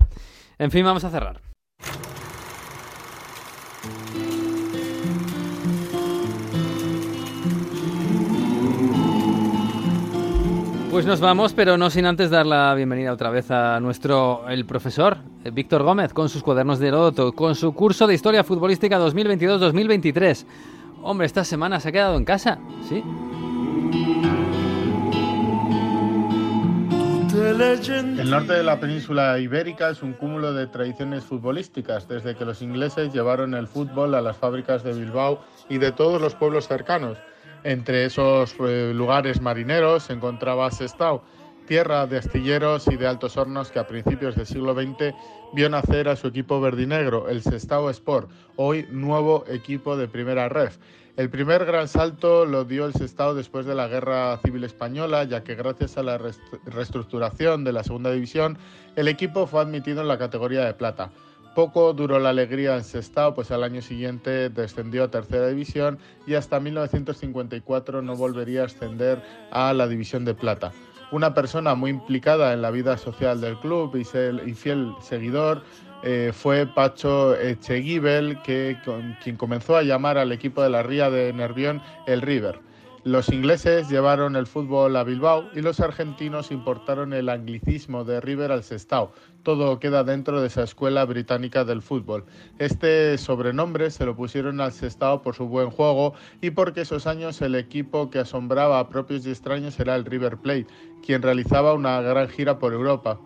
En 0.58 0.70
fin, 0.70 0.84
vamos 0.84 1.04
a 1.04 1.10
cerrar. 1.10 1.40
Pues 10.94 11.06
nos 11.06 11.18
vamos, 11.18 11.54
pero 11.54 11.76
no 11.76 11.90
sin 11.90 12.06
antes 12.06 12.30
dar 12.30 12.46
la 12.46 12.72
bienvenida 12.72 13.12
otra 13.12 13.28
vez 13.28 13.50
a 13.50 13.80
nuestro, 13.80 14.48
el 14.48 14.64
profesor, 14.64 15.16
eh, 15.44 15.50
Víctor 15.50 15.82
Gómez, 15.82 16.12
con 16.12 16.28
sus 16.28 16.44
cuadernos 16.44 16.78
de 16.78 16.86
Heródoto, 16.86 17.32
con 17.32 17.56
su 17.56 17.74
curso 17.74 18.06
de 18.06 18.14
Historia 18.14 18.44
Futbolística 18.44 18.96
2022-2023. 19.00 20.46
Hombre, 21.02 21.26
esta 21.26 21.42
semana 21.42 21.80
se 21.80 21.88
ha 21.88 21.92
quedado 21.92 22.16
en 22.16 22.24
casa, 22.24 22.60
¿sí? 22.88 23.02
El 27.34 28.30
norte 28.30 28.52
de 28.52 28.62
la 28.62 28.78
península 28.78 29.40
ibérica 29.40 29.90
es 29.90 30.00
un 30.00 30.12
cúmulo 30.12 30.52
de 30.52 30.68
tradiciones 30.68 31.24
futbolísticas, 31.24 32.06
desde 32.06 32.36
que 32.36 32.44
los 32.44 32.62
ingleses 32.62 33.12
llevaron 33.12 33.54
el 33.54 33.66
fútbol 33.66 34.14
a 34.14 34.20
las 34.20 34.36
fábricas 34.36 34.84
de 34.84 34.92
Bilbao 34.92 35.40
y 35.68 35.78
de 35.78 35.90
todos 35.90 36.22
los 36.22 36.36
pueblos 36.36 36.68
cercanos. 36.68 37.18
Entre 37.64 38.04
esos 38.04 38.54
eh, 38.60 38.92
lugares 38.94 39.40
marineros 39.40 40.04
se 40.04 40.12
encontraba 40.12 40.70
Sestao, 40.70 41.24
tierra 41.66 42.06
de 42.06 42.18
astilleros 42.18 42.86
y 42.88 42.96
de 42.96 43.06
altos 43.06 43.38
hornos 43.38 43.70
que 43.70 43.78
a 43.78 43.86
principios 43.86 44.36
del 44.36 44.46
siglo 44.46 44.74
XX 44.74 45.14
vio 45.54 45.70
nacer 45.70 46.08
a 46.08 46.16
su 46.16 46.26
equipo 46.26 46.60
verdinegro, 46.60 47.26
el 47.30 47.40
Sestao 47.40 47.88
Sport, 47.88 48.30
hoy 48.56 48.86
nuevo 48.90 49.44
equipo 49.48 49.96
de 49.96 50.08
primera 50.08 50.50
ref. 50.50 50.76
El 51.16 51.30
primer 51.30 51.64
gran 51.64 51.88
salto 51.88 52.44
lo 52.44 52.66
dio 52.66 52.84
el 52.84 52.92
Sestao 52.92 53.34
después 53.34 53.64
de 53.64 53.74
la 53.74 53.88
Guerra 53.88 54.36
Civil 54.44 54.64
Española, 54.64 55.24
ya 55.24 55.42
que 55.42 55.54
gracias 55.54 55.96
a 55.96 56.02
la 56.02 56.20
reestructuración 56.66 57.64
de 57.64 57.72
la 57.72 57.82
Segunda 57.82 58.10
División, 58.10 58.58
el 58.94 59.08
equipo 59.08 59.46
fue 59.46 59.62
admitido 59.62 60.02
en 60.02 60.08
la 60.08 60.18
categoría 60.18 60.66
de 60.66 60.74
plata. 60.74 61.12
Poco 61.54 61.92
duró 61.92 62.18
la 62.18 62.30
alegría 62.30 62.74
en 62.76 62.82
Sestao, 62.82 63.34
pues 63.34 63.52
al 63.52 63.62
año 63.62 63.80
siguiente 63.80 64.50
descendió 64.50 65.04
a 65.04 65.10
tercera 65.10 65.46
división 65.46 65.98
y 66.26 66.34
hasta 66.34 66.58
1954 66.58 68.02
no 68.02 68.16
volvería 68.16 68.62
a 68.62 68.66
ascender 68.66 69.22
a 69.52 69.72
la 69.72 69.86
división 69.86 70.24
de 70.24 70.34
plata. 70.34 70.72
Una 71.12 71.32
persona 71.32 71.76
muy 71.76 71.90
implicada 71.90 72.52
en 72.52 72.62
la 72.62 72.72
vida 72.72 72.98
social 72.98 73.40
del 73.40 73.56
club 73.58 73.94
y, 73.94 74.04
fiel 74.54 74.94
seguidor 75.00 75.62
eh, 76.02 76.32
fue 76.34 76.66
Pacho 76.66 77.36
Echeguibel, 77.36 78.38
quien 78.42 79.36
comenzó 79.36 79.76
a 79.76 79.82
llamar 79.82 80.18
al 80.18 80.32
equipo 80.32 80.60
de 80.60 80.70
la 80.70 80.82
Ría 80.82 81.08
de 81.08 81.32
Nervión 81.32 81.80
el 82.06 82.20
River. 82.20 82.58
Los 83.04 83.28
ingleses 83.28 83.90
llevaron 83.90 84.34
el 84.34 84.46
fútbol 84.46 84.96
a 84.96 85.04
Bilbao 85.04 85.50
y 85.54 85.60
los 85.60 85.78
argentinos 85.78 86.50
importaron 86.50 87.12
el 87.12 87.28
anglicismo 87.28 88.02
de 88.02 88.18
River 88.18 88.50
al 88.50 88.64
Sestao. 88.64 89.12
Todo 89.42 89.78
queda 89.78 90.04
dentro 90.04 90.40
de 90.40 90.46
esa 90.46 90.62
escuela 90.62 91.04
británica 91.04 91.66
del 91.66 91.82
fútbol. 91.82 92.24
Este 92.58 93.18
sobrenombre 93.18 93.90
se 93.90 94.06
lo 94.06 94.16
pusieron 94.16 94.58
al 94.62 94.72
Sestao 94.72 95.20
por 95.20 95.34
su 95.34 95.46
buen 95.46 95.68
juego 95.68 96.14
y 96.40 96.52
porque 96.52 96.80
esos 96.80 97.06
años 97.06 97.42
el 97.42 97.56
equipo 97.56 98.08
que 98.08 98.20
asombraba 98.20 98.78
a 98.78 98.88
propios 98.88 99.26
y 99.26 99.30
extraños 99.32 99.78
era 99.78 99.96
el 99.96 100.06
River 100.06 100.38
Plate, 100.38 100.68
quien 101.04 101.20
realizaba 101.20 101.74
una 101.74 102.00
gran 102.00 102.30
gira 102.30 102.58
por 102.58 102.72
Europa. 102.72 103.20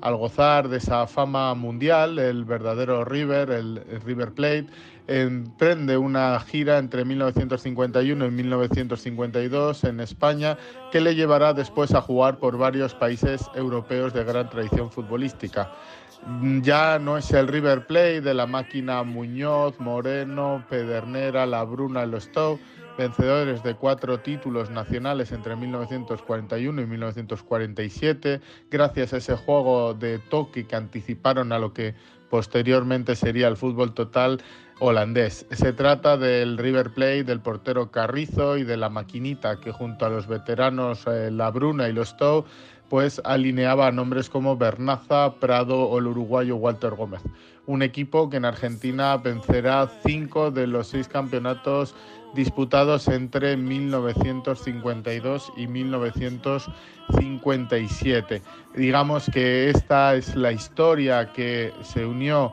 Al 0.00 0.16
gozar 0.16 0.68
de 0.68 0.76
esa 0.76 1.06
fama 1.08 1.54
mundial, 1.54 2.18
el 2.18 2.44
verdadero 2.44 3.04
River, 3.04 3.50
el 3.50 3.82
River 4.04 4.32
Plate, 4.32 4.66
emprende 5.06 5.96
una 5.98 6.40
gira 6.40 6.78
entre 6.78 7.04
1951 7.04 8.26
y 8.26 8.30
1952 8.30 9.84
en 9.84 10.00
España 10.00 10.56
que 10.90 11.00
le 11.00 11.14
llevará 11.14 11.52
después 11.52 11.92
a 11.94 12.00
jugar 12.00 12.38
por 12.38 12.56
varios 12.56 12.94
países 12.94 13.50
europeos 13.54 14.14
de 14.14 14.24
gran 14.24 14.48
tradición 14.48 14.90
futbolística. 14.90 15.72
Ya 16.62 16.98
no 16.98 17.18
es 17.18 17.30
el 17.32 17.48
River 17.48 17.86
Plate 17.86 18.22
de 18.22 18.32
la 18.32 18.46
máquina 18.46 19.02
Muñoz, 19.02 19.78
Moreno, 19.78 20.64
Pedernera, 20.70 21.44
La 21.44 21.64
Bruna 21.64 22.08
Stowe, 22.18 22.58
vencedores 22.96 23.62
de 23.62 23.74
cuatro 23.74 24.20
títulos 24.20 24.70
nacionales 24.70 25.32
entre 25.32 25.54
1941 25.56 26.80
y 26.80 26.86
1947, 26.86 28.40
gracias 28.70 29.12
a 29.12 29.16
ese 29.18 29.36
juego 29.36 29.92
de 29.92 30.18
toque 30.18 30.66
que 30.66 30.76
anticiparon 30.76 31.52
a 31.52 31.58
lo 31.58 31.74
que 31.74 31.94
posteriormente 32.30 33.16
sería 33.16 33.48
el 33.48 33.56
fútbol 33.56 33.94
total 33.94 34.40
holandés. 34.78 35.46
Se 35.50 35.72
trata 35.72 36.16
del 36.16 36.58
River 36.58 36.90
Plate, 36.90 37.24
del 37.24 37.40
portero 37.40 37.90
Carrizo 37.90 38.56
y 38.56 38.64
de 38.64 38.76
la 38.76 38.88
maquinita 38.88 39.60
que 39.60 39.72
junto 39.72 40.06
a 40.06 40.10
los 40.10 40.26
veteranos 40.26 41.06
eh, 41.06 41.30
La 41.30 41.50
Bruna 41.50 41.88
y 41.88 41.92
Los 41.92 42.10
Stowe 42.10 42.44
pues 42.88 43.20
alineaba 43.24 43.86
a 43.86 43.92
nombres 43.92 44.28
como 44.28 44.56
Bernaza, 44.56 45.34
Prado 45.40 45.88
o 45.88 45.98
el 45.98 46.06
uruguayo 46.06 46.56
Walter 46.56 46.94
Gómez. 46.94 47.22
Un 47.66 47.82
equipo 47.82 48.28
que 48.28 48.36
en 48.36 48.44
Argentina 48.44 49.16
vencerá 49.16 49.90
cinco 50.06 50.50
de 50.50 50.66
los 50.66 50.88
seis 50.88 51.08
campeonatos 51.08 51.94
disputados 52.34 53.08
entre 53.08 53.56
1952 53.56 55.50
y 55.56 55.66
1957. 55.66 58.42
Digamos 58.74 59.30
que 59.32 59.70
esta 59.70 60.14
es 60.14 60.36
la 60.36 60.52
historia 60.52 61.32
que 61.32 61.72
se 61.82 62.04
unió 62.04 62.52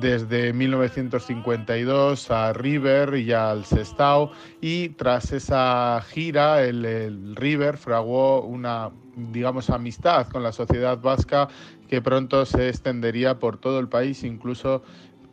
desde 0.00 0.52
1952 0.52 2.30
a 2.30 2.52
River 2.52 3.16
y 3.16 3.32
al 3.32 3.64
Sestao. 3.64 4.30
Y 4.60 4.90
tras 4.90 5.32
esa 5.32 6.02
gira 6.08 6.62
el, 6.62 6.84
el 6.84 7.36
River 7.36 7.76
fraguó 7.76 8.42
una 8.42 8.90
digamos 9.16 9.70
amistad 9.70 10.28
con 10.28 10.42
la 10.42 10.52
sociedad 10.52 11.00
vasca 11.00 11.48
que 11.88 12.02
pronto 12.02 12.44
se 12.44 12.68
extendería 12.68 13.38
por 13.38 13.58
todo 13.58 13.78
el 13.78 13.88
país 13.88 14.22
incluso 14.24 14.82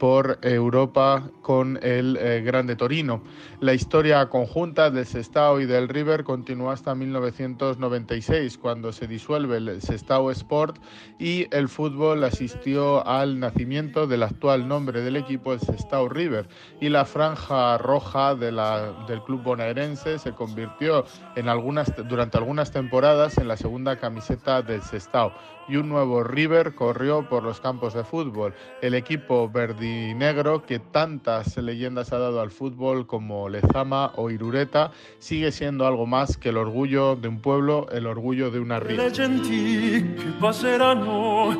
por 0.04 0.38
Europa 0.41 1.30
con 1.41 1.80
el 1.82 2.18
eh, 2.18 2.41
Grande 2.41 2.76
Torino. 2.76 3.24
La 3.62 3.74
historia 3.74 4.28
conjunta 4.28 4.91
del 4.91 5.06
Sestao 5.06 5.62
y 5.62 5.66
del 5.66 5.88
River 5.88 6.26
continuó 6.26 6.72
hasta 6.72 6.93
1996, 6.93 8.58
cuando 8.58 8.91
se 8.91 9.08
disuelve 9.08 9.56
el 9.56 9.82
Sestao 9.82 10.30
Sport 10.30 10.76
y 11.20 11.47
el 11.56 11.70
fútbol 11.70 12.26
asistió 12.26 13.08
al 13.08 13.39
nacimiento 13.39 14.06
del 14.06 14.24
actual 14.24 14.68
nombre 14.68 14.99
del 15.04 15.16
equipo, 15.16 15.54
el 15.54 15.62
Sestao 15.62 16.10
River, 16.10 16.49
y 16.82 16.89
la 16.89 17.06
franja 17.06 17.78
roja 17.78 18.36
del 18.36 19.24
club 19.26 19.41
bonaerense 19.41 20.20
se 20.20 20.34
convirtió 20.34 21.06
en 21.38 21.47
algunas, 21.47 21.93
durante 22.10 22.38
algunas 22.38 22.74
temporadas 22.74 23.38
en 23.38 23.47
la 23.47 23.56
segunda 23.56 23.95
camiseta 23.95 24.62
del 24.62 24.82
Sestao 24.82 25.32
y 25.68 25.78
un 25.78 25.89
nuevo 25.89 26.24
River 26.24 26.76
corrió 26.76 27.28
por 27.28 27.43
los 27.43 27.59
campos 27.59 27.93
de 27.93 28.03
fútbol. 28.03 28.53
El 28.82 28.93
equipo 28.93 29.49
verdinegro 29.49 30.66
que 30.66 30.80
tantas 30.80 31.57
leyendas 31.57 32.14
ha 32.14 32.18
dado 32.18 32.41
al 32.41 32.51
fútbol 32.51 33.07
como 33.07 33.49
Lezama 33.49 34.11
o 34.16 34.30
Irureta 34.30 34.91
sigue 35.20 35.51
siendo 35.51 35.88
algo 35.88 36.05
más 36.05 36.38
que 36.38 36.49
el 36.49 36.57
orgullo 36.57 37.16
de 37.16 37.28
un 37.28 37.41
pueblo, 37.41 37.88
el 37.91 38.07
orgullo 38.07 38.51
de 38.51 38.59
una 38.59 38.80
passeranno, 40.39 41.49
oh. 41.49 41.55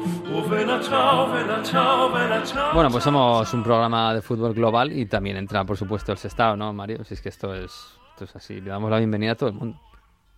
Bueno, 2.74 2.90
pues 2.90 3.04
somos 3.04 3.54
un 3.54 3.64
programa 3.64 4.14
de 4.14 4.22
fútbol 4.22 4.54
global 4.54 4.92
y 4.92 5.06
también 5.06 5.38
entra, 5.38 5.64
por 5.64 5.78
supuesto, 5.78 6.12
el 6.12 6.18
Sestao, 6.18 6.56
¿no, 6.56 6.74
Mario? 6.74 7.04
Si 7.04 7.14
es 7.14 7.22
que 7.22 7.30
esto 7.30 7.54
es, 7.54 8.00
esto 8.12 8.26
es 8.26 8.36
así. 8.36 8.62
Le 8.62 8.70
damos 8.70 8.90
la 8.90 8.98
bienvenida 8.98 9.32
a 9.34 9.36
todo 9.36 9.50
el 9.50 9.56
mundo. 9.56 9.80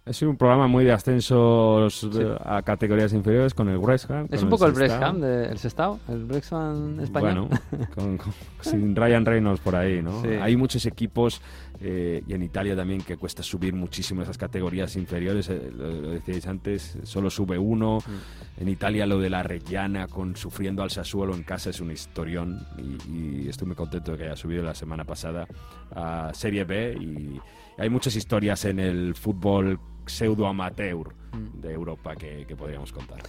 Es 0.05 0.21
un 0.21 0.37
programa 0.37 0.67
muy 0.67 0.85
de 0.85 0.91
ascensos 0.91 2.13
de- 2.13 2.37
a 2.45 2.61
categorías 2.61 3.11
inferiores 3.11 3.55
con 3.55 3.69
el 3.69 3.77
West 3.77 4.11
Ham. 4.11 4.27
Es 4.29 4.43
un 4.43 4.49
poco 4.49 4.67
el 4.67 4.73
de- 4.75 5.45
el 5.47 5.57
Sestao, 5.57 5.99
el 6.07 6.25
Brexham 6.25 6.99
español. 6.99 7.47
Bueno, 7.49 7.87
con- 7.95 8.17
con- 8.17 8.33
sin 8.61 8.95
Ryan 8.95 9.25
Reynolds 9.25 9.61
por 9.61 9.75
ahí, 9.75 10.03
¿no? 10.03 10.21
Sí. 10.21 10.27
Hay 10.39 10.55
muchos 10.57 10.85
equipos, 10.85 11.41
eh, 11.81 12.21
y 12.27 12.33
en 12.33 12.43
Italia 12.43 12.75
también, 12.75 13.01
que 13.01 13.17
cuesta 13.17 13.41
subir 13.41 13.73
muchísimo 13.73 14.21
esas 14.21 14.37
categorías 14.37 14.95
inferiores. 14.95 15.49
eh, 15.49 15.71
lo, 15.75 15.91
lo 15.91 16.09
decíais 16.11 16.45
antes, 16.45 16.99
solo 17.01 17.31
sube 17.31 17.57
uno. 17.57 17.97
Mm. 18.05 18.61
En 18.61 18.69
Italia 18.69 19.07
lo 19.07 19.17
de 19.17 19.31
la 19.31 19.41
Reggiana 19.41 20.07
con 20.07 20.35
sufriendo 20.35 20.83
al 20.83 20.91
Sassuolo 20.91 21.33
en 21.33 21.41
casa 21.41 21.71
es 21.71 21.81
un 21.81 21.89
historión. 21.89 22.63
Y, 22.77 23.45
y 23.45 23.49
estoy 23.49 23.65
muy 23.65 23.75
contento 23.75 24.11
de 24.11 24.19
que 24.19 24.23
haya 24.25 24.35
subido 24.35 24.61
la 24.63 24.75
semana 24.75 25.03
pasada 25.03 25.47
a 25.95 26.29
Serie 26.35 26.63
B. 26.63 26.95
Y 27.01 27.41
hay 27.81 27.89
muchas 27.89 28.15
historias 28.15 28.65
en 28.65 28.77
el 28.79 29.15
fútbol 29.15 29.79
pseudo 30.05 30.47
amateur 30.47 31.13
Mm. 31.33 31.61
de 31.61 31.73
Europa 31.73 32.15
que, 32.15 32.45
que 32.47 32.55
podríamos 32.55 32.91
contar. 32.93 33.19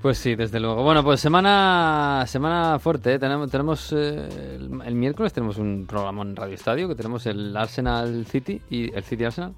Pues 0.00 0.18
sí, 0.18 0.36
desde 0.36 0.60
luego. 0.60 0.82
Bueno, 0.84 1.02
pues 1.02 1.18
semana 1.20 2.24
semana 2.28 2.78
fuerte. 2.78 3.14
¿eh? 3.14 3.18
Tenemos, 3.18 3.50
tenemos 3.50 3.92
eh, 3.92 4.56
el, 4.56 4.80
el 4.84 4.94
miércoles 4.94 5.32
tenemos 5.32 5.58
un 5.58 5.84
programa 5.88 6.22
en 6.22 6.36
Radio 6.36 6.54
Estadio 6.54 6.86
que 6.86 6.94
tenemos 6.94 7.26
el 7.26 7.56
Arsenal 7.56 8.24
City 8.26 8.60
y 8.70 8.94
el 8.94 9.02
City 9.02 9.24
Arsenal 9.24 9.54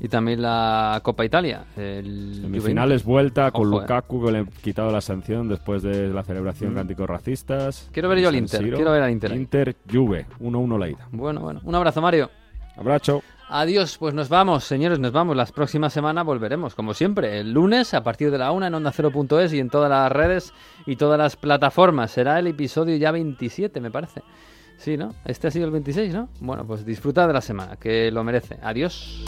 y 0.00 0.08
también 0.08 0.42
la 0.42 0.98
Copa 1.04 1.24
Italia. 1.24 1.66
El 1.76 2.40
Semifinales 2.42 3.04
vuelta 3.04 3.52
con 3.52 3.68
Ojo, 3.68 3.78
eh. 3.78 3.80
Lukaku 3.82 4.24
que 4.24 4.32
le 4.32 4.38
han 4.38 4.46
quitado 4.46 4.90
la 4.90 5.00
sanción 5.00 5.48
después 5.48 5.82
de 5.84 6.08
la 6.08 6.24
celebración 6.24 6.70
Mm. 6.70 6.74
de 6.74 6.80
cánticos 6.80 7.08
racistas. 7.08 7.88
Quiero 7.92 8.08
ver 8.08 8.18
yo 8.18 8.28
al 8.30 8.34
Inter, 8.36 8.60
Siro. 8.60 8.76
quiero 8.76 8.90
ver 8.90 9.02
al 9.02 9.10
Inter. 9.12 9.32
Inter 9.36 9.76
Juve, 9.88 10.26
1-1 10.40 10.78
la 10.78 10.88
ida. 10.88 11.06
Bueno, 11.12 11.42
bueno. 11.42 11.60
Un 11.62 11.74
abrazo, 11.76 12.00
Mario. 12.02 12.28
Abrazo. 12.76 13.22
Adiós, 13.54 13.98
pues 13.98 14.14
nos 14.14 14.30
vamos, 14.30 14.64
señores, 14.64 14.98
nos 14.98 15.12
vamos. 15.12 15.36
La 15.36 15.44
próxima 15.44 15.90
semana 15.90 16.22
volveremos, 16.22 16.74
como 16.74 16.94
siempre, 16.94 17.38
el 17.38 17.52
lunes 17.52 17.92
a 17.92 18.02
partir 18.02 18.30
de 18.30 18.38
la 18.38 18.50
una 18.50 18.68
en 18.68 18.74
onda 18.74 18.90
0.es 18.90 19.52
y 19.52 19.58
en 19.58 19.68
todas 19.68 19.90
las 19.90 20.10
redes 20.10 20.54
y 20.86 20.96
todas 20.96 21.18
las 21.18 21.36
plataformas. 21.36 22.12
Será 22.12 22.38
el 22.38 22.46
episodio 22.46 22.96
ya 22.96 23.10
27, 23.10 23.78
me 23.82 23.90
parece. 23.90 24.22
Sí, 24.78 24.96
¿no? 24.96 25.14
Este 25.26 25.48
ha 25.48 25.50
sido 25.50 25.66
el 25.66 25.70
26, 25.70 26.14
¿no? 26.14 26.30
Bueno, 26.40 26.66
pues 26.66 26.86
disfrutad 26.86 27.26
de 27.26 27.34
la 27.34 27.42
semana, 27.42 27.76
que 27.76 28.10
lo 28.10 28.24
merece. 28.24 28.58
Adiós. 28.62 29.22